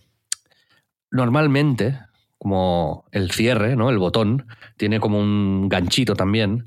[1.10, 1.98] normalmente,
[2.38, 3.90] como el cierre, ¿no?
[3.90, 4.46] El botón,
[4.76, 6.66] tiene como un ganchito también.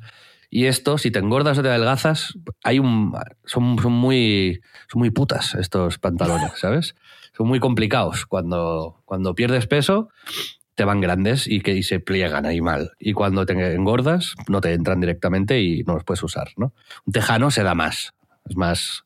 [0.49, 3.13] Y esto, si te engordas o te adelgazas, hay un,
[3.45, 4.61] son, son, muy,
[4.91, 6.95] son muy putas estos pantalones, ¿sabes?
[7.37, 8.25] Son muy complicados.
[8.25, 10.09] Cuando, cuando pierdes peso,
[10.75, 12.93] te van grandes y que y se pliegan ahí mal.
[12.99, 16.73] Y cuando te engordas, no te entran directamente y no los puedes usar, ¿no?
[17.05, 18.13] Un tejano se da más,
[18.45, 19.03] es más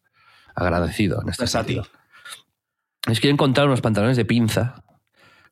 [0.55, 1.77] agradecido en este Versátil.
[1.77, 1.99] sentido.
[3.07, 4.83] Es que encontrar unos pantalones de pinza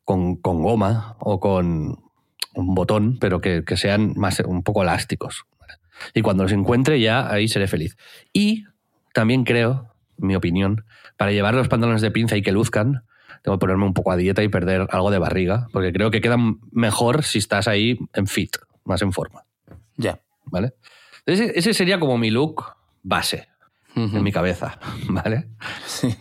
[0.06, 2.00] con, con goma o con
[2.54, 5.46] un botón, pero que, que sean más, un poco elásticos.
[6.14, 7.98] Y cuando los encuentre ya ahí seré feliz.
[8.34, 8.66] Y
[9.14, 10.86] también creo, mi opinión,
[11.18, 13.04] para llevar los pantalones de pinza y que luzcan,
[13.42, 16.22] tengo que ponerme un poco a dieta y perder algo de barriga, porque creo que
[16.22, 19.44] quedan mejor si estás ahí en fit, más en forma.
[19.98, 20.20] Ya.
[20.46, 20.74] ¿Vale?
[21.26, 22.66] Ese, ese sería como mi look
[23.04, 23.48] base
[23.96, 24.80] en mi cabeza,
[25.10, 25.50] ¿vale?
[25.86, 26.16] Sí.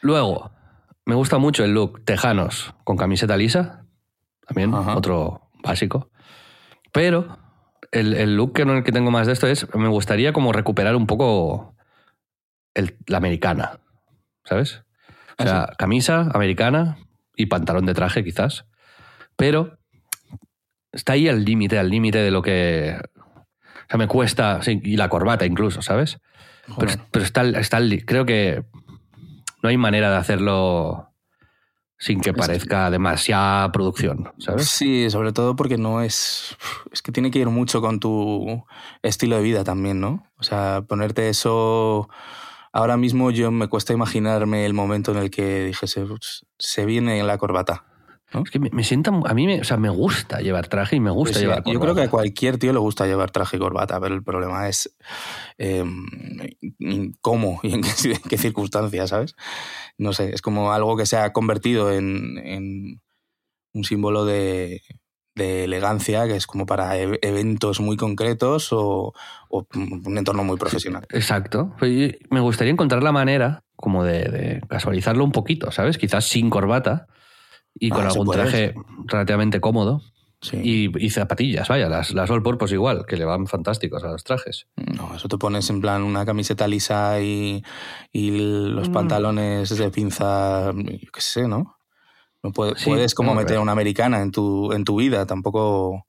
[0.00, 0.52] Luego,
[1.06, 3.84] me gusta mucho el look tejanos con camiseta lisa,
[4.46, 6.10] también otro básico.
[6.92, 7.38] Pero
[7.94, 10.96] el, el look que, el que tengo más de esto es, me gustaría como recuperar
[10.96, 11.74] un poco
[12.74, 13.78] el- la americana,
[14.44, 14.82] ¿sabes?
[15.38, 16.98] O ¿Ah, sea, camisa americana
[17.36, 18.66] y pantalón de traje quizás.
[19.36, 19.78] Pero
[20.92, 22.96] está ahí al límite, al límite de lo que...
[23.16, 26.18] O sea, me cuesta, sí, y la corbata incluso, ¿sabes?
[26.78, 26.98] Pero, Joder.
[27.10, 28.64] pero está, al- está creo que
[29.62, 31.13] no hay manera de hacerlo
[31.98, 34.68] sin que parezca demasiada producción, ¿sabes?
[34.68, 36.56] Sí, sobre todo porque no es.
[36.92, 38.64] Es que tiene que ir mucho con tu
[39.02, 40.26] estilo de vida también, ¿no?
[40.36, 42.08] O sea, ponerte eso.
[42.72, 47.22] Ahora mismo yo me cuesta imaginarme el momento en el que dijese, "Ups, se viene
[47.22, 47.84] la corbata.
[48.42, 51.00] Es que me, me sienta, a mí me, o sea, me gusta llevar traje y
[51.00, 51.94] me gusta Pues sí, llevar yo creo corbata.
[51.94, 54.96] que a cualquier tío le gusta llevar traje y corbata, pero el problema es
[55.58, 55.84] eh,
[57.20, 59.34] cómo y en qué, en qué circunstancias, ¿sabes?
[59.98, 63.00] No sé, es como algo que se ha convertido en, en
[63.72, 64.82] un símbolo de,
[65.34, 69.12] de elegancia, que es como para e- eventos muy concretos o,
[69.48, 71.06] o un entorno muy profesional.
[71.10, 71.74] Exacto.
[71.78, 75.98] Pues, Me gustaría encontrar la manera como de, de casualizarlo un poquito, ¿sabes?
[75.98, 77.06] Quizás sin corbata
[77.78, 78.74] y Ah, con se algún traje
[79.06, 80.02] relativamente cómodo
[80.40, 80.58] Sí.
[80.62, 84.24] y, y zapatillas, vaya, las, las all purpose igual, que le van fantásticos a los
[84.24, 84.66] trajes.
[84.76, 87.64] No, eso te pones en plan una camiseta lisa y,
[88.12, 88.30] y
[88.68, 88.92] los Mm.
[88.92, 91.78] pantalones de pinza, yo qué sé, ¿no?
[92.42, 96.06] No puede- Sí, puedes como no, meter una americana en tu, en tu vida, tampoco...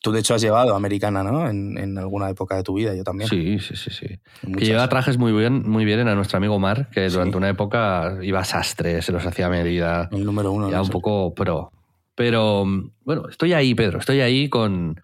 [0.00, 1.48] Tú de hecho has llevado americana, ¿no?
[1.50, 3.28] En, en alguna época de tu vida, yo también.
[3.28, 4.06] Sí, sí, sí, sí.
[4.40, 4.68] Que muchas.
[4.68, 7.14] lleva trajes muy bien, muy bien era nuestro amigo Mar, que Sí.
[7.16, 10.08] durante una época iba a sastre, se los hacía a medida.
[10.12, 10.68] El número uno.
[10.70, 10.92] ya no un sé.
[10.92, 11.72] poco pro.
[12.14, 12.64] Pero
[13.04, 15.00] bueno, estoy ahí, Pedro, estoy ahí con.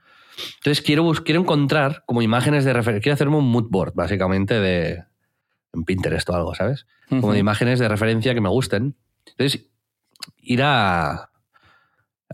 [0.58, 3.02] Entonces quiero, quiero encontrar como imágenes de referencia.
[3.02, 5.02] Quiero hacerme un mood board, básicamente, de.
[5.72, 6.86] En Pinterest o algo, ¿sabes?
[7.08, 8.94] Como de imágenes de referencia que me gusten.
[9.26, 9.66] Entonces,
[10.40, 11.30] ir a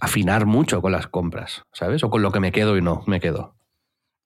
[0.01, 2.03] afinar mucho con las compras, ¿sabes?
[2.05, 3.55] O con lo que me quedo y no me quedo.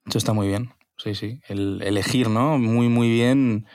[0.06, 0.70] Eso está muy bien.
[0.96, 1.40] Sí, sí.
[1.48, 2.58] El elegir, ¿no?
[2.58, 3.66] Muy, muy bien.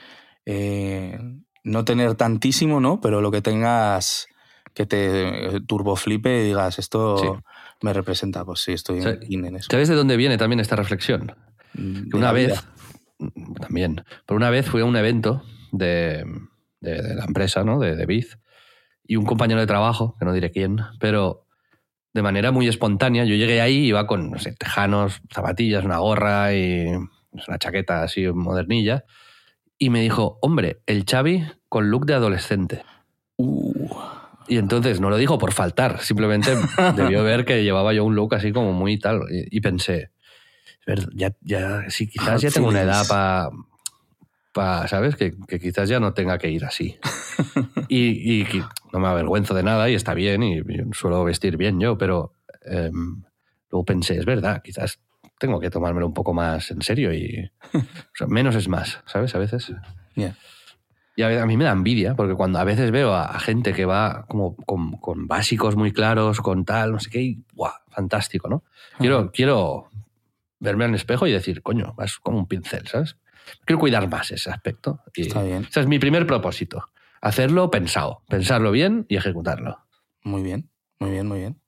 [0.45, 1.19] eh,
[1.63, 3.01] no tener tantísimo, ¿no?
[3.01, 4.27] Pero lo que tengas
[4.73, 7.27] que te turboflipe y digas, esto Sí.
[7.81, 8.45] me representa.
[8.45, 9.67] Pues sí, estoy en eso.
[9.69, 11.35] ¿Sabes de dónde viene también esta reflexión?
[11.73, 12.63] Que una vez,
[13.19, 13.29] vida.
[13.59, 16.23] también, pero una vez fui a un evento de,
[16.79, 17.77] de- de la empresa, ¿no?
[17.79, 18.39] De, de Biz,
[19.05, 21.45] y un compañero de trabajo, que no diré quién, pero
[22.19, 26.53] de manera muy espontánea, yo llegué ahí, iba con, no sé, tejanos, zapatillas, una gorra
[26.53, 29.05] y una chaqueta así modernilla,
[29.77, 32.83] y me dijo, hombre, el Xavi con look de adolescente.
[33.37, 33.87] Uh,
[34.49, 36.57] Y entonces no lo dijo por faltar, simplemente
[36.97, 39.21] debió ver que llevaba yo un look así como muy tal.
[39.31, 40.11] Y, y pensé,
[40.81, 43.65] "Es verdad, ya, ya, sí, quizás ya tengo una edad Feelings.
[44.59, 45.15] Para, ¿sabes?
[45.15, 46.99] Que, que quizás ya no tenga que ir así.
[47.87, 50.61] y, y no me avergüenzo de nada y está bien y,
[50.91, 52.33] suelo vestir bien yo, pero
[52.65, 53.23] em,
[53.71, 54.99] luego pensé, es verdad, quizás
[55.39, 57.81] tengo que tomármelo un poco más en serio y o
[58.13, 59.33] sea, menos es más, ¿sabes?
[59.33, 59.71] A veces.
[60.15, 60.35] yeah.
[61.15, 64.25] Y a, mí me da envidia, porque cuando a veces veo a, gente que va
[64.27, 67.73] como con, con básicos muy claros, con tal, no sé qué, y ¡guau!
[67.89, 68.63] Fantástico, ¿no?
[68.97, 69.89] Quiero, quiero
[70.59, 73.15] verme al espejo y decir, coño, vas como un pincel, ¿sabes?
[73.65, 74.99] Quiero cuidar más ese aspecto.
[75.15, 75.65] Y Está bien.
[75.69, 76.85] Ese es mi primer propósito.
[77.21, 79.79] Hacerlo pensado, pensarlo bien y ejecutarlo.
[80.23, 80.69] Muy bien,
[80.99, 81.61] muy bien, muy bien.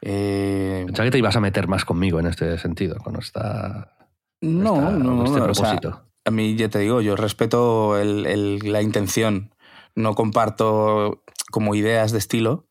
[0.00, 3.96] Eh, Pensaba que te ibas a meter más conmigo en este sentido, con esta,
[4.40, 6.04] no, esta- no, este no, o sea, propósito.
[6.24, 9.54] a mí ya te digo, yo respeto el- el- la intención.
[9.94, 12.68] No comparto como ideas de estilo,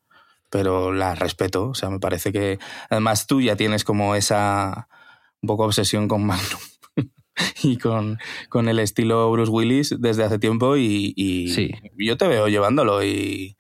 [0.50, 1.70] pero las respeto.
[1.70, 2.60] O sea, me parece que
[2.90, 4.88] además tú ya tienes como esa
[5.42, 6.62] un poco obsesión con Magnum
[7.64, 8.18] y con,
[8.50, 11.72] con el estilo Bruce Willis desde hace tiempo y, y Sí.
[11.98, 13.58] yo te veo llevándolo y,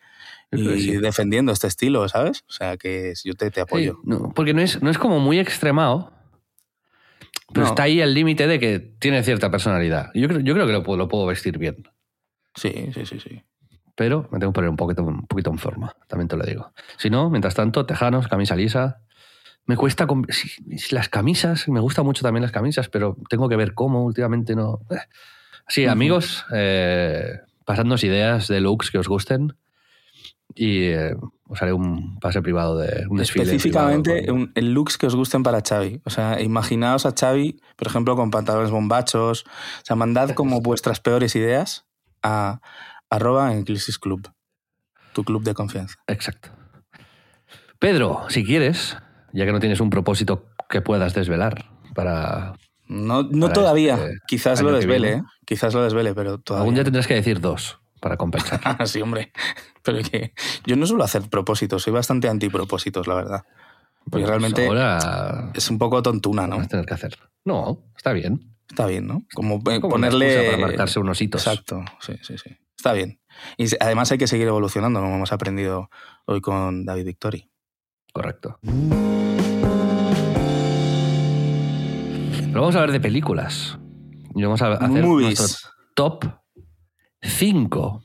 [0.51, 0.91] y sí.
[0.97, 2.43] defendiendo este estilo, ¿sabes?
[2.49, 3.93] O sea, que yo te, te apoyo.
[3.93, 6.11] Sí, no, porque no es, no es como muy extremado,
[7.53, 7.69] pero No.
[7.69, 10.09] está ahí el límite de que tiene cierta personalidad.
[10.13, 11.87] Yo creo, yo creo que lo puedo, lo puedo vestir bien,
[12.55, 13.43] Sí, sí, sí, sí.
[13.95, 16.71] pero me tengo que poner un poquito, un poquito en forma, también te lo digo.
[16.97, 19.01] Si no, mientras tanto, tejanos, camisa lisa.
[19.67, 20.07] Me cuesta...
[20.91, 24.79] las camisas, me gustan mucho también las camisas, pero tengo que ver cómo últimamente no...
[24.89, 24.97] Eh.
[25.67, 29.57] Sí, amigos, eh, pasadnos ideas de looks que os gusten
[30.55, 31.15] y eh,
[31.49, 33.43] os haré un pase privado de un desfile.
[33.43, 36.01] Específicamente privado el looks que os gusten para Xavi.
[36.05, 39.43] O sea, imaginaos a Xavi, por ejemplo, con pantalones bombachos.
[39.43, 41.85] O sea, mandad como vuestras peores ideas
[42.23, 42.61] a
[43.09, 44.31] arroba en Club.
[45.13, 45.95] Tu club de confianza.
[46.07, 46.49] Exacto.
[47.79, 48.97] Pedro, si quieres,
[49.37, 52.53] ya que no tienes un propósito que puedas desvelar para...
[52.87, 53.95] No, no Para todavía.
[53.95, 55.13] este Quizás lo desvele.
[55.13, 55.23] ¿eh?
[55.45, 56.61] Quizás lo desvele, pero todavía.
[56.63, 58.59] Algún día tendrás que decir dos para compensar.
[58.87, 59.31] Sí, hombre.
[59.83, 60.33] Pero que
[60.65, 63.43] yo no suelo hacer propósitos, soy bastante antipropósitos, la verdad.
[64.09, 66.57] Porque Pues realmente Ahora es un poco tontuna, ¿no?
[66.57, 67.17] vas a tener que hacer.
[67.43, 68.53] No, está bien.
[68.69, 69.23] Está bien, ¿no?
[69.33, 70.45] Como, eh, Como ponerle.
[70.45, 71.45] para marcarse unos hitos.
[71.45, 72.51] Exacto, sí, sí, sí.
[72.75, 73.19] Está bien.
[73.57, 75.89] Y además hay que seguir evolucionando, como hemos aprendido
[76.25, 77.49] hoy con David Victory.
[78.17, 78.57] Correcto.
[82.47, 83.77] Pero vamos a hablar de películas.
[84.33, 85.39] Y vamos a hacer Movies.
[85.39, 86.25] nuestro top
[87.21, 88.03] 5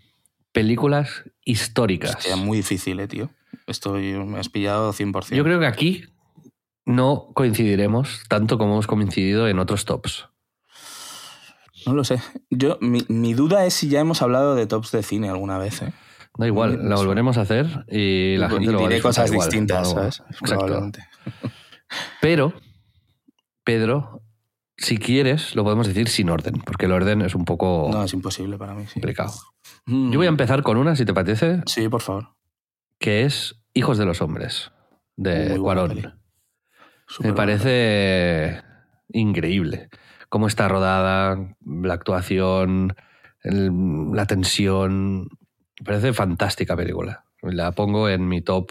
[0.52, 2.16] películas históricas.
[2.16, 3.30] Hostia, muy difícil, ¿eh, tío?
[3.66, 5.34] Estoy, me has pillado 100%.
[5.34, 6.04] Yo creo que aquí
[6.84, 10.28] no coincidiremos tanto como hemos coincidido en otros tops.
[11.86, 12.20] No lo sé.
[12.50, 15.80] Yo, mi, mi duda es si ya hemos hablado de tops de cine alguna vez,
[15.80, 15.94] ¿eh?
[16.38, 19.30] Da igual, la volveremos a hacer y la gente y lo va a diré cosas
[19.30, 19.48] igual.
[19.50, 20.22] distintas, ¿sabes?
[20.40, 21.04] Probablemente.
[22.22, 22.54] Pero,
[23.64, 24.22] Pedro,
[24.78, 28.12] si quieres, lo podemos decir sin orden, porque el orden es un poco No, es
[28.14, 28.94] imposible para mí, sí.
[28.94, 29.32] complicado.
[29.86, 30.10] Mm.
[30.12, 32.28] Yo voy a empezar con una, si te parece, Sí, por favor.
[32.98, 34.70] que es Hijos de los Hombres,
[35.16, 36.14] de Cuarón.
[37.20, 38.62] Me parece
[39.08, 39.88] increíble
[40.30, 42.94] cómo está rodada, la actuación,
[43.42, 43.70] el-
[44.14, 45.28] la tensión.
[45.82, 47.24] Me parece fantástica película.
[47.42, 48.70] La pongo en mi top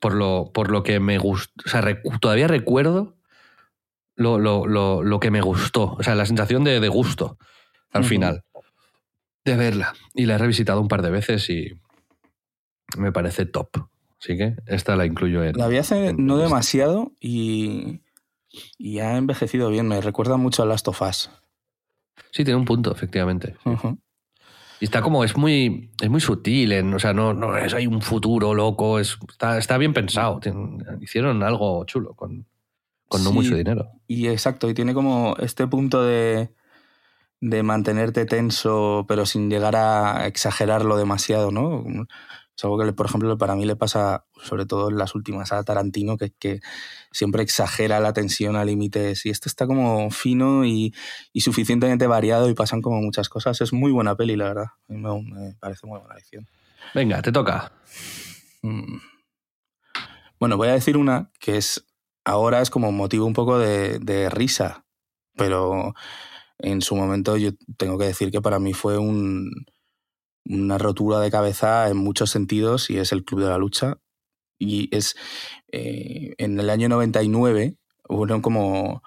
[0.00, 1.52] por lo, por lo que me gustó.
[1.66, 3.14] O sea, recu- todavía recuerdo
[4.16, 5.92] lo, lo- lo- lo que me gustó.
[5.98, 7.36] O sea, la sensación de, de gusto
[7.92, 8.42] al final
[9.44, 9.92] de verla.
[10.14, 11.78] Y la he revisitado un par de veces y
[12.96, 13.68] me parece top.
[14.18, 15.56] Así que esta la incluyo en.
[15.58, 18.00] La vi hace en no demasiado y,
[18.78, 19.88] y ha envejecido bien.
[19.88, 21.30] Me recuerda mucho a Last of Us.
[22.30, 23.56] Sí, tiene un punto, efectivamente.
[24.80, 27.86] Y está como, es muy, es muy sutil, en, o sea, no, no es hay
[27.86, 30.40] un futuro loco, es, está, está bien pensado.
[31.00, 32.46] Hicieron algo chulo con,
[33.08, 33.34] con no Sí.
[33.36, 33.88] mucho dinero.
[34.06, 36.50] Y exacto, y tiene como este punto de,
[37.40, 41.84] de mantenerte tenso, pero sin llegar a exagerarlo demasiado, ¿no?
[42.56, 45.62] Es algo que, por ejemplo, para mí le pasa, sobre todo en las últimas, a
[45.64, 46.60] Tarantino, que, que
[47.10, 49.26] siempre exagera la tensión a límites.
[49.26, 50.94] Y este está como fino y,
[51.32, 53.60] y suficientemente variado y pasan como muchas cosas.
[53.60, 54.66] Es muy buena peli, la verdad.
[54.88, 56.46] A mí me, me parece muy buena elección.
[56.94, 57.72] Venga, te toca.
[58.62, 58.98] Mm.
[60.38, 61.86] Bueno, voy a decir una que es
[62.24, 64.84] ahora es como motivo un poco de, de risa,
[65.36, 65.94] pero
[66.58, 69.50] en su momento yo tengo que decir que para mí fue un-
[70.44, 73.98] una rotura de cabeza en muchos sentidos y es el Club de la Lucha.
[74.58, 75.16] Y es
[75.72, 77.76] eh, en el año 99
[78.08, 79.02] hubo como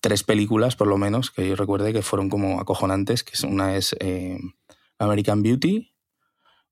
[0.00, 3.96] tres películas, por lo menos, que yo recuerde que fueron como acojonantes, que una es
[4.00, 4.38] eh,
[4.98, 5.92] American Beauty,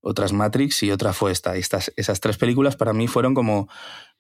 [0.01, 1.57] otra es Matrix y otra fue esta.
[1.57, 3.69] Estas, esas tres películas para mí fueron como,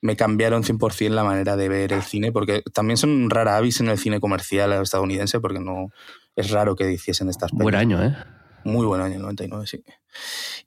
[0.00, 3.88] me cambiaron 100% la manera de ver el cine, porque también son rara avis en
[3.88, 5.90] el cine comercial estadounidense, porque no
[6.36, 7.80] es raro que hiciesen estas Buen películas.
[7.80, 8.39] año, ¿eh?
[8.64, 9.84] Muy buen año, el 99, sí.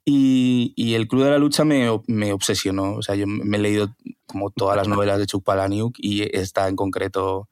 [0.04, 2.94] Y, y el Club de la Lucha me, me obsesionó.
[2.94, 3.94] O sea, yo me he leído
[4.26, 7.48] como todas las novelas de Chuck Palahniuk y esta en concreto,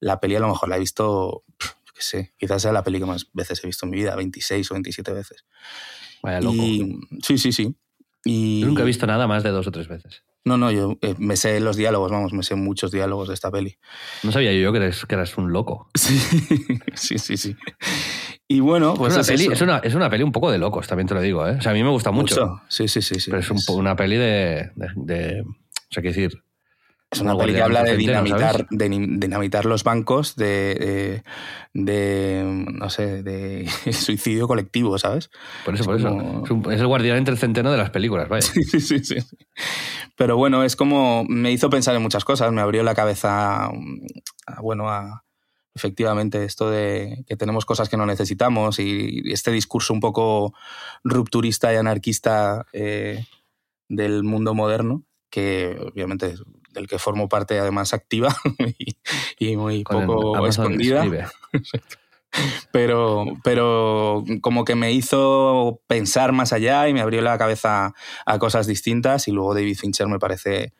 [0.00, 2.98] la peli a lo mejor la he visto, yo qué sé, quizás sea la peli
[2.98, 5.44] que más veces he visto en mi vida, 26 o 27 veces.
[6.22, 6.54] Vaya loco.
[6.56, 7.74] Y, sí, sí, sí.
[8.24, 10.22] Y, Yo nunca he visto nada más de dos o tres veces.
[10.44, 13.50] No, no, yo eh, me sé los diálogos, vamos, me sé muchos diálogos de esta
[13.50, 13.76] peli.
[14.24, 15.88] No sabía yo que eres, que eras un loco.
[15.94, 16.18] Sí,
[16.94, 17.56] sí, sí, sí.
[18.54, 19.52] Y bueno, pues es, una es peli, eso.
[19.52, 21.56] es, una, es una peli un poco de locos, también te lo digo, ¿eh?
[21.58, 22.60] O sea, a mí me gusta mucho.
[22.68, 23.30] Sí, sí, sí, sí.
[23.30, 25.54] Pero es un una peli de, de, de- O
[25.90, 26.42] sea, quiero decir.
[27.10, 31.22] Es una una peli que habla de dinamitar, de dinamitar los bancos, de,
[31.74, 35.30] de, no sé, de suicidio colectivo, ¿sabes?
[35.64, 36.08] Por eso, Es por eso.
[36.08, 38.42] como- Es, un- es el guardián entre el centeno de las películas, vaya.
[38.46, 39.16] Sí, sí, sí, sí.
[40.16, 44.06] Pero bueno, es como me hizo pensar en muchas cosas, me abrió la cabeza, mm,
[44.46, 45.22] a, bueno, a
[45.74, 50.54] efectivamente esto de que tenemos cosas que no necesitamos y este discurso un poco
[51.02, 53.24] rupturista y anarquista eh,
[53.88, 56.34] del mundo moderno, que obviamente
[56.72, 58.34] del que formo parte además activa
[58.78, 58.96] y,
[59.38, 61.30] y muy Con poco escondida.
[62.72, 67.94] pero, pero como que me hizo pensar más allá y me abrió la cabeza
[68.24, 70.72] a cosas distintas y luego David Fincher me parece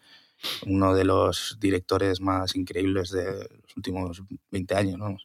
[0.66, 4.98] uno de los directores más increíbles de los últimos 20 años.
[4.98, 5.16] ¿no?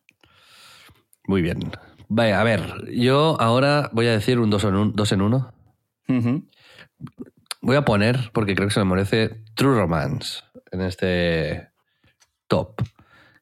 [1.26, 1.60] Muy bien.
[2.10, 5.54] Vaya, a ver, yo ahora voy a decir un dos en, un, dos en uno.
[7.62, 10.42] Voy a poner, porque creo que se me merece, True Romance
[10.72, 11.70] en este
[12.48, 12.82] top,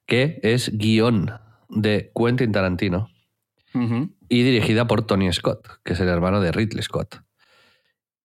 [0.08, 1.32] que es guion
[1.70, 3.10] de Quentin Tarantino
[4.30, 7.22] y dirigida por Tony Scott, que es el hermano de Ridley Scott.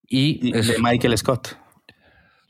[0.06, 1.56] Y, Y es- de Michael Scott.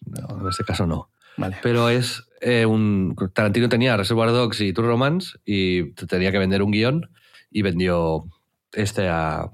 [0.07, 1.11] no, en este caso no.
[1.36, 1.57] Vale.
[1.62, 3.15] Pero es eh, un.
[3.35, 7.11] Tarantino tenía Reservoir Dogs y True Romance y tenía que vender un guion
[7.51, 8.25] y vendió
[8.73, 9.51] este a,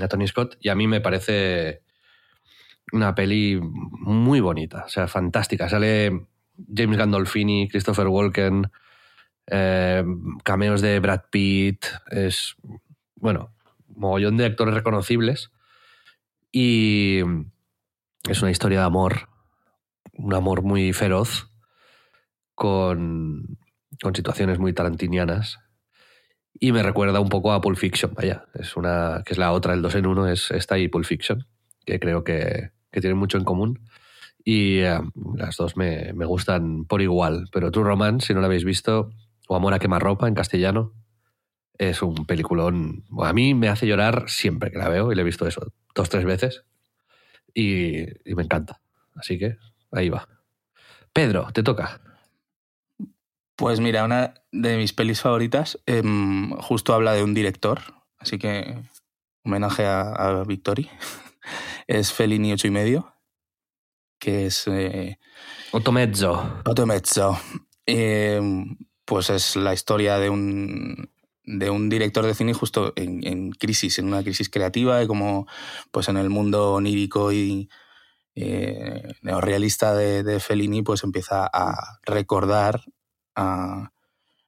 [0.00, 0.56] a Tony Scott.
[0.60, 1.82] Y a mí me parece
[2.92, 5.68] una peli muy bonita, o sea, fantástica.
[5.68, 6.26] Sale
[6.74, 8.70] James Gandolfini, Christopher Walken,
[9.46, 10.04] eh,
[10.44, 11.84] cameos de Brad Pitt.
[12.10, 12.56] Es.
[13.16, 13.54] Bueno,
[13.88, 15.50] mogollón de actores reconocibles.
[16.50, 17.20] Y
[18.28, 19.28] es una historia de amor
[20.18, 21.47] un amor muy feroz
[22.58, 23.56] con,
[24.02, 25.60] con situaciones muy tarantinianas
[26.58, 29.74] y me recuerda un poco a Pulp Fiction, vaya, es una que es la otra,
[29.74, 31.46] el 2 en 1 es esta y Pulp Fiction,
[31.86, 33.88] que creo que, que tienen mucho en común.
[34.44, 34.98] Y eh,
[35.36, 39.10] las dos me, me gustan por igual, pero True Romance, si no la habéis visto,
[39.46, 40.94] o Amor a quemarropa en castellano,
[41.78, 45.24] es un peliculón, a mí me hace llorar siempre que la veo y la he
[45.24, 46.64] visto eso dos, tres veces.
[47.54, 48.80] Y, y me encanta,
[49.14, 49.58] así que
[49.92, 50.26] ahí va.
[51.12, 52.00] Pedro, te toca.
[53.58, 57.80] Pues mira, una de mis pelis favoritas em, justo habla de un director,
[58.20, 58.84] así que
[59.44, 60.88] homenaje a, a Victori.
[61.88, 63.16] es Fellini ocho y medio,
[64.20, 65.18] que es eh,
[65.72, 66.60] Otomezzo.
[66.64, 67.36] Otto Mezzo.
[67.84, 71.10] Em, pues es la historia de un,
[71.42, 75.48] de un director de cine justo en, en crisis, en una crisis creativa, y como
[75.90, 77.68] pues en el mundo onírico y
[78.36, 82.84] eh, neorrealista de, de Fellini, pues empieza a recordar
[83.38, 83.92] a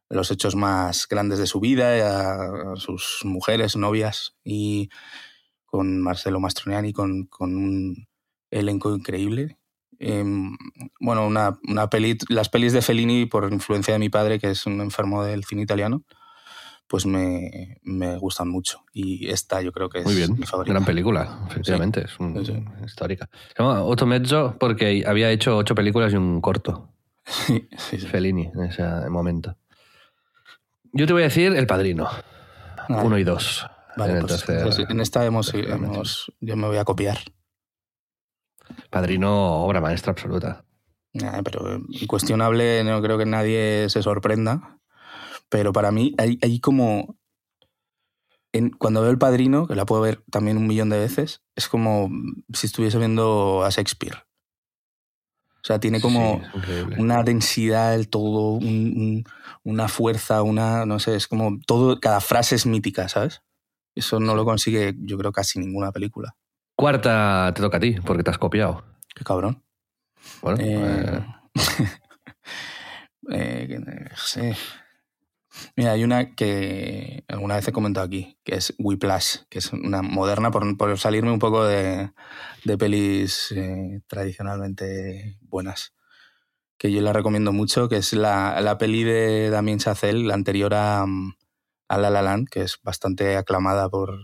[0.09, 4.91] los hechos más grandes de su vida, a, sus mujeres, novias, y
[5.65, 8.09] con Marcelo Mastroianni, con, con un
[8.51, 9.57] elenco increíble.
[10.01, 10.57] Em,
[10.99, 14.67] bueno, una, una peli, las pelis de Fellini, por influencia de mi padre, que es
[14.67, 16.03] un enfermo del cine italiano,
[16.89, 18.85] pues me, me gustan mucho.
[18.93, 20.73] Y esta yo creo que es Muy bien, mi favorita.
[20.73, 22.65] gran película, efectivamente, es un- Sí, sí.
[22.85, 23.29] histórica.
[23.55, 26.89] Se llama Otomezzo porque había hecho ocho películas y un corto,
[27.27, 28.07] Sí, sí, sí.
[28.07, 29.57] Fellini, en ese momento.
[30.93, 32.09] Yo te voy a decir El Padrino,
[32.89, 33.07] Vale.
[33.07, 33.67] uno y dos.
[33.97, 35.53] Vale, en pues, tercer- pues en esta hemos,
[36.41, 37.19] yo me voy a copiar.
[38.91, 40.65] Padrino, obra maestra absoluta.
[41.13, 44.79] Pero eh, incuestionable, no creo que nadie se sorprenda.
[45.49, 47.17] Pero para mí hay, hay como...
[48.53, 51.69] en- cuando veo El Padrino, que la puedo ver también un millón de veces, es
[51.69, 52.09] como
[52.53, 54.25] si estuviese viendo a Shakespeare.
[55.63, 58.65] O sea, tiene como Sí, una densidad del todo, un-
[58.97, 59.25] un-
[59.65, 60.87] una fuerza, una...
[60.87, 62.01] No sé, es como todo...
[62.01, 63.43] Cada frase es mítica, ¿sabes?
[63.95, 66.35] Eso no lo consigue, yo creo, casi ninguna película.
[66.77, 68.85] Cuarta te toca a ti, porque te has copiado.
[69.15, 69.63] Qué cabrón.
[70.41, 71.23] Bueno, Eh,
[73.31, 74.57] eh, eh, sé.
[75.77, 80.03] Mira, hay una que alguna vez he comentado aquí, que es Whiplash, que es una
[80.03, 82.13] moderna, por, por salirme un poco de,
[82.65, 85.95] de pelis eh, tradicionalmente buenas,
[86.79, 90.73] que yo la recomiendo mucho, que es la, la peli de Damien Chazelle, la anterior
[90.75, 94.19] a, a La La Land, que es bastante aclamada por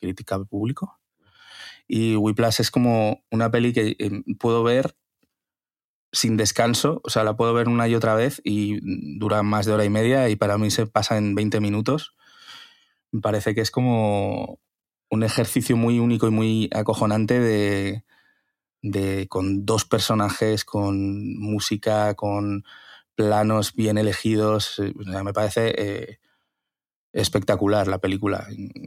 [0.00, 0.98] crítica público.
[1.88, 4.96] Y Whiplash es como una peli que eh, puedo ver
[6.12, 8.78] sin descanso, o sea, la puedo ver una y otra vez y
[9.18, 12.14] dura más de hora y media y para mí se pasa en 20 minutos.
[13.12, 14.60] Me parece que es como
[15.10, 18.04] un ejercicio muy único y muy acojonante de,
[18.82, 22.64] de con dos personajes, con música, con
[23.14, 24.78] planos bien elegidos.
[24.78, 26.18] Eh, o sea, Me parece eh,
[27.12, 28.46] espectacular la película.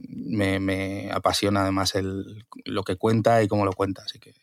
[0.10, 4.34] Me, me apasiona además el, lo que cuenta y cómo lo cuenta, así que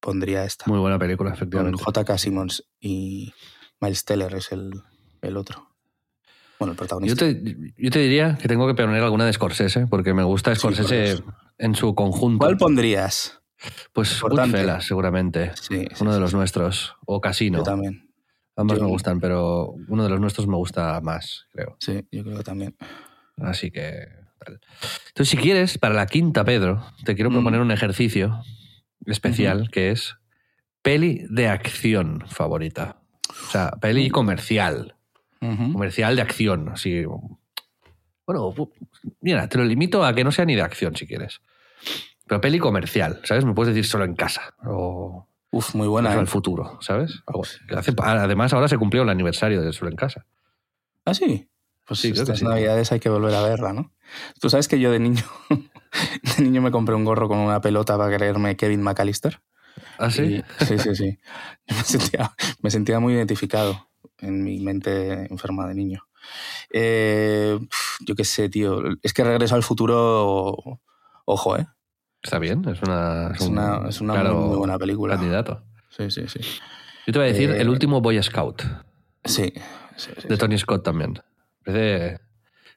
[0.00, 0.64] pondría esta.
[0.66, 1.82] muy buena película, Con efectivamente.
[1.82, 2.18] J.K.
[2.18, 3.32] Simmons y
[3.80, 4.72] Miles Teller es el,
[5.22, 5.68] el otro.
[6.58, 7.24] Bueno, el Yo protagonista.
[7.26, 11.22] te, yo te diría que tengo que poner alguna de Scorsese, porque me gusta Scorsese
[11.58, 12.38] en su conjunto.
[12.44, 13.40] ¿Cuál pondrías?
[13.92, 14.20] Pues.
[14.20, 15.52] Goodfellas, seguramente.
[15.54, 16.96] Sí, sí, uno de los nuestros.
[17.06, 17.58] O Casino.
[17.58, 18.10] Yo también.
[18.56, 21.76] Ambos Yo- me gustan, pero uno de los nuestros me gusta más, creo.
[21.78, 22.76] Sí, yo creo que también.
[23.38, 24.06] Así que.
[24.44, 24.60] tal.
[25.08, 27.34] Entonces, si quieres, para la quinta, Pedro, te quiero Mm.
[27.34, 28.42] proponer un ejercicio
[29.06, 30.16] especial que es
[30.82, 33.00] peli de acción favorita.
[33.48, 34.96] O sea, peli comercial.
[35.40, 36.68] Comercial de acción.
[36.68, 37.04] Así.
[38.26, 38.54] Bueno,
[39.20, 41.40] mira, te lo limito a que no sea ni de acción si quieres.
[42.26, 43.44] Pero peli comercial, ¿sabes?
[43.44, 44.54] Me puedes decir solo en casa.
[44.64, 46.14] O Uf, muy buena.
[46.14, 46.18] ¿eh?
[46.18, 47.22] al futuro, ¿sabes?
[47.76, 50.26] Hace- además, ahora se cumplió el aniversario de Solo en Casa.
[51.04, 51.48] ¿Ah, sí?
[51.88, 52.44] Pues Sí, creo que estas sí.
[52.44, 53.92] navidades hay que volver a verla, ¿no?
[54.40, 55.24] Tú sabes que yo de niño,
[56.36, 59.40] de niño me compré un gorro con una pelota para creerme Kevin McAllister.
[59.98, 60.22] ¿Ah, sí?
[60.22, 61.18] Y- sí, sí, sí.
[61.66, 63.88] Yo me sentía, me sentía muy identificado
[64.18, 66.02] en mi mente enferma de niño.
[66.72, 67.58] Eh,
[68.00, 68.82] yo qué sé, tío.
[69.02, 70.80] Es que Regreso al Futuro,
[71.24, 71.66] ojo, ¿eh?
[72.22, 75.14] Está bien, es una, Es un una- es una claro muy, buena película.
[75.16, 75.62] Candidato.
[75.88, 76.40] Sí, sí, sí.
[77.06, 78.62] Yo te voy a decir Eh, el último Boy Scout,
[79.24, 79.52] Sí,
[79.96, 80.36] sí, sí, de.
[80.36, 81.18] Tony Scott también.
[81.64, 82.20] Parece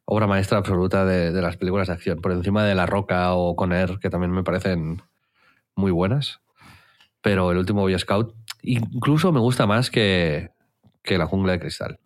[0.06, 3.56] obra maestra absoluta de, de las películas de acción, por encima de La Roca o
[3.56, 5.02] Con Air, que también me parecen
[5.76, 6.42] muy buenas.
[7.22, 10.52] Pero el último Boy Scout incluso me gusta más que,
[11.02, 12.00] que La Jungla de Cristal.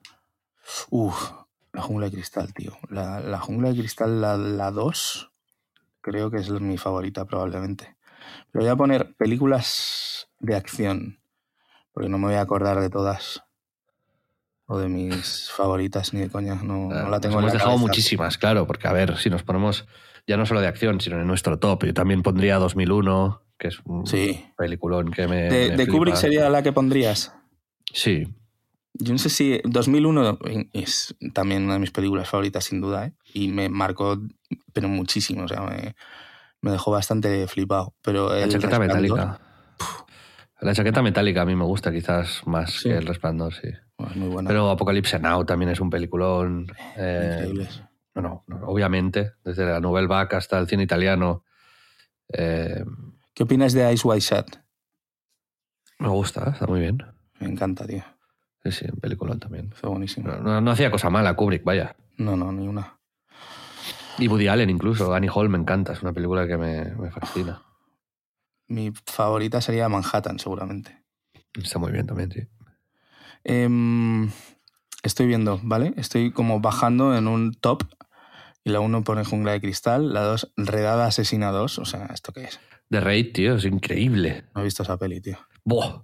[0.89, 1.31] Uf,
[1.77, 2.77] la jungla de cristal, tío.
[2.89, 5.31] La, la jungla de cristal, la, la 2,
[6.01, 7.97] creo que es mi favorita probablemente.
[8.51, 11.21] Pero voy a poner películas de acción,
[11.93, 13.43] porque no me voy a acordar de todas.
[14.69, 16.55] O de mis favoritas, ni de coña.
[16.55, 17.81] No, no la Nos tengo en hemos la dejado cabeza.
[17.87, 19.87] muchísimas, claro, porque a ver, si nos ponemos
[20.27, 23.79] ya no solo de acción, sino en nuestro top, yo también pondría 2001, que es
[23.85, 24.45] un Sí.
[24.57, 25.43] peliculón que me.
[25.43, 25.91] De, me de flipa.
[25.91, 27.33] Kubrick sería la que pondrías.
[27.93, 28.27] Sí,
[28.99, 30.39] Yo no sé si 2001
[30.73, 33.13] es también una de mis películas favoritas, sin duda, ¿eh?
[33.33, 34.19] y me marcó,
[34.73, 35.95] pero muchísimo, o sea, me,
[36.61, 37.93] me dejó bastante flipado.
[38.01, 39.39] Pero la chaqueta metálica.
[40.59, 42.89] La chaqueta metálica a mí me gusta quizás más Sí.
[42.89, 43.69] que el resplandor, sí.
[43.99, 44.47] Es muy buena.
[44.47, 46.67] Pero Apocalypse Now también es un peliculón.
[46.95, 47.81] eh, Increíbles.
[48.15, 51.43] no, no, obviamente, desde la Nouvelle Vague hasta el cine italiano.
[52.29, 52.83] eh,
[53.33, 54.55] ¿Qué opinas de Ice White Shut?
[55.99, 56.97] me gusta, está muy bien.
[57.39, 58.03] Me encanta, tío.
[58.63, 59.71] Sí, sí, un peliculón también.
[59.71, 60.27] Fue buenísimo.
[60.27, 61.95] No, no- no hacía cosa mala Kubrick, vaya.
[62.17, 62.99] No, no, ni una.
[64.19, 65.13] Y Woody Allen incluso.
[65.13, 67.61] Annie Hall me encanta, es una película que me, me fascina.
[68.67, 71.03] Mi favorita sería Manhattan, seguramente.
[71.53, 72.41] Está muy bien también, sí.
[73.43, 74.29] Em,
[75.03, 75.93] estoy viendo, ¿vale?
[75.97, 77.83] Estoy como bajando en un top.
[78.63, 81.79] Y la 1 pone Jungla de Cristal, la 2 Redada Asesina 2.
[81.79, 82.59] O sea, ¿esto qué es?
[82.89, 84.45] The Raid, tío, es increíble.
[84.53, 85.37] No he visto esa peli, tío.
[85.63, 86.01] ¡Buah!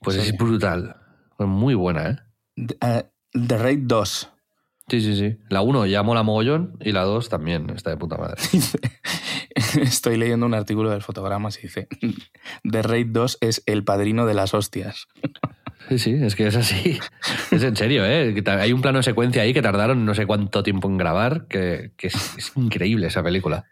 [0.00, 0.28] Pues Sí.
[0.28, 0.96] es brutal.
[1.36, 2.16] Fue Muy buena, ¿eh?
[2.56, 4.30] The, eh, The Raid 2.
[4.88, 5.38] Sí, sí, sí.
[5.50, 8.36] La 1 ya mola mogollón y la 2 también está de puta madre.
[9.82, 11.88] Estoy leyendo un artículo del Fotogramas y dice,
[12.70, 15.06] The Raid 2 es el padrino de las hostias.
[15.88, 16.98] Sí, sí, es que es así.
[17.52, 18.34] Es en serio, ¿eh?
[18.46, 22.08] Hay un plano secuencia ahí que tardaron no sé cuánto tiempo en grabar, que, que
[22.08, 23.64] es, es increíble esa película.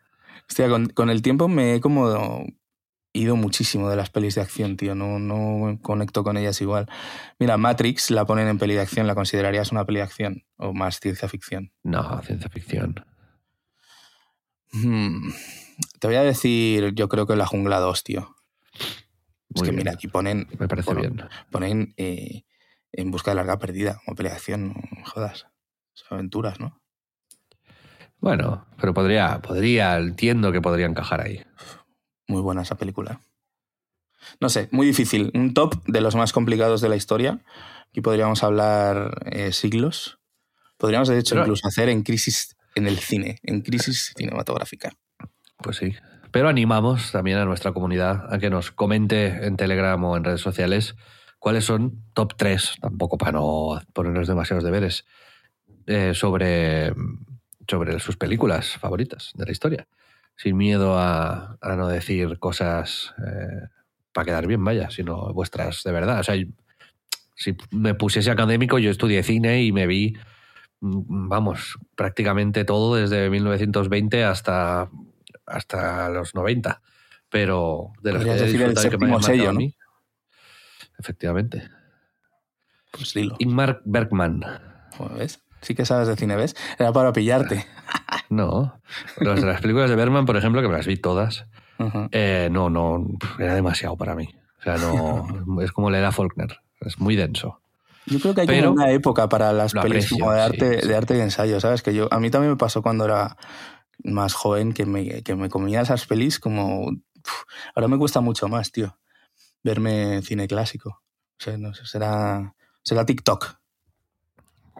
[0.48, 2.46] Hostia, con, con el tiempo me he como
[3.12, 4.94] ido muchísimo de las pelis de acción, tío.
[4.94, 6.86] No, no conecto con ellas igual.
[7.38, 9.06] Mira, Matrix la ponen en peli de acción.
[9.06, 11.72] ¿La considerarías una peli de acción o más ciencia ficción?
[11.82, 13.04] No, ciencia ficción.
[14.72, 15.30] Hmm,
[16.00, 18.36] Te voy a decir, yo creo que La Jungla 2, tío.
[19.54, 19.76] Es Muy que bien.
[19.76, 21.22] mira, aquí ponen, Me parece bien.
[21.50, 22.44] ponen eh,
[22.92, 24.68] En busca de larga perdida como peli de acción.
[24.68, 25.46] No jodas.
[25.94, 26.80] Son aventuras, ¿no?
[28.18, 31.42] Bueno, pero podría, podría, entiendo que podría encajar ahí.
[32.26, 33.20] Muy buena esa película.
[34.40, 35.30] No sé, muy difícil.
[35.34, 37.44] Un top de los más complicados de la historia.
[37.90, 40.18] Aquí podríamos hablar eh, siglos.
[40.78, 44.92] Podríamos, de hecho, Pero- incluso hacer en crisis en el cine, en crisis cinematográfica.
[45.58, 45.94] Pues sí.
[46.34, 50.40] Pero animamos también a nuestra comunidad a que nos comente en Telegram o en redes
[50.40, 50.96] sociales
[51.38, 55.04] cuáles son top 3, tampoco para no ponernos demasiados deberes,
[55.86, 56.92] eh, sobre,
[57.68, 59.86] sobre sus películas favoritas de la historia.
[60.34, 63.68] Sin miedo a, a no decir cosas eh,
[64.12, 66.18] para quedar bien, vaya, sino vuestras de verdad.
[66.18, 66.34] O sea,
[67.36, 70.16] si me pusiese académico, yo estudié cine y me vi,
[70.80, 74.90] mm, vamos, prácticamente todo desde 1920 hasta,
[75.46, 76.80] hasta los 90.
[77.30, 79.58] Pero de los que Podrías decir el y que séptimo sello, ¿no?
[79.58, 79.74] mí,
[80.98, 81.68] Efectivamente.
[82.92, 83.36] Pues dilo.
[83.38, 84.44] Ingmar Bergman.
[85.18, 85.40] ¿Ves?
[85.60, 86.54] Sí que sabes de cine, ¿ves?
[86.78, 87.66] Era para pillarte.
[88.30, 88.80] No.
[89.18, 91.46] Las, las películas de Bergman, por ejemplo, que me las vi todas,
[91.78, 92.08] Ujú.
[92.10, 93.04] eh, no, no,
[93.38, 94.34] era demasiado para mí.
[94.60, 95.26] O sea, no,
[95.62, 96.58] es como leer a Faulkner.
[96.80, 97.60] Es muy denso.
[98.06, 100.88] Yo creo que hay Pero una época para las como de sí, arte, sí.
[100.88, 101.82] de arte y ensayo, ¿sabes?
[101.82, 103.36] Que yo, a mí también me pasó cuando era
[104.04, 106.86] más joven que me, que me comía esas pelis como...
[106.86, 107.42] uf,
[107.74, 108.98] ahora me cuesta mucho más, tío,
[109.62, 111.02] verme cine clásico.
[111.40, 113.56] O sea, no sé, será, será TikTok.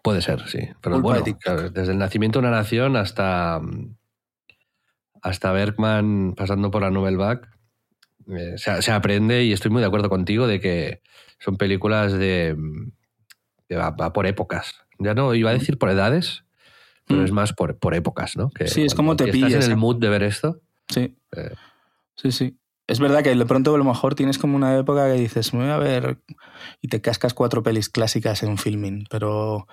[0.02, 0.58] Puede ser, sí.
[0.82, 3.60] Pero Culpa bueno, de desde el nacimiento de una nación hasta,
[5.22, 7.48] hasta Bergman pasando por la Nouvelle Vague,
[8.28, 11.02] eh, se, se aprende y estoy muy de acuerdo contigo de que
[11.38, 12.56] son películas de,
[13.68, 14.74] que va, va por épocas.
[14.98, 16.43] Ya no iba a decir por edades,
[17.06, 17.24] pero Mm.
[17.24, 18.50] es más por, por épocas, ¿no?
[18.50, 19.80] Que Sí, es como te estás pillas, en el ¿eh?
[19.80, 20.60] mood de ver esto.
[20.88, 21.16] Sí.
[21.36, 21.54] Eh.
[22.16, 22.58] Sí, sí.
[22.86, 25.60] Es verdad que de pronto a lo mejor tienes como una época que dices, me
[25.64, 26.18] voy a ver
[26.82, 29.66] y te cascas cuatro pelis clásicas en filming, pero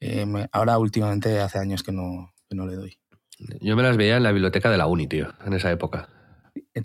[0.00, 2.98] eh, me- ahora últimamente hace años que no, que no le doy.
[3.60, 6.08] Yo me las veía en la biblioteca de la Uni, tío, en esa época.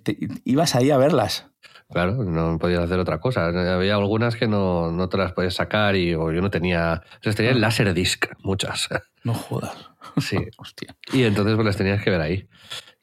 [0.03, 1.47] Te- ibas ahí a verlas.
[1.94, 3.45] Claro, no podías hacer otra cosa.
[3.45, 7.03] Había algunas que no, no te las podías sacar y o yo no tenía...
[7.20, 8.90] O sea, tenía el Laserdisc, muchas.
[9.24, 9.91] No jodas.
[10.18, 10.38] Sí.
[10.57, 10.95] Hostia.
[11.11, 12.48] Y entonces pues las tenías que ver ahí.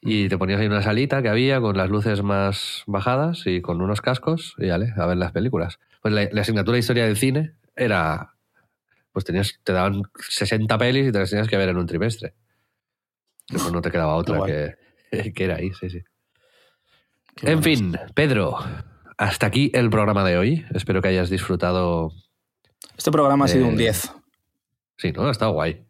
[0.01, 3.81] Y te ponías ahí una salita que había con las luces más bajadas y con
[3.81, 5.79] unos cascos y vale, a ver las películas.
[6.01, 8.33] Pues la, la asignatura de historia del cine era.
[9.13, 12.33] Pues tenías, te daban 60 pelis y te las tenías que ver en un trimestre.
[13.47, 16.01] Pues no te quedaba otra que, que era ahí, sí, sí.
[17.35, 18.57] Qué En fin, Pedro,
[19.17, 20.65] hasta aquí el programa de hoy.
[20.73, 22.11] Espero que hayas disfrutado.
[22.97, 24.11] Este programa ha sido un 10.
[24.97, 25.27] Sí, ¿no?
[25.27, 25.85] Ha estado guay.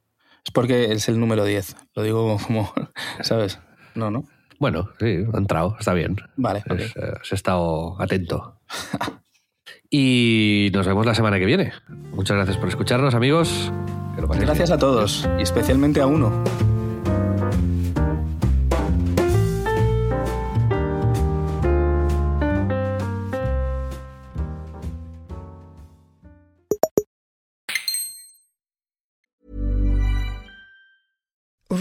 [0.46, 1.76] Es porque es el número 10.
[1.96, 2.74] Lo digo como,
[3.22, 3.60] ¿sabes?
[3.96, 4.26] No, no.
[4.60, 6.18] Bueno, sí, ha entrado, está bien.
[6.36, 6.80] Vale, ok.
[6.80, 8.60] Has, eh, has estado atento.
[9.90, 11.74] y nos vemos la semana que viene.
[12.12, 13.72] Muchas gracias por escucharnos, amigos.
[14.16, 14.78] Que lo paséis Gracias bien.
[14.78, 16.44] a todos y especialmente a uno.